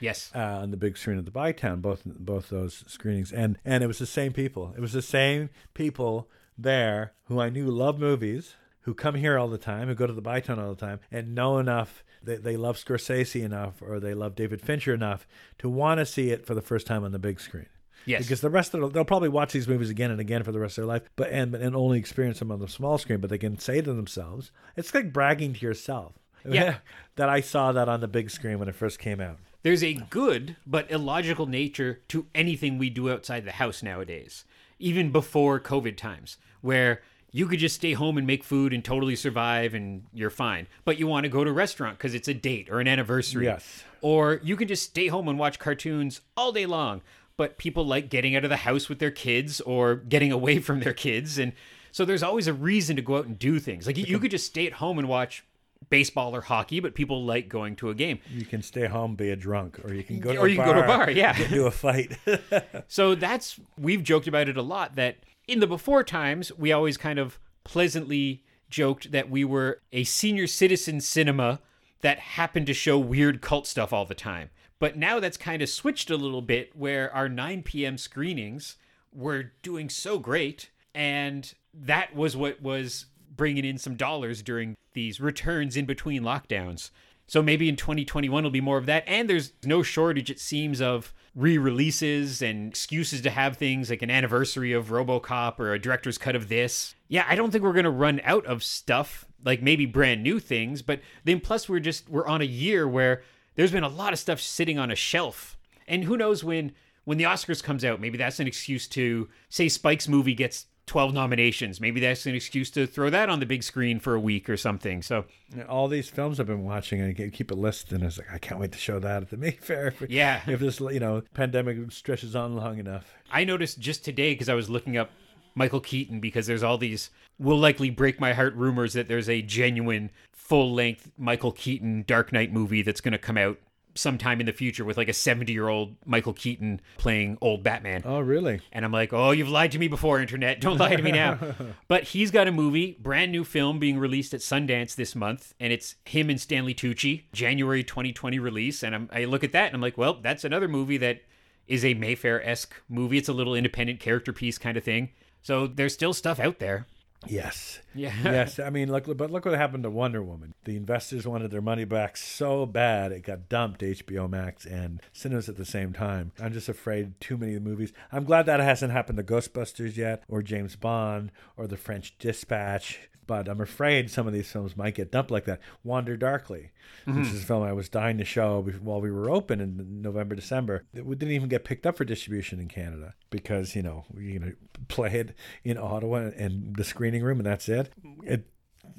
Yes. 0.00 0.30
uh, 0.34 0.38
on 0.38 0.70
the 0.70 0.76
big 0.76 0.96
screen 0.96 1.18
at 1.18 1.24
the 1.24 1.30
Bytown, 1.30 1.80
both 1.80 2.02
both 2.04 2.50
those 2.50 2.84
screenings, 2.86 3.32
and 3.32 3.58
and 3.64 3.82
it 3.82 3.86
was 3.86 3.98
the 3.98 4.06
same 4.06 4.32
people. 4.32 4.74
It 4.76 4.80
was 4.80 4.92
the 4.92 5.02
same 5.02 5.50
people 5.74 6.28
there 6.58 7.12
who 7.24 7.40
I 7.40 7.50
knew 7.50 7.66
love 7.66 7.98
movies, 7.98 8.54
who 8.82 8.94
come 8.94 9.14
here 9.14 9.38
all 9.38 9.48
the 9.48 9.58
time, 9.58 9.88
who 9.88 9.94
go 9.94 10.06
to 10.06 10.12
the 10.12 10.22
Bytown 10.22 10.58
all 10.58 10.70
the 10.70 10.86
time, 10.86 11.00
and 11.10 11.34
know 11.34 11.58
enough 11.58 12.04
that 12.22 12.44
they 12.44 12.56
love 12.56 12.76
Scorsese 12.76 13.42
enough 13.42 13.80
or 13.80 14.00
they 14.00 14.14
love 14.14 14.34
David 14.34 14.60
Fincher 14.60 14.94
enough 14.94 15.26
to 15.58 15.68
want 15.68 15.98
to 15.98 16.06
see 16.06 16.30
it 16.30 16.46
for 16.46 16.54
the 16.54 16.62
first 16.62 16.86
time 16.86 17.04
on 17.04 17.12
the 17.12 17.18
big 17.18 17.40
screen. 17.40 17.66
Yes. 18.04 18.22
Because 18.22 18.40
the 18.40 18.50
rest 18.50 18.72
of 18.74 18.80
the, 18.80 18.88
they'll 18.88 19.04
probably 19.04 19.28
watch 19.28 19.52
these 19.52 19.66
movies 19.66 19.90
again 19.90 20.10
and 20.10 20.20
again 20.20 20.44
for 20.44 20.52
the 20.52 20.60
rest 20.60 20.78
of 20.78 20.82
their 20.82 20.88
life, 20.88 21.02
but 21.16 21.30
and 21.30 21.54
and 21.54 21.74
only 21.74 21.98
experience 21.98 22.38
them 22.38 22.52
on 22.52 22.60
the 22.60 22.68
small 22.68 22.98
screen. 22.98 23.20
But 23.20 23.30
they 23.30 23.38
can 23.38 23.58
say 23.58 23.80
to 23.80 23.92
themselves, 23.92 24.52
it's 24.76 24.94
like 24.94 25.12
bragging 25.12 25.54
to 25.54 25.60
yourself. 25.60 26.12
Yeah. 26.48 26.78
that 27.16 27.28
I 27.28 27.40
saw 27.40 27.72
that 27.72 27.88
on 27.88 28.00
the 28.00 28.08
big 28.08 28.30
screen 28.30 28.58
when 28.58 28.68
it 28.68 28.76
first 28.76 28.98
came 28.98 29.20
out. 29.20 29.38
There's 29.66 29.82
a 29.82 29.94
good 29.94 30.54
but 30.64 30.88
illogical 30.92 31.46
nature 31.46 31.98
to 32.06 32.26
anything 32.36 32.78
we 32.78 32.88
do 32.88 33.10
outside 33.10 33.44
the 33.44 33.50
house 33.50 33.82
nowadays, 33.82 34.44
even 34.78 35.10
before 35.10 35.58
COVID 35.58 35.96
times, 35.96 36.36
where 36.60 37.02
you 37.32 37.48
could 37.48 37.58
just 37.58 37.74
stay 37.74 37.94
home 37.94 38.16
and 38.16 38.28
make 38.28 38.44
food 38.44 38.72
and 38.72 38.84
totally 38.84 39.16
survive 39.16 39.74
and 39.74 40.04
you're 40.14 40.30
fine. 40.30 40.68
But 40.84 41.00
you 41.00 41.08
want 41.08 41.24
to 41.24 41.28
go 41.28 41.42
to 41.42 41.50
a 41.50 41.52
restaurant 41.52 41.98
because 41.98 42.14
it's 42.14 42.28
a 42.28 42.32
date 42.32 42.68
or 42.70 42.78
an 42.78 42.86
anniversary. 42.86 43.46
Yes. 43.46 43.82
Or 44.02 44.38
you 44.44 44.54
can 44.54 44.68
just 44.68 44.84
stay 44.84 45.08
home 45.08 45.26
and 45.26 45.36
watch 45.36 45.58
cartoons 45.58 46.20
all 46.36 46.52
day 46.52 46.66
long. 46.66 47.02
But 47.36 47.58
people 47.58 47.84
like 47.84 48.08
getting 48.08 48.36
out 48.36 48.44
of 48.44 48.50
the 48.50 48.58
house 48.58 48.88
with 48.88 49.00
their 49.00 49.10
kids 49.10 49.60
or 49.62 49.96
getting 49.96 50.30
away 50.30 50.58
from 50.60 50.78
their 50.78 50.94
kids. 50.94 51.38
And 51.38 51.52
so 51.90 52.04
there's 52.04 52.22
always 52.22 52.46
a 52.46 52.52
reason 52.54 52.94
to 52.94 53.02
go 53.02 53.16
out 53.16 53.26
and 53.26 53.36
do 53.36 53.58
things. 53.58 53.88
Like 53.88 53.96
you- 53.98 54.06
you 54.06 54.20
could 54.20 54.30
just 54.30 54.46
stay 54.46 54.68
at 54.68 54.74
home 54.74 54.96
and 54.96 55.08
watch 55.08 55.44
baseball 55.88 56.34
or 56.34 56.40
hockey, 56.40 56.80
but 56.80 56.94
people 56.94 57.24
like 57.24 57.48
going 57.48 57.76
to 57.76 57.90
a 57.90 57.94
game. 57.94 58.18
You 58.30 58.44
can 58.44 58.62
stay 58.62 58.86
home, 58.86 59.14
be 59.14 59.30
a 59.30 59.36
drunk, 59.36 59.80
or 59.84 59.94
you 59.94 60.02
can 60.02 60.18
go 60.20 60.32
to 60.32 60.40
Or 60.40 60.46
a 60.46 60.50
you 60.50 60.56
bar, 60.56 60.66
can 60.66 60.74
go 60.74 60.80
to 60.80 60.84
a 60.84 60.96
bar, 60.96 61.10
yeah. 61.10 61.36
get 61.36 61.50
into 61.50 61.66
a 61.66 61.70
fight. 61.70 62.16
So 62.88 63.14
that's 63.14 63.58
we've 63.78 64.02
joked 64.02 64.26
about 64.26 64.48
it 64.48 64.56
a 64.56 64.62
lot 64.62 64.96
that 64.96 65.16
in 65.48 65.60
the 65.60 65.66
before 65.66 66.04
times 66.04 66.52
we 66.56 66.72
always 66.72 66.96
kind 66.96 67.18
of 67.18 67.38
pleasantly 67.64 68.44
joked 68.70 69.12
that 69.12 69.30
we 69.30 69.44
were 69.44 69.80
a 69.92 70.04
senior 70.04 70.46
citizen 70.46 71.00
cinema 71.00 71.60
that 72.00 72.18
happened 72.18 72.66
to 72.66 72.74
show 72.74 72.98
weird 72.98 73.40
cult 73.40 73.66
stuff 73.66 73.92
all 73.92 74.04
the 74.04 74.14
time. 74.14 74.50
But 74.78 74.96
now 74.96 75.20
that's 75.20 75.36
kind 75.36 75.62
of 75.62 75.68
switched 75.68 76.10
a 76.10 76.16
little 76.16 76.42
bit 76.42 76.76
where 76.76 77.12
our 77.14 77.28
9 77.28 77.62
p.m. 77.62 77.96
screenings 77.98 78.76
were 79.12 79.52
doing 79.62 79.88
so 79.88 80.18
great 80.18 80.70
and 80.94 81.52
that 81.74 82.14
was 82.14 82.36
what 82.36 82.62
was 82.62 83.06
bringing 83.36 83.64
in 83.64 83.78
some 83.78 83.96
dollars 83.96 84.42
during 84.42 84.76
these 84.94 85.20
returns 85.20 85.76
in 85.76 85.84
between 85.84 86.22
lockdowns. 86.22 86.90
So 87.26 87.42
maybe 87.42 87.68
in 87.68 87.76
2021 87.76 88.40
it'll 88.40 88.50
be 88.50 88.60
more 88.60 88.78
of 88.78 88.86
that. 88.86 89.04
And 89.06 89.28
there's 89.28 89.52
no 89.64 89.82
shortage, 89.82 90.30
it 90.30 90.38
seems, 90.38 90.80
of 90.80 91.12
re 91.34 91.58
releases 91.58 92.40
and 92.40 92.68
excuses 92.68 93.20
to 93.22 93.30
have 93.30 93.56
things 93.56 93.90
like 93.90 94.02
an 94.02 94.10
anniversary 94.10 94.72
of 94.72 94.86
Robocop 94.88 95.58
or 95.58 95.72
a 95.72 95.78
director's 95.78 96.18
cut 96.18 96.36
of 96.36 96.48
this. 96.48 96.94
Yeah, 97.08 97.26
I 97.28 97.34
don't 97.34 97.50
think 97.50 97.64
we're 97.64 97.72
going 97.72 97.84
to 97.84 97.90
run 97.90 98.20
out 98.24 98.46
of 98.46 98.62
stuff, 98.62 99.26
like 99.44 99.60
maybe 99.60 99.86
brand 99.86 100.22
new 100.22 100.38
things. 100.38 100.82
But 100.82 101.00
then 101.24 101.40
plus, 101.40 101.68
we're 101.68 101.80
just, 101.80 102.08
we're 102.08 102.26
on 102.26 102.40
a 102.40 102.46
year 102.46 102.88
where 102.88 103.22
there's 103.56 103.72
been 103.72 103.84
a 103.84 103.88
lot 103.88 104.12
of 104.12 104.18
stuff 104.18 104.40
sitting 104.40 104.78
on 104.78 104.90
a 104.90 104.96
shelf. 104.96 105.58
And 105.86 106.04
who 106.04 106.16
knows 106.16 106.42
when. 106.42 106.72
When 107.04 107.18
the 107.18 107.24
Oscars 107.24 107.62
comes 107.62 107.84
out, 107.84 108.00
maybe 108.00 108.18
that's 108.18 108.40
an 108.40 108.48
excuse 108.48 108.88
to 108.88 109.28
say 109.48 109.68
Spike's 109.68 110.08
movie 110.08 110.34
gets 110.34 110.66
12 110.86 111.12
nominations. 111.12 111.80
Maybe 111.80 112.00
that's 112.00 112.26
an 112.26 112.34
excuse 112.34 112.70
to 112.70 112.86
throw 112.86 113.10
that 113.10 113.28
on 113.28 113.40
the 113.40 113.46
big 113.46 113.62
screen 113.64 113.98
for 113.98 114.14
a 114.14 114.20
week 114.20 114.48
or 114.48 114.56
something. 114.56 115.02
So, 115.02 115.24
All 115.68 115.88
these 115.88 116.08
films 116.08 116.38
I've 116.38 116.46
been 116.46 116.62
watching, 116.64 117.02
I 117.02 117.12
keep 117.30 117.50
a 117.50 117.54
list, 117.54 117.90
and 117.92 118.02
I 118.02 118.06
was 118.06 118.18
like 118.18 118.32
I 118.32 118.38
can't 118.38 118.60
wait 118.60 118.72
to 118.72 118.78
show 118.78 118.98
that 119.00 119.22
at 119.22 119.30
the 119.30 119.36
Mayfair. 119.46 119.88
If, 119.88 120.08
Yeah. 120.08 120.40
if 120.46 120.60
this 120.60 120.78
you 120.80 121.00
know 121.00 121.22
pandemic 121.34 121.90
stretches 121.90 122.36
on 122.36 122.54
long 122.54 122.78
enough. 122.78 123.12
I 123.32 123.44
noticed 123.44 123.80
just 123.80 124.04
today 124.04 124.32
because 124.34 124.48
I 124.48 124.54
was 124.54 124.70
looking 124.70 124.96
up 124.96 125.10
Michael 125.56 125.80
Keaton 125.80 126.20
because 126.20 126.46
there's 126.46 126.62
all 126.62 126.78
these 126.78 127.10
will 127.38 127.58
likely 127.58 127.90
break 127.90 128.20
my 128.20 128.32
heart 128.32 128.54
rumors 128.54 128.92
that 128.92 129.08
there's 129.08 129.28
a 129.28 129.42
genuine 129.42 130.10
full 130.32 130.72
length 130.72 131.10
Michael 131.18 131.50
Keaton 131.52 132.04
Dark 132.06 132.32
Knight 132.32 132.52
movie 132.52 132.82
that's 132.82 133.00
going 133.00 133.12
to 133.12 133.18
come 133.18 133.36
out 133.36 133.58
sometime 133.96 134.40
in 134.40 134.46
the 134.46 134.52
future 134.52 134.84
with 134.84 134.96
like 134.96 135.08
a 135.08 135.12
70 135.12 135.52
year 135.52 135.68
old 135.68 135.96
Michael 136.04 136.32
Keaton 136.32 136.80
playing 136.98 137.38
old 137.40 137.62
Batman. 137.62 138.02
Oh, 138.04 138.20
really? 138.20 138.60
And 138.72 138.84
I'm 138.84 138.92
like, 138.92 139.12
oh, 139.12 139.30
you've 139.30 139.48
lied 139.48 139.72
to 139.72 139.78
me 139.78 139.88
before, 139.88 140.20
internet. 140.20 140.60
Don't 140.60 140.78
lie 140.78 140.96
to 140.96 141.02
me 141.02 141.12
now. 141.12 141.38
but 141.88 142.04
he's 142.04 142.30
got 142.30 142.48
a 142.48 142.52
movie, 142.52 142.96
brand 143.00 143.32
new 143.32 143.44
film 143.44 143.78
being 143.78 143.98
released 143.98 144.34
at 144.34 144.40
Sundance 144.40 144.94
this 144.94 145.14
month, 145.14 145.54
and 145.58 145.72
it's 145.72 145.96
him 146.04 146.30
and 146.30 146.40
Stanley 146.40 146.74
Tucci, 146.74 147.24
January 147.32 147.82
2020 147.82 148.38
release. 148.38 148.82
And 148.82 148.94
I'm, 148.94 149.08
I 149.12 149.24
look 149.24 149.44
at 149.44 149.52
that 149.52 149.66
and 149.66 149.74
I'm 149.74 149.80
like, 149.80 149.98
well, 149.98 150.20
that's 150.22 150.44
another 150.44 150.68
movie 150.68 150.98
that 150.98 151.22
is 151.66 151.84
a 151.84 151.94
Mayfair 151.94 152.46
esque 152.46 152.74
movie. 152.88 153.18
It's 153.18 153.28
a 153.28 153.32
little 153.32 153.54
independent 153.54 154.00
character 154.00 154.32
piece 154.32 154.58
kind 154.58 154.76
of 154.76 154.84
thing. 154.84 155.10
So 155.42 155.66
there's 155.66 155.94
still 155.94 156.12
stuff 156.12 156.40
out 156.40 156.58
there. 156.58 156.86
Yes. 157.26 157.80
Yeah. 157.96 158.12
yes. 158.24 158.58
I 158.58 158.70
mean, 158.70 158.90
look, 158.90 159.04
but 159.16 159.30
look 159.30 159.44
what 159.44 159.54
happened 159.54 159.82
to 159.84 159.90
Wonder 159.90 160.22
Woman. 160.22 160.54
The 160.64 160.76
investors 160.76 161.26
wanted 161.26 161.50
their 161.50 161.62
money 161.62 161.84
back 161.84 162.16
so 162.16 162.66
bad 162.66 163.12
it 163.12 163.22
got 163.22 163.48
dumped 163.48 163.80
HBO 163.80 164.28
Max 164.28 164.64
and 164.66 165.00
cinemas 165.12 165.48
at 165.48 165.56
the 165.56 165.64
same 165.64 165.92
time. 165.92 166.32
I'm 166.40 166.52
just 166.52 166.68
afraid 166.68 167.20
too 167.20 167.36
many 167.36 167.58
movies. 167.58 167.92
I'm 168.12 168.24
glad 168.24 168.46
that 168.46 168.60
hasn't 168.60 168.92
happened 168.92 169.18
to 169.18 169.24
Ghostbusters 169.24 169.96
yet, 169.96 170.24
or 170.28 170.42
James 170.42 170.76
Bond, 170.76 171.32
or 171.56 171.66
The 171.66 171.76
French 171.76 172.16
Dispatch. 172.18 173.08
But 173.26 173.48
I'm 173.48 173.60
afraid 173.60 174.10
some 174.10 174.26
of 174.26 174.32
these 174.32 174.50
films 174.50 174.76
might 174.76 174.94
get 174.94 175.10
dumped 175.10 175.30
like 175.30 175.46
that. 175.46 175.60
Wander 175.82 176.16
Darkly, 176.16 176.70
which 177.04 177.16
mm-hmm. 177.16 177.34
is 177.34 177.42
a 177.42 177.44
film 177.46 177.64
I 177.64 177.72
was 177.72 177.88
dying 177.88 178.18
to 178.18 178.24
show 178.24 178.62
while 178.80 179.00
we 179.00 179.10
were 179.10 179.28
open 179.28 179.60
in 179.60 180.00
November, 180.00 180.36
December. 180.36 180.84
It 180.94 181.06
didn't 181.18 181.34
even 181.34 181.48
get 181.48 181.64
picked 181.64 181.86
up 181.86 181.96
for 181.96 182.04
distribution 182.04 182.60
in 182.60 182.68
Canada 182.68 183.14
because 183.30 183.74
you 183.74 183.82
know 183.82 184.04
you 184.16 184.38
know 184.38 184.52
play 184.86 185.12
it 185.12 185.34
in 185.64 185.76
Ottawa 185.76 186.30
and 186.36 186.76
the 186.76 186.84
screening 186.84 187.24
room, 187.24 187.38
and 187.38 187.46
that's 187.46 187.68
it. 187.68 187.85
It 188.22 188.46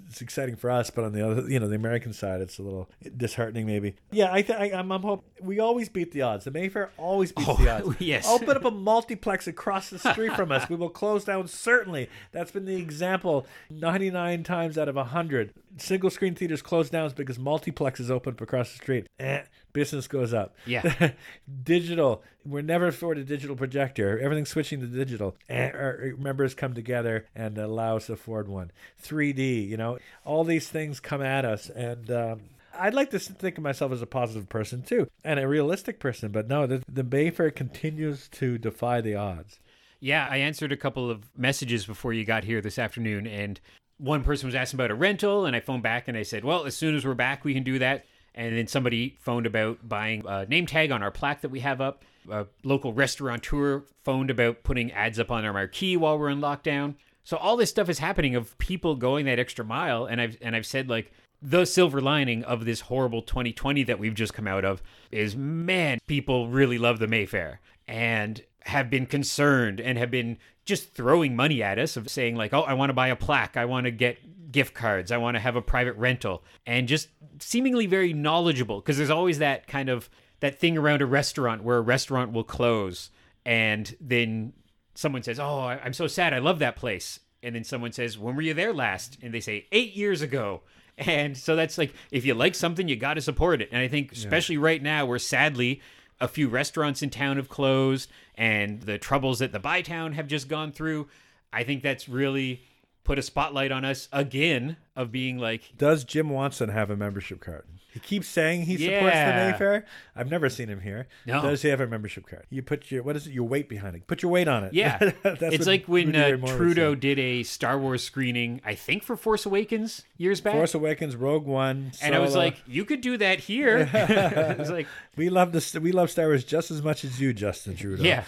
it's 0.08 0.22
exciting 0.22 0.56
for 0.56 0.70
us, 0.70 0.90
but 0.90 1.04
on 1.06 1.12
the 1.12 1.26
other, 1.26 1.50
you 1.50 1.60
know, 1.60 1.68
the 1.68 1.76
American 1.76 2.14
side, 2.14 2.42
it's 2.42 2.58
a 2.60 2.62
little 2.64 2.90
disheartening, 3.16 3.66
maybe. 3.66 3.96
Yeah, 4.12 4.32
I, 4.32 4.42
th- 4.42 4.58
I 4.58 4.78
I'm, 4.78 4.92
I'm 4.92 5.02
hope 5.02 5.26
we 5.42 5.60
always 5.60 5.90
beat 5.90 6.12
the 6.12 6.22
odds. 6.22 6.46
The 6.46 6.52
Mayfair 6.52 6.92
always 6.98 7.32
beats 7.32 7.58
the 7.58 7.70
odds. 7.70 7.96
yes. 8.00 8.28
open 8.28 8.56
up 8.56 8.66
a 8.66 8.72
multiplex 8.72 9.48
across 9.48 9.90
the 9.90 10.00
street 10.00 10.34
from 10.34 10.52
us. 10.52 10.70
We 10.70 10.76
will 10.76 10.90
close 10.90 11.26
down. 11.26 11.48
Certainly, 11.48 12.10
that's 12.32 12.52
been 12.52 12.66
the 12.66 12.76
example. 12.76 13.46
99 13.70 14.44
times 14.44 14.78
out 14.78 14.88
of 14.90 14.96
100, 14.96 15.54
single 15.78 16.10
screen 16.10 16.36
theaters 16.36 16.62
close 16.62 16.90
down 16.90 17.12
because 17.16 17.38
multiplexes 17.38 18.10
open 18.10 18.34
up 18.34 18.42
across 18.42 18.72
the 18.72 18.78
street. 18.78 19.08
Eh, 19.20 19.44
business 19.78 20.08
goes 20.08 20.34
up. 20.34 20.56
Yeah. 20.66 21.12
digital. 21.64 22.24
We're 22.44 22.64
never 22.64 22.88
afford 22.88 23.20
a 23.20 23.24
digital 23.24 23.56
projector. 23.56 24.18
Everything's 24.18 24.50
switching 24.50 24.80
to 24.80 24.88
digital. 24.88 25.36
Our 25.48 26.16
members 26.18 26.56
come 26.56 26.74
together 26.74 27.28
and 27.36 27.60
allow 27.60 27.98
us 27.98 28.08
to 28.08 28.14
afford 28.14 28.48
one. 28.48 28.72
3D. 29.04 29.70
You 29.70 29.78
know, 29.78 30.00
all 30.26 30.44
these 30.44 30.68
things 30.68 31.00
come 31.00 31.22
at 31.22 31.46
us, 31.46 31.70
and 31.70 32.10
um, 32.10 32.40
I'd 32.74 32.96
like 32.96 33.12
to 33.12 33.20
think 33.20 33.60
of 33.60 33.64
myself 33.64 33.92
as 33.92 34.02
a 34.02 34.08
positive 34.08 34.50
person 34.50 34.82
too, 34.82 35.08
and 35.24 35.40
a 35.40 35.48
realistic 35.48 36.00
person. 36.00 36.32
But 36.32 36.48
no, 36.48 36.66
the, 36.66 36.84
the 36.92 37.04
Mayfair 37.04 37.52
continues 37.52 38.28
to 38.30 38.58
defy 38.58 39.02
the 39.02 39.14
odds. 39.14 39.60
Yeah, 40.00 40.28
I 40.28 40.38
answered 40.38 40.72
a 40.72 40.78
couple 40.78 41.12
of 41.12 41.24
messages 41.38 41.86
before 41.86 42.14
you 42.14 42.26
got 42.26 42.44
here 42.46 42.62
this 42.62 42.80
afternoon, 42.80 43.28
and 43.28 43.60
one 44.00 44.24
person 44.24 44.48
was 44.48 44.56
asking 44.56 44.78
about 44.78 44.90
a 44.90 44.96
rental, 44.96 45.46
and 45.46 45.56
I 45.56 45.60
phoned 45.60 45.84
back 45.84 46.08
and 46.08 46.18
I 46.18 46.24
said, 46.24 46.44
"Well, 46.44 46.66
as 46.66 46.76
soon 46.76 46.96
as 46.96 47.06
we're 47.06 47.14
back, 47.14 47.46
we 47.46 47.54
can 47.54 47.64
do 47.64 47.78
that." 47.78 48.06
And 48.38 48.56
then 48.56 48.68
somebody 48.68 49.18
phoned 49.20 49.48
about 49.48 49.90
buying 49.90 50.24
a 50.28 50.46
name 50.46 50.68
tag 50.68 50.92
on 50.92 51.02
our 51.02 51.10
plaque 51.10 51.42
that 51.42 51.50
we 51.50 51.60
have 51.62 51.82
up. 51.82 52.06
A 52.30 52.46
local 52.64 52.94
restaurateur 52.94 53.84
phoned 54.04 54.30
about 54.30 54.64
putting 54.64 54.92
ads 54.92 55.20
up 55.20 55.32
on 55.32 55.44
our 55.44 55.52
marquee 55.52 55.98
while 55.98 56.20
we're 56.20 56.30
in 56.30 56.40
lockdown. 56.40 56.96
So 57.24 57.36
all 57.36 57.58
this 57.58 57.72
stuff 57.72 57.90
is 57.90 58.00
happening 58.00 58.36
of 58.36 58.58
people 58.58 58.96
going 58.96 59.26
that 59.26 59.40
extra 59.40 59.66
mile, 59.66 60.06
and 60.06 60.22
I've 60.22 60.38
and 60.42 60.56
I've 60.56 60.66
said 60.66 60.88
like 60.88 61.12
the 61.42 61.66
silver 61.66 62.00
lining 62.00 62.44
of 62.44 62.64
this 62.64 62.82
horrible 62.82 63.22
2020 63.22 63.84
that 63.84 64.00
we've 64.00 64.14
just 64.14 64.34
come 64.34 64.48
out 64.48 64.64
of 64.64 64.82
is 65.12 65.36
man, 65.36 66.00
people 66.08 66.48
really 66.48 66.78
love 66.78 67.00
the 67.00 67.08
Mayfair 67.08 67.60
and 67.88 68.44
have 68.62 68.90
been 68.90 69.06
concerned 69.06 69.82
and 69.82 69.98
have 69.98 70.12
been 70.12 70.38
just 70.64 70.94
throwing 70.94 71.36
money 71.36 71.64
at 71.64 71.80
us 71.80 71.98
of 71.98 72.10
saying 72.10 72.36
like, 72.36 72.54
"Oh, 72.54 72.62
I 72.62 72.76
want 72.76 72.92
to 72.92 72.94
buy 72.94 73.08
a 73.08 73.16
plaque, 73.16 73.58
I 73.58 73.66
want 73.66 73.86
to 73.86 73.92
get 73.92 74.20
gift 74.52 74.74
cards, 74.74 75.12
I 75.12 75.18
want 75.18 75.36
to 75.36 75.40
have 75.40 75.56
a 75.56 75.62
private 75.62 75.96
rental." 75.96 76.44
And 76.66 76.88
just 76.88 77.10
seemingly 77.40 77.86
very 77.86 78.14
knowledgeable 78.14 78.80
because 78.82 78.98
there's 78.98 79.10
always 79.10 79.40
that 79.40 79.68
kind 79.68 79.90
of 79.90 80.10
that 80.40 80.60
thing 80.60 80.78
around 80.78 81.02
a 81.02 81.06
restaurant 81.06 81.64
where 81.64 81.78
a 81.78 81.82
restaurant 81.82 82.32
will 82.32 82.44
close 82.44 83.10
and 83.46 83.96
then 84.02 84.54
someone 84.94 85.24
says, 85.24 85.40
"Oh, 85.40 85.60
I'm 85.62 85.94
so 85.94 86.08
sad. 86.08 86.34
I 86.34 86.40
love 86.40 86.60
that 86.60 86.76
place." 86.76 87.20
And 87.42 87.56
then 87.56 87.64
someone 87.64 87.94
says, 87.94 88.18
"When 88.18 88.36
were 88.36 88.42
you 88.42 88.54
there 88.54 88.74
last?" 88.74 89.18
And 89.22 89.34
they 89.34 89.40
say, 89.40 89.66
eight 89.72 89.96
years 89.96 90.22
ago." 90.22 90.62
And 91.00 91.38
so 91.38 91.56
that's 91.56 91.78
like, 91.78 91.94
if 92.10 92.26
you 92.26 92.34
like 92.34 92.56
something, 92.56 92.88
you 92.88 92.96
got 92.96 93.14
to 93.14 93.22
support 93.22 93.62
it. 93.62 93.70
And 93.72 93.80
I 93.80 93.88
think, 93.88 94.12
especially 94.14 94.58
right 94.58 94.82
now, 94.82 95.06
where 95.06 95.20
sadly 95.20 95.80
a 96.20 96.28
few 96.28 96.48
restaurants 96.48 97.04
in 97.04 97.12
town 97.12 97.38
have 97.38 97.50
closed 97.50 98.10
and 98.34 98.82
the 98.82 98.98
troubles 98.98 99.38
that 99.38 99.52
the 99.52 99.60
Bytown 99.60 100.14
have 100.14 100.28
just 100.28 100.48
gone 100.48 100.72
through, 100.72 101.08
I 101.54 101.64
think 101.64 101.84
that's 101.84 102.10
really 102.10 102.64
put 103.08 103.18
a 103.18 103.22
spotlight 103.22 103.72
on 103.72 103.86
us 103.86 104.10
again 104.12 104.76
of 104.96 105.12
being 105.14 105.38
like, 105.38 105.72
Does 105.78 106.04
Jim 106.04 106.30
Watson 106.30 106.68
have 106.70 106.90
a 106.92 106.98
membership 106.98 107.40
card? 107.40 107.64
He 107.94 108.02
keeps 108.02 108.28
saying 108.28 108.64
he 108.64 108.78
supports 108.78 109.16
Yeah. 109.16 109.46
the 109.46 109.52
Mayfair. 109.52 109.86
I've 110.14 110.30
never 110.30 110.50
seen 110.50 110.68
him 110.68 110.82
here. 110.82 111.08
No. 111.26 111.42
Does 111.42 111.62
he 111.62 111.70
have 111.70 111.80
a 111.80 111.88
membership 111.88 112.28
card? 112.28 112.46
You 112.50 112.62
put 112.62 112.92
your 112.92 113.02
what 113.02 113.16
is 113.16 113.26
it? 113.26 113.32
Your 113.34 113.46
weight 113.48 113.70
behind 113.70 113.96
it. 113.96 114.06
Put 114.08 114.22
your 114.22 114.32
weight 114.32 114.50
on 114.50 114.66
it. 114.66 114.74
yeah. 114.74 114.98
That's 115.24 115.42
it's 115.42 115.66
like 115.68 115.86
when 115.86 116.14
uh, 116.16 116.20
Ray 116.20 116.36
Moore 116.36 116.52
would 116.52 116.58
Trudeau 116.58 116.94
did 116.96 117.18
a 117.18 117.44
Star 117.44 117.80
Wars 117.80 118.04
screening, 118.04 118.62
I 118.66 118.76
think 118.76 119.04
for 119.04 119.16
Force 119.16 119.46
Awakens 119.46 120.04
years 120.18 120.42
back. 120.42 120.54
Force 120.54 120.76
Awakens, 120.76 121.16
Rogue 121.16 121.46
One, 121.46 121.94
and 122.04 122.14
I 122.14 122.20
was 122.20 122.36
like, 122.36 122.58
you 122.68 122.84
could 122.84 123.02
do 123.02 123.18
that 123.18 123.40
here. 123.40 123.90
it 123.94 124.60
was 124.60 124.70
like, 124.70 124.86
we 125.16 125.30
love 125.30 125.54
this. 125.54 125.74
We 125.74 125.94
love 125.94 126.12
Star 126.12 126.28
Wars 126.28 126.44
just 126.44 126.70
as 126.70 126.84
much 126.84 127.04
as 127.06 127.20
you, 127.22 127.34
Justin 127.34 127.78
Trudeau. 127.78 128.04
Yeah. 128.04 128.26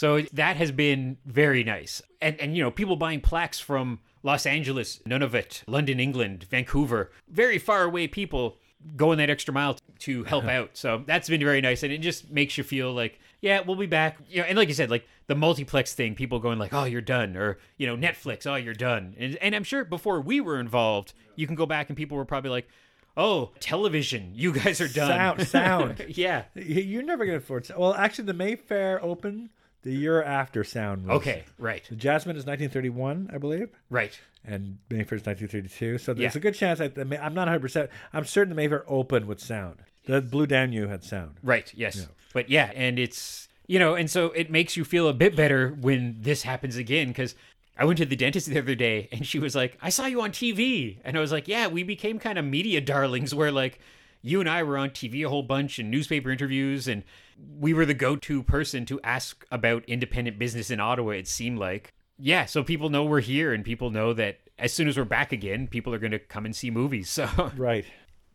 So 0.00 0.20
that 0.32 0.56
has 0.56 0.70
been 0.72 1.18
very 1.26 1.62
nice. 1.64 2.00
And 2.22 2.34
and 2.40 2.56
you 2.56 2.62
know, 2.62 2.70
people 2.70 2.96
buying 2.96 3.20
plaques 3.20 3.60
from 3.60 3.98
Los 4.22 4.46
Angeles, 4.46 4.98
Nunavut, 5.06 5.62
London, 5.66 6.00
England, 6.00 6.46
Vancouver, 6.50 7.10
very 7.28 7.58
far 7.58 7.82
away 7.84 8.06
people 8.08 8.56
going 8.96 9.18
that 9.18 9.28
extra 9.28 9.52
mile 9.52 9.76
to 10.06 10.24
help 10.24 10.44
out. 10.58 10.70
So 10.72 11.02
that's 11.06 11.28
been 11.28 11.44
very 11.44 11.60
nice 11.60 11.82
and 11.82 11.92
it 11.92 11.98
just 11.98 12.30
makes 12.30 12.56
you 12.56 12.64
feel 12.64 12.92
like, 12.94 13.18
yeah, 13.42 13.60
we'll 13.60 13.76
be 13.76 13.86
back. 13.86 14.16
You 14.28 14.38
know, 14.40 14.46
and 14.48 14.56
like 14.56 14.68
you 14.68 14.74
said, 14.74 14.90
like 14.90 15.04
the 15.26 15.34
multiplex 15.34 15.94
thing, 15.94 16.14
people 16.14 16.38
going 16.40 16.58
like, 16.58 16.72
"Oh, 16.74 16.84
you're 16.84 17.00
done," 17.16 17.36
or 17.36 17.58
you 17.78 17.86
know, 17.86 17.96
Netflix, 17.96 18.46
"Oh, 18.46 18.56
you're 18.56 18.74
done." 18.74 19.14
And 19.18 19.36
and 19.36 19.54
I'm 19.54 19.64
sure 19.64 19.84
before 19.84 20.20
we 20.20 20.40
were 20.40 20.58
involved, 20.60 21.12
you 21.36 21.46
can 21.46 21.56
go 21.56 21.66
back 21.66 21.88
and 21.90 21.96
people 21.96 22.16
were 22.18 22.24
probably 22.26 22.50
like, 22.50 22.68
"Oh, 23.16 23.52
television, 23.60 24.32
you 24.34 24.52
guys 24.52 24.80
are 24.80 24.88
done." 24.88 25.08
Sound, 25.08 25.48
sound. 25.48 26.04
yeah. 26.24 26.44
You- 26.54 26.82
You're 26.90 27.02
never 27.02 27.24
gonna 27.26 27.38
afford. 27.38 27.66
Well, 27.76 27.94
actually, 27.94 28.26
the 28.26 28.34
Mayfair 28.34 29.02
opened 29.04 29.50
the 29.82 29.92
year 29.92 30.22
after 30.22 30.62
Sound. 30.64 31.06
Was. 31.06 31.16
Okay, 31.18 31.44
right. 31.58 31.84
The 31.88 31.96
Jasmine 31.96 32.36
is 32.36 32.44
1931, 32.46 33.30
I 33.32 33.38
believe. 33.38 33.68
Right. 33.88 34.18
and 34.44 34.78
Mayfair's 34.88 35.20
1932. 35.26 35.98
So 35.98 36.14
there's 36.14 36.34
Yeah. 36.34 36.38
a 36.38 36.40
good 36.40 36.54
chance 36.54 36.78
that 36.78 36.96
I'm 36.98 37.34
not 37.34 37.46
100. 37.46 37.60
percent 37.60 37.90
I'm 38.12 38.24
certain 38.24 38.48
the 38.48 38.54
Mayfair 38.56 38.84
opened 38.88 39.26
with 39.26 39.38
sound. 39.40 39.80
The 40.06 40.22
Blue 40.22 40.46
Danube 40.46 40.88
had 40.88 41.04
sound. 41.04 41.34
Right. 41.42 41.70
Yes. 41.76 42.08
But 42.32 42.48
yeah, 42.48 42.70
and 42.74 42.98
it's 42.98 43.48
you 43.66 43.78
know, 43.78 43.94
and 43.94 44.10
so 44.10 44.26
it 44.32 44.50
makes 44.50 44.76
you 44.76 44.84
feel 44.84 45.08
a 45.08 45.12
bit 45.12 45.36
better 45.36 45.76
when 45.80 46.16
this 46.20 46.42
happens 46.42 46.76
again 46.76 47.08
because 47.08 47.34
I 47.78 47.84
went 47.84 47.98
to 47.98 48.06
the 48.06 48.16
dentist 48.16 48.48
the 48.48 48.58
other 48.58 48.74
day 48.74 49.08
and 49.12 49.26
she 49.26 49.38
was 49.38 49.54
like, 49.54 49.76
"I 49.82 49.90
saw 49.90 50.06
you 50.06 50.20
on 50.22 50.32
TV," 50.32 50.98
and 51.04 51.16
I 51.16 51.20
was 51.20 51.32
like, 51.32 51.46
"Yeah, 51.46 51.66
we 51.68 51.82
became 51.82 52.18
kind 52.18 52.38
of 52.38 52.44
media 52.44 52.80
darlings 52.80 53.34
where 53.34 53.52
like." 53.52 53.78
You 54.22 54.40
and 54.40 54.48
I 54.48 54.62
were 54.62 54.76
on 54.76 54.90
TV 54.90 55.24
a 55.24 55.28
whole 55.28 55.42
bunch 55.42 55.78
and 55.78 55.90
newspaper 55.90 56.30
interviews, 56.30 56.86
and 56.88 57.04
we 57.58 57.72
were 57.72 57.86
the 57.86 57.94
go 57.94 58.16
to 58.16 58.42
person 58.42 58.84
to 58.86 59.00
ask 59.02 59.44
about 59.50 59.84
independent 59.86 60.38
business 60.38 60.70
in 60.70 60.78
Ottawa, 60.80 61.10
it 61.12 61.26
seemed 61.28 61.58
like. 61.58 61.92
Yeah, 62.18 62.44
so 62.44 62.62
people 62.62 62.90
know 62.90 63.04
we're 63.04 63.20
here, 63.20 63.52
and 63.54 63.64
people 63.64 63.90
know 63.90 64.12
that 64.12 64.40
as 64.58 64.72
soon 64.74 64.88
as 64.88 64.98
we're 64.98 65.04
back 65.04 65.32
again, 65.32 65.66
people 65.68 65.94
are 65.94 65.98
going 65.98 66.10
to 66.10 66.18
come 66.18 66.44
and 66.44 66.54
see 66.54 66.70
movies. 66.70 67.08
So 67.10 67.52
Right. 67.56 67.86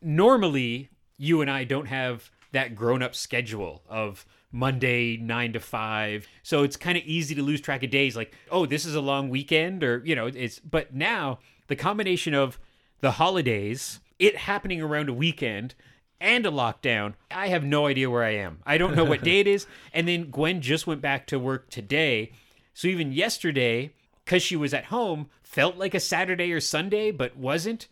normally 0.01 0.89
you 1.17 1.41
and 1.41 1.49
I 1.49 1.63
don't 1.63 1.85
have 1.87 2.31
that 2.51 2.75
grown 2.75 3.01
up 3.03 3.15
schedule 3.15 3.83
of 3.87 4.25
Monday 4.51 5.17
nine 5.17 5.53
to 5.53 5.59
five. 5.59 6.27
So 6.43 6.63
it's 6.63 6.77
kind 6.77 6.97
of 6.97 7.03
easy 7.03 7.35
to 7.35 7.41
lose 7.43 7.61
track 7.61 7.83
of 7.83 7.89
days 7.89 8.15
like, 8.15 8.33
oh, 8.49 8.65
this 8.65 8.85
is 8.85 8.95
a 8.95 9.01
long 9.01 9.29
weekend 9.29 9.83
or 9.83 10.01
you 10.05 10.15
know, 10.15 10.27
it's 10.27 10.59
but 10.59 10.93
now 10.93 11.39
the 11.67 11.75
combination 11.75 12.33
of 12.33 12.57
the 13.01 13.11
holidays, 13.11 13.99
it 14.19 14.37
happening 14.37 14.81
around 14.81 15.09
a 15.09 15.13
weekend 15.13 15.75
and 16.21 16.45
a 16.45 16.51
lockdown, 16.51 17.13
I 17.29 17.47
have 17.49 17.63
no 17.63 17.87
idea 17.87 18.09
where 18.09 18.23
I 18.23 18.35
am. 18.35 18.59
I 18.65 18.77
don't 18.77 18.95
know 18.95 19.03
what 19.05 19.23
day 19.29 19.39
it 19.41 19.47
is. 19.47 19.67
And 19.93 20.07
then 20.07 20.29
Gwen 20.31 20.61
just 20.61 20.87
went 20.87 21.01
back 21.01 21.27
to 21.27 21.39
work 21.39 21.69
today. 21.69 22.31
So 22.73 22.87
even 22.87 23.11
yesterday, 23.11 23.91
because 24.23 24.41
she 24.41 24.55
was 24.55 24.73
at 24.73 24.85
home, 24.85 25.27
felt 25.43 25.77
like 25.77 25.93
a 25.93 25.99
Saturday 25.99 26.51
or 26.51 26.59
Sunday, 26.61 27.11
but 27.11 27.35
wasn't. 27.37 27.87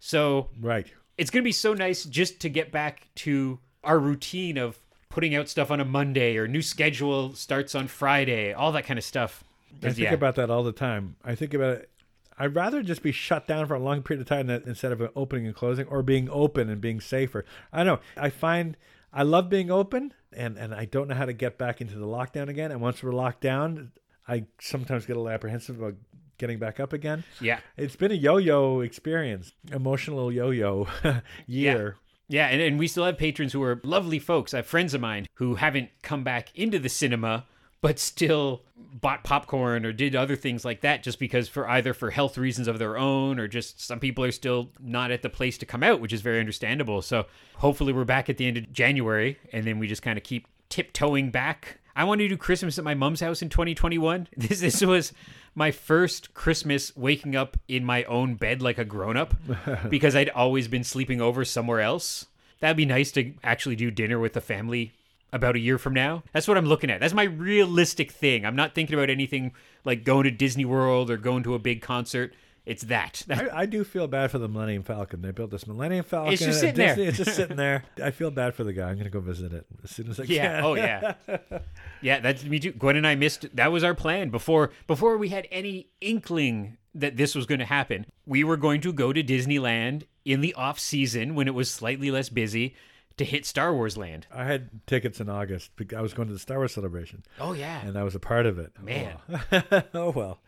So 0.00 0.48
Right. 0.60 0.86
it's 1.18 1.30
going 1.30 1.42
to 1.42 1.46
be 1.48 1.52
so 1.52 1.74
nice 1.74 2.04
just 2.04 2.40
to 2.40 2.48
get 2.48 2.72
back 2.72 3.08
to 3.16 3.58
our 3.84 3.98
routine 3.98 4.56
of 4.58 4.78
putting 5.08 5.34
out 5.34 5.48
stuff 5.48 5.70
on 5.70 5.80
a 5.80 5.84
Monday 5.84 6.36
or 6.36 6.46
new 6.48 6.60
schedule 6.62 7.34
starts 7.34 7.74
on 7.74 7.88
Friday, 7.88 8.52
all 8.52 8.72
that 8.72 8.84
kind 8.84 8.98
of 8.98 9.04
stuff. 9.04 9.44
I 9.82 9.90
think 9.90 10.10
about 10.10 10.34
that 10.36 10.50
all 10.50 10.62
the 10.64 10.72
time. 10.72 11.16
I 11.24 11.34
think 11.34 11.54
about 11.54 11.76
it. 11.78 11.90
I'd 12.38 12.54
rather 12.54 12.82
just 12.82 13.02
be 13.02 13.12
shut 13.12 13.46
down 13.46 13.66
for 13.66 13.74
a 13.74 13.78
long 13.78 14.02
period 14.02 14.20
of 14.20 14.28
time 14.28 14.46
than, 14.46 14.62
instead 14.66 14.92
of 14.92 15.02
opening 15.16 15.46
and 15.46 15.54
closing 15.54 15.86
or 15.86 16.02
being 16.02 16.28
open 16.30 16.68
and 16.68 16.80
being 16.80 17.00
safer. 17.00 17.44
I 17.72 17.82
know. 17.84 18.00
I 18.16 18.30
find 18.30 18.76
I 19.12 19.22
love 19.22 19.48
being 19.48 19.70
open 19.70 20.12
and, 20.32 20.58
and 20.58 20.74
I 20.74 20.84
don't 20.84 21.08
know 21.08 21.14
how 21.14 21.24
to 21.24 21.32
get 21.32 21.56
back 21.56 21.80
into 21.80 21.96
the 21.98 22.06
lockdown 22.06 22.48
again. 22.48 22.70
And 22.70 22.80
once 22.80 23.02
we're 23.02 23.12
locked 23.12 23.40
down, 23.40 23.92
I 24.28 24.44
sometimes 24.60 25.06
get 25.06 25.16
a 25.16 25.20
little 25.20 25.30
apprehensive 25.32 25.78
about 25.80 25.94
getting 26.38 26.58
back 26.58 26.78
up 26.80 26.92
again. 26.92 27.24
yeah. 27.40 27.60
It's 27.78 27.96
been 27.96 28.10
a 28.12 28.16
yo-yo 28.16 28.80
experience, 28.80 29.52
emotional 29.72 30.30
yo-yo 30.30 30.86
year. 31.46 31.96
Yeah. 31.96 32.00
Yeah, 32.28 32.48
and, 32.48 32.60
and 32.60 32.76
we 32.76 32.88
still 32.88 33.04
have 33.04 33.18
patrons 33.18 33.52
who 33.52 33.62
are 33.62 33.80
lovely 33.84 34.18
folks. 34.18 34.52
I 34.52 34.56
have 34.56 34.66
friends 34.66 34.94
of 34.94 35.00
mine 35.00 35.28
who 35.34 35.54
haven't 35.54 35.90
come 36.02 36.24
back 36.24 36.48
into 36.56 36.80
the 36.80 36.88
cinema, 36.88 37.46
but 37.86 38.00
still 38.00 38.64
bought 39.00 39.22
popcorn 39.22 39.86
or 39.86 39.92
did 39.92 40.16
other 40.16 40.34
things 40.34 40.64
like 40.64 40.80
that 40.80 41.04
just 41.04 41.20
because 41.20 41.48
for 41.48 41.68
either 41.70 41.94
for 41.94 42.10
health 42.10 42.36
reasons 42.36 42.66
of 42.66 42.80
their 42.80 42.98
own 42.98 43.38
or 43.38 43.46
just 43.46 43.80
some 43.80 44.00
people 44.00 44.24
are 44.24 44.32
still 44.32 44.70
not 44.80 45.12
at 45.12 45.22
the 45.22 45.30
place 45.30 45.56
to 45.56 45.64
come 45.64 45.84
out, 45.84 46.00
which 46.00 46.12
is 46.12 46.20
very 46.20 46.40
understandable. 46.40 47.00
So 47.00 47.26
hopefully 47.58 47.92
we're 47.92 48.04
back 48.04 48.28
at 48.28 48.38
the 48.38 48.46
end 48.48 48.56
of 48.56 48.72
January 48.72 49.38
and 49.52 49.64
then 49.64 49.78
we 49.78 49.86
just 49.86 50.02
kind 50.02 50.18
of 50.18 50.24
keep 50.24 50.48
tiptoeing 50.68 51.30
back. 51.30 51.78
I 51.94 52.02
want 52.02 52.20
to 52.22 52.26
do 52.28 52.36
Christmas 52.36 52.76
at 52.76 52.82
my 52.82 52.94
mom's 52.94 53.20
house 53.20 53.40
in 53.40 53.50
2021. 53.50 54.26
This 54.36 54.58
this 54.58 54.82
was 54.82 55.12
my 55.54 55.70
first 55.70 56.34
Christmas 56.34 56.96
waking 56.96 57.36
up 57.36 57.56
in 57.68 57.84
my 57.84 58.02
own 58.04 58.34
bed 58.34 58.62
like 58.62 58.78
a 58.78 58.84
grown 58.84 59.16
up 59.16 59.32
because 59.88 60.16
I'd 60.16 60.30
always 60.30 60.66
been 60.66 60.82
sleeping 60.82 61.20
over 61.20 61.44
somewhere 61.44 61.82
else. 61.82 62.26
That'd 62.58 62.76
be 62.76 62.84
nice 62.84 63.12
to 63.12 63.34
actually 63.44 63.76
do 63.76 63.92
dinner 63.92 64.18
with 64.18 64.32
the 64.32 64.40
family 64.40 64.92
about 65.32 65.56
a 65.56 65.58
year 65.58 65.78
from 65.78 65.94
now. 65.94 66.22
That's 66.32 66.48
what 66.48 66.56
I'm 66.56 66.66
looking 66.66 66.90
at. 66.90 67.00
That's 67.00 67.14
my 67.14 67.24
realistic 67.24 68.10
thing. 68.10 68.44
I'm 68.44 68.56
not 68.56 68.74
thinking 68.74 68.94
about 68.94 69.10
anything 69.10 69.52
like 69.84 70.04
going 70.04 70.24
to 70.24 70.30
Disney 70.30 70.64
World 70.64 71.10
or 71.10 71.16
going 71.16 71.42
to 71.44 71.54
a 71.54 71.58
big 71.58 71.82
concert. 71.82 72.34
It's 72.64 72.82
that. 72.84 73.22
That- 73.28 73.54
I, 73.54 73.60
I 73.60 73.66
do 73.66 73.84
feel 73.84 74.08
bad 74.08 74.30
for 74.30 74.38
the 74.38 74.48
Millennium 74.48 74.82
Falcon. 74.82 75.22
They 75.22 75.30
built 75.30 75.50
this 75.50 75.66
Millennium 75.66 76.04
Falcon. 76.04 76.32
It's 76.32 76.42
just 76.42 76.60
sitting 76.60 76.74
there. 76.74 76.98
It's 76.98 77.16
just 77.16 77.36
sitting 77.36 77.56
there. 77.56 77.84
I 78.02 78.10
feel 78.10 78.32
bad 78.32 78.54
for 78.54 78.64
the 78.64 78.72
guy. 78.72 78.88
I'm 78.88 78.94
going 78.94 79.04
to 79.04 79.10
go 79.10 79.20
visit 79.20 79.52
it 79.52 79.66
as 79.84 79.90
soon 79.90 80.10
as 80.10 80.18
I 80.18 80.24
yeah. 80.24 80.56
can. 80.56 80.64
Oh 80.64 80.74
yeah. 80.74 81.14
Yeah, 82.02 82.20
that's 82.20 82.44
me 82.44 82.58
too. 82.58 82.72
Gwen 82.72 82.96
and 82.96 83.06
I 83.06 83.14
missed 83.14 83.56
that 83.56 83.72
was 83.72 83.82
our 83.82 83.94
plan 83.94 84.28
before 84.28 84.70
before 84.86 85.16
we 85.16 85.30
had 85.30 85.48
any 85.50 85.88
inkling 86.00 86.76
that 86.94 87.16
this 87.16 87.34
was 87.34 87.46
going 87.46 87.58
to 87.58 87.64
happen. 87.64 88.06
We 88.26 88.44
were 88.44 88.56
going 88.56 88.80
to 88.82 88.92
go 88.92 89.12
to 89.12 89.22
Disneyland 89.22 90.04
in 90.24 90.40
the 90.40 90.52
off 90.54 90.78
season 90.78 91.34
when 91.34 91.48
it 91.48 91.54
was 91.54 91.70
slightly 91.70 92.10
less 92.10 92.28
busy 92.28 92.74
to 93.16 93.24
hit 93.24 93.46
Star 93.46 93.72
Wars 93.74 93.96
Land. 93.96 94.26
I 94.32 94.44
had 94.44 94.68
tickets 94.86 95.20
in 95.20 95.28
August. 95.28 95.70
I 95.96 96.00
was 96.00 96.12
going 96.14 96.28
to 96.28 96.34
the 96.34 96.40
Star 96.40 96.58
Wars 96.58 96.72
celebration, 96.74 97.22
Oh 97.40 97.52
yeah. 97.52 97.80
and 97.86 97.96
I 97.98 98.02
was 98.02 98.14
a 98.14 98.20
part 98.20 98.46
of 98.46 98.58
it. 98.58 98.72
Man. 98.82 99.16
Oh, 99.30 99.82
oh 99.94 100.10
well. 100.10 100.38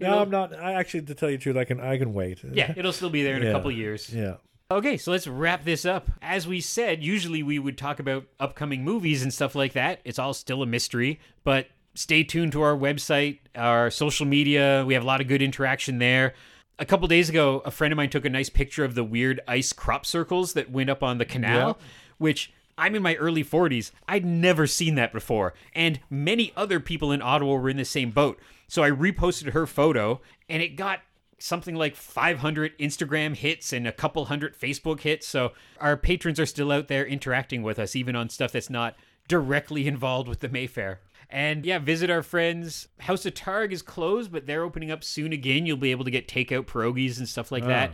No, 0.00 0.20
I'm 0.20 0.30
not. 0.30 0.54
I 0.54 0.74
actually, 0.74 1.02
to 1.02 1.14
tell 1.14 1.28
you 1.28 1.38
the 1.38 1.42
truth, 1.42 1.56
I 1.56 1.64
can. 1.64 1.80
I 1.80 1.98
can 1.98 2.14
wait. 2.14 2.40
Yeah, 2.44 2.72
it'll 2.76 2.92
still 2.92 3.10
be 3.10 3.22
there 3.24 3.36
in 3.36 3.46
a 3.46 3.50
couple 3.52 3.70
years. 3.72 4.14
Yeah. 4.14 4.34
Okay, 4.70 4.96
so 4.98 5.10
let's 5.10 5.26
wrap 5.26 5.64
this 5.64 5.84
up. 5.86 6.10
As 6.22 6.46
we 6.46 6.60
said, 6.60 7.02
usually 7.02 7.42
we 7.42 7.58
would 7.58 7.78
talk 7.78 7.98
about 7.98 8.26
upcoming 8.38 8.84
movies 8.84 9.22
and 9.22 9.32
stuff 9.34 9.54
like 9.54 9.72
that. 9.72 10.00
It's 10.04 10.18
all 10.18 10.34
still 10.34 10.62
a 10.62 10.66
mystery, 10.66 11.18
but 11.42 11.66
stay 11.94 12.22
tuned 12.22 12.52
to 12.52 12.60
our 12.60 12.76
website, 12.76 13.38
our 13.56 13.90
social 13.90 14.26
media. 14.26 14.84
We 14.86 14.92
have 14.94 15.02
a 15.02 15.06
lot 15.06 15.20
of 15.22 15.26
good 15.26 15.40
interaction 15.42 15.98
there. 15.98 16.34
A 16.78 16.84
couple 16.84 17.08
days 17.08 17.28
ago, 17.30 17.60
a 17.64 17.70
friend 17.72 17.92
of 17.92 17.96
mine 17.96 18.10
took 18.10 18.24
a 18.26 18.30
nice 18.30 18.50
picture 18.50 18.84
of 18.84 18.94
the 18.94 19.02
weird 19.02 19.40
ice 19.48 19.72
crop 19.72 20.04
circles 20.06 20.52
that 20.52 20.70
went 20.70 20.90
up 20.90 21.02
on 21.02 21.16
the 21.18 21.24
canal, 21.24 21.68
Yep. 21.68 21.80
Which 22.18 22.52
I'm 22.76 22.94
in 22.94 23.02
my 23.02 23.16
early 23.16 23.44
40s. 23.44 23.90
I'd 24.06 24.24
never 24.24 24.66
seen 24.66 24.94
that 24.94 25.12
before. 25.12 25.54
And 25.74 25.98
many 26.08 26.52
other 26.56 26.78
people 26.78 27.10
in 27.10 27.20
Ottawa 27.20 27.54
were 27.56 27.68
in 27.68 27.76
the 27.76 27.84
same 27.84 28.10
boat. 28.10 28.38
So 28.68 28.82
I 28.82 28.90
reposted 28.90 29.52
her 29.52 29.66
photo, 29.66 30.20
and 30.48 30.62
it 30.62 30.76
got 30.76 31.00
something 31.38 31.74
like 31.74 31.96
500 31.96 32.76
Instagram 32.78 33.34
hits 33.34 33.72
and 33.72 33.86
a 33.86 33.92
couple 33.92 34.24
hundred 34.26 34.58
Facebook 34.58 35.00
hits. 35.00 35.26
So 35.26 35.52
our 35.80 35.96
patrons 35.96 36.38
are 36.40 36.46
still 36.46 36.72
out 36.72 36.88
there 36.88 37.06
interacting 37.06 37.62
with 37.62 37.78
us, 37.78 37.96
even 37.96 38.16
on 38.16 38.28
stuff 38.28 38.52
that's 38.52 38.70
not 38.70 38.96
directly 39.28 39.86
involved 39.86 40.28
with 40.28 40.40
the 40.40 40.48
Mayfair. 40.48 41.00
And 41.30 41.64
yeah, 41.66 41.78
visit 41.78 42.10
our 42.10 42.22
friends. 42.22 42.88
House 43.00 43.26
of 43.26 43.34
Targ 43.34 43.72
is 43.72 43.82
closed, 43.82 44.32
but 44.32 44.46
they're 44.46 44.62
opening 44.62 44.90
up 44.90 45.04
soon 45.04 45.32
again. 45.32 45.66
You'll 45.66 45.76
be 45.76 45.90
able 45.90 46.04
to 46.04 46.10
get 46.10 46.26
takeout 46.26 46.64
pierogies 46.64 47.18
and 47.18 47.28
stuff 47.28 47.52
like 47.52 47.64
oh. 47.64 47.68
that. 47.68 47.92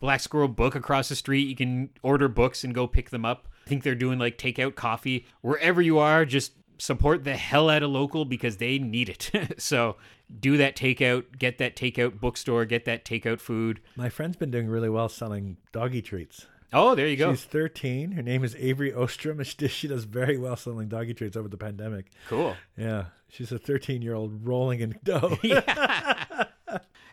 Black 0.00 0.20
Squirrel 0.20 0.48
Book 0.48 0.74
across 0.74 1.08
the 1.08 1.16
street. 1.16 1.48
You 1.48 1.56
can 1.56 1.90
order 2.02 2.28
books 2.28 2.64
and 2.64 2.74
go 2.74 2.86
pick 2.86 3.10
them 3.10 3.24
up. 3.24 3.48
I 3.66 3.68
think 3.68 3.82
they're 3.82 3.94
doing 3.94 4.18
like 4.18 4.36
takeout 4.38 4.74
coffee. 4.74 5.26
Wherever 5.40 5.80
you 5.80 5.98
are, 5.98 6.24
just 6.24 6.52
support 6.78 7.24
the 7.24 7.36
hell 7.36 7.70
out 7.70 7.82
of 7.82 7.90
local 7.90 8.24
because 8.24 8.58
they 8.58 8.78
need 8.78 9.08
it. 9.08 9.30
so 9.58 9.96
do 10.40 10.56
that 10.56 10.76
takeout, 10.76 11.38
get 11.38 11.58
that 11.58 11.76
takeout 11.76 12.20
bookstore, 12.20 12.64
get 12.64 12.84
that 12.84 13.04
takeout 13.04 13.40
food. 13.40 13.80
My 13.96 14.08
friend's 14.08 14.36
been 14.36 14.50
doing 14.50 14.68
really 14.68 14.90
well 14.90 15.08
selling 15.08 15.56
doggy 15.72 16.02
treats. 16.02 16.46
Oh, 16.72 16.96
there 16.96 17.06
you 17.06 17.16
go. 17.16 17.32
She's 17.32 17.44
13. 17.44 18.12
Her 18.12 18.22
name 18.22 18.42
is 18.42 18.56
Avery 18.56 18.92
Ostrom. 18.92 19.38
and 19.38 19.46
She 19.70 19.86
does 19.86 20.04
very 20.04 20.36
well 20.36 20.56
selling 20.56 20.88
doggy 20.88 21.14
treats 21.14 21.36
over 21.36 21.48
the 21.48 21.56
pandemic. 21.56 22.10
Cool. 22.28 22.56
Yeah, 22.76 23.06
she's 23.28 23.52
a 23.52 23.58
13 23.58 24.02
year 24.02 24.14
old 24.14 24.44
rolling 24.46 24.80
in 24.80 24.98
dough. 25.04 25.38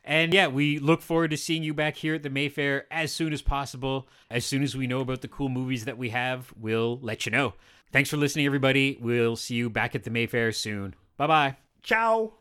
And 0.03 0.33
yeah, 0.33 0.47
we 0.47 0.79
look 0.79 1.01
forward 1.01 1.31
to 1.31 1.37
seeing 1.37 1.63
you 1.63 1.73
back 1.73 1.95
here 1.95 2.15
at 2.15 2.23
the 2.23 2.29
Mayfair 2.29 2.85
as 2.89 3.13
soon 3.13 3.33
as 3.33 3.41
possible. 3.41 4.07
As 4.31 4.45
soon 4.45 4.63
as 4.63 4.75
we 4.75 4.87
know 4.87 4.99
about 5.01 5.21
the 5.21 5.27
cool 5.27 5.49
movies 5.49 5.85
that 5.85 5.97
we 5.97 6.09
have, 6.09 6.51
we'll 6.59 6.97
let 7.01 7.25
you 7.25 7.31
know. 7.31 7.53
Thanks 7.91 8.09
for 8.09 8.17
listening, 8.17 8.45
everybody. 8.45 8.97
We'll 8.99 9.35
see 9.35 9.55
you 9.55 9.69
back 9.69 9.93
at 9.95 10.03
the 10.03 10.09
Mayfair 10.09 10.51
soon. 10.53 10.95
Bye 11.17 11.27
bye. 11.27 11.57
Ciao. 11.83 12.33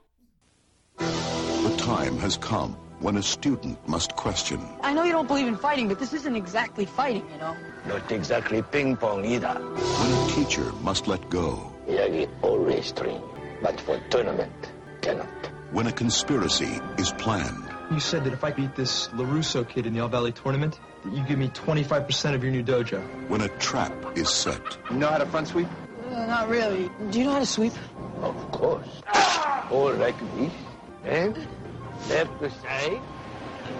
The 0.97 1.75
time 1.77 2.17
has 2.19 2.37
come 2.37 2.77
when 3.01 3.17
a 3.17 3.23
student 3.23 3.77
must 3.89 4.15
question 4.17 4.61
I 4.83 4.93
know 4.93 5.03
you 5.05 5.13
don't 5.13 5.27
believe 5.27 5.47
in 5.47 5.57
fighting, 5.57 5.89
but 5.89 5.99
this 5.99 6.13
isn't 6.13 6.37
exactly 6.37 6.87
fighting, 6.87 7.27
you 7.33 7.39
know? 7.39 7.57
Not 7.87 8.11
exactly 8.13 8.63
ping 8.63 8.97
pong 8.97 9.25
either. 9.25 9.55
when 9.55 10.13
a 10.13 10.33
teacher 10.33 10.73
must 10.83 11.09
let 11.09 11.29
go, 11.31 11.73
Yagi 11.89 12.29
always 12.43 12.93
train, 12.93 13.23
but 13.63 13.81
for 13.81 13.99
tournament, 14.11 14.53
cannot. 15.01 15.29
When 15.73 15.87
a 15.87 15.93
conspiracy 15.93 16.81
is 16.99 17.13
planned, 17.13 17.65
You 17.91 17.99
said 18.01 18.23
that 18.25 18.33
if 18.33 18.45
I 18.45 18.53
beat 18.53 18.77
this 18.77 19.09
LaRusso 19.09 19.69
kid 19.69 19.85
in 19.87 19.93
the 19.93 20.01
All 20.01 20.09
Valley 20.09 20.31
tournament, 20.33 20.79
that 21.05 21.13
you 21.13 21.25
give 21.25 21.39
me 21.39 21.49
25% 21.49 22.35
of 22.35 22.43
your 22.45 22.53
new 22.53 22.63
dojo. 22.63 23.01
when 23.29 23.41
a 23.41 23.49
trap 23.59 23.93
is 24.17 24.29
set, 24.29 24.63
You 24.91 24.97
know 24.99 25.09
how 25.09 25.19
to 25.19 25.27
front 25.27 25.49
sweep? 25.49 25.69
Uh, 26.11 26.27
not 26.27 26.49
really. 26.49 26.91
Do 27.11 27.19
you 27.19 27.25
know 27.25 27.33
how 27.33 27.39
to 27.41 27.47
sweep? 27.47 27.73
Of 28.23 28.37
course. 28.53 28.87
All 29.71 29.93
like 29.95 30.19
this. 30.37 30.53
And 31.05 31.37
left 32.09 32.41
to 32.41 32.51
side. 32.51 33.01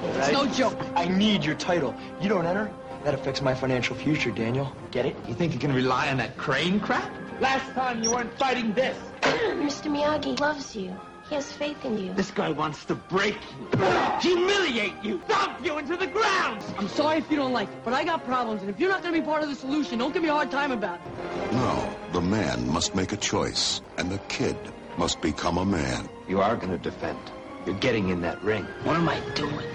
It's 0.05 0.19
Right. 0.19 0.33
no 0.33 0.47
joke. 0.47 0.79
I 0.97 1.07
need 1.07 1.45
your 1.45 1.57
title. 1.57 1.95
You 2.21 2.29
don't 2.29 2.47
enter? 2.47 2.71
That 3.05 3.15
affects 3.15 3.43
my 3.43 3.55
financial 3.55 3.97
future, 3.97 4.31
Daniel. 4.31 4.73
Get 4.91 5.07
it? 5.07 5.17
You 5.29 5.35
think 5.35 5.53
you 5.53 5.59
can 5.59 5.73
rely 5.75 6.09
on 6.11 6.17
that 6.19 6.37
crane 6.37 6.81
crap? 6.81 7.11
Last 7.41 7.73
time 7.75 8.03
you 8.03 8.11
weren't 8.13 8.33
fighting 8.39 8.73
this. 8.75 8.97
Mr. 9.23 9.91
Miyagi 9.91 10.39
loves 10.41 10.75
you. 10.77 10.95
He 11.31 11.37
has 11.37 11.53
faith 11.53 11.85
in 11.85 11.97
you. 11.97 12.13
This 12.13 12.33
guy 12.33 12.51
wants 12.51 12.85
to 12.87 12.97
break 12.97 13.37
you, 13.37 13.79
humiliate 14.21 14.95
you, 15.01 15.23
dump 15.29 15.65
you 15.65 15.79
into 15.79 15.97
the 15.97 16.09
ground. 16.09 16.61
I'm 16.77 16.89
sorry 16.89 17.19
if 17.19 17.31
you 17.31 17.37
don't 17.37 17.53
like 17.53 17.69
it, 17.69 17.85
but 17.85 17.95
I 17.95 18.03
got 18.03 18.25
problems, 18.25 18.63
and 18.63 18.69
if 18.69 18.81
you're 18.81 18.91
not 18.91 19.05
gonna 19.05 19.17
be 19.17 19.25
part 19.25 19.45
of 19.45 19.49
the 19.49 19.55
solution, 19.55 20.01
don't 20.01 20.13
give 20.13 20.25
me 20.25 20.29
a 20.29 20.33
hard 20.33 20.51
time 20.51 20.73
about 20.73 20.97
it. 20.97 21.53
No, 21.53 21.97
the 22.13 22.21
man 22.21 22.69
must 22.69 22.97
make 22.97 23.13
a 23.13 23.17
choice, 23.17 23.81
and 23.97 24.11
the 24.11 24.19
kid 24.27 24.57
must 24.99 25.21
become 25.21 25.59
a 25.59 25.65
man. 25.65 26.09
You 26.27 26.41
are 26.41 26.57
gonna 26.57 26.79
defend. 26.79 27.21
You're 27.65 27.79
getting 27.79 28.09
in 28.09 28.21
that 28.23 28.43
ring. 28.43 28.65
What 28.83 28.97
am 28.97 29.09
I 29.09 29.21
doing? 29.37 29.69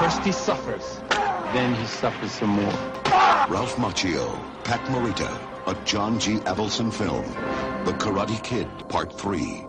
First 0.00 0.22
he 0.22 0.32
suffers, 0.32 1.00
then 1.54 1.74
he 1.76 1.86
suffers 1.86 2.32
some 2.32 2.50
more. 2.50 2.74
Ralph 3.48 3.76
Macchio, 3.76 4.38
Pat 4.64 4.84
Morita, 4.90 5.32
a 5.66 5.74
John 5.86 6.20
G. 6.20 6.40
Avildsen 6.40 6.92
film, 6.92 7.24
The 7.86 7.92
Karate 7.92 8.42
Kid, 8.44 8.68
Part 8.90 9.18
3. 9.18 9.64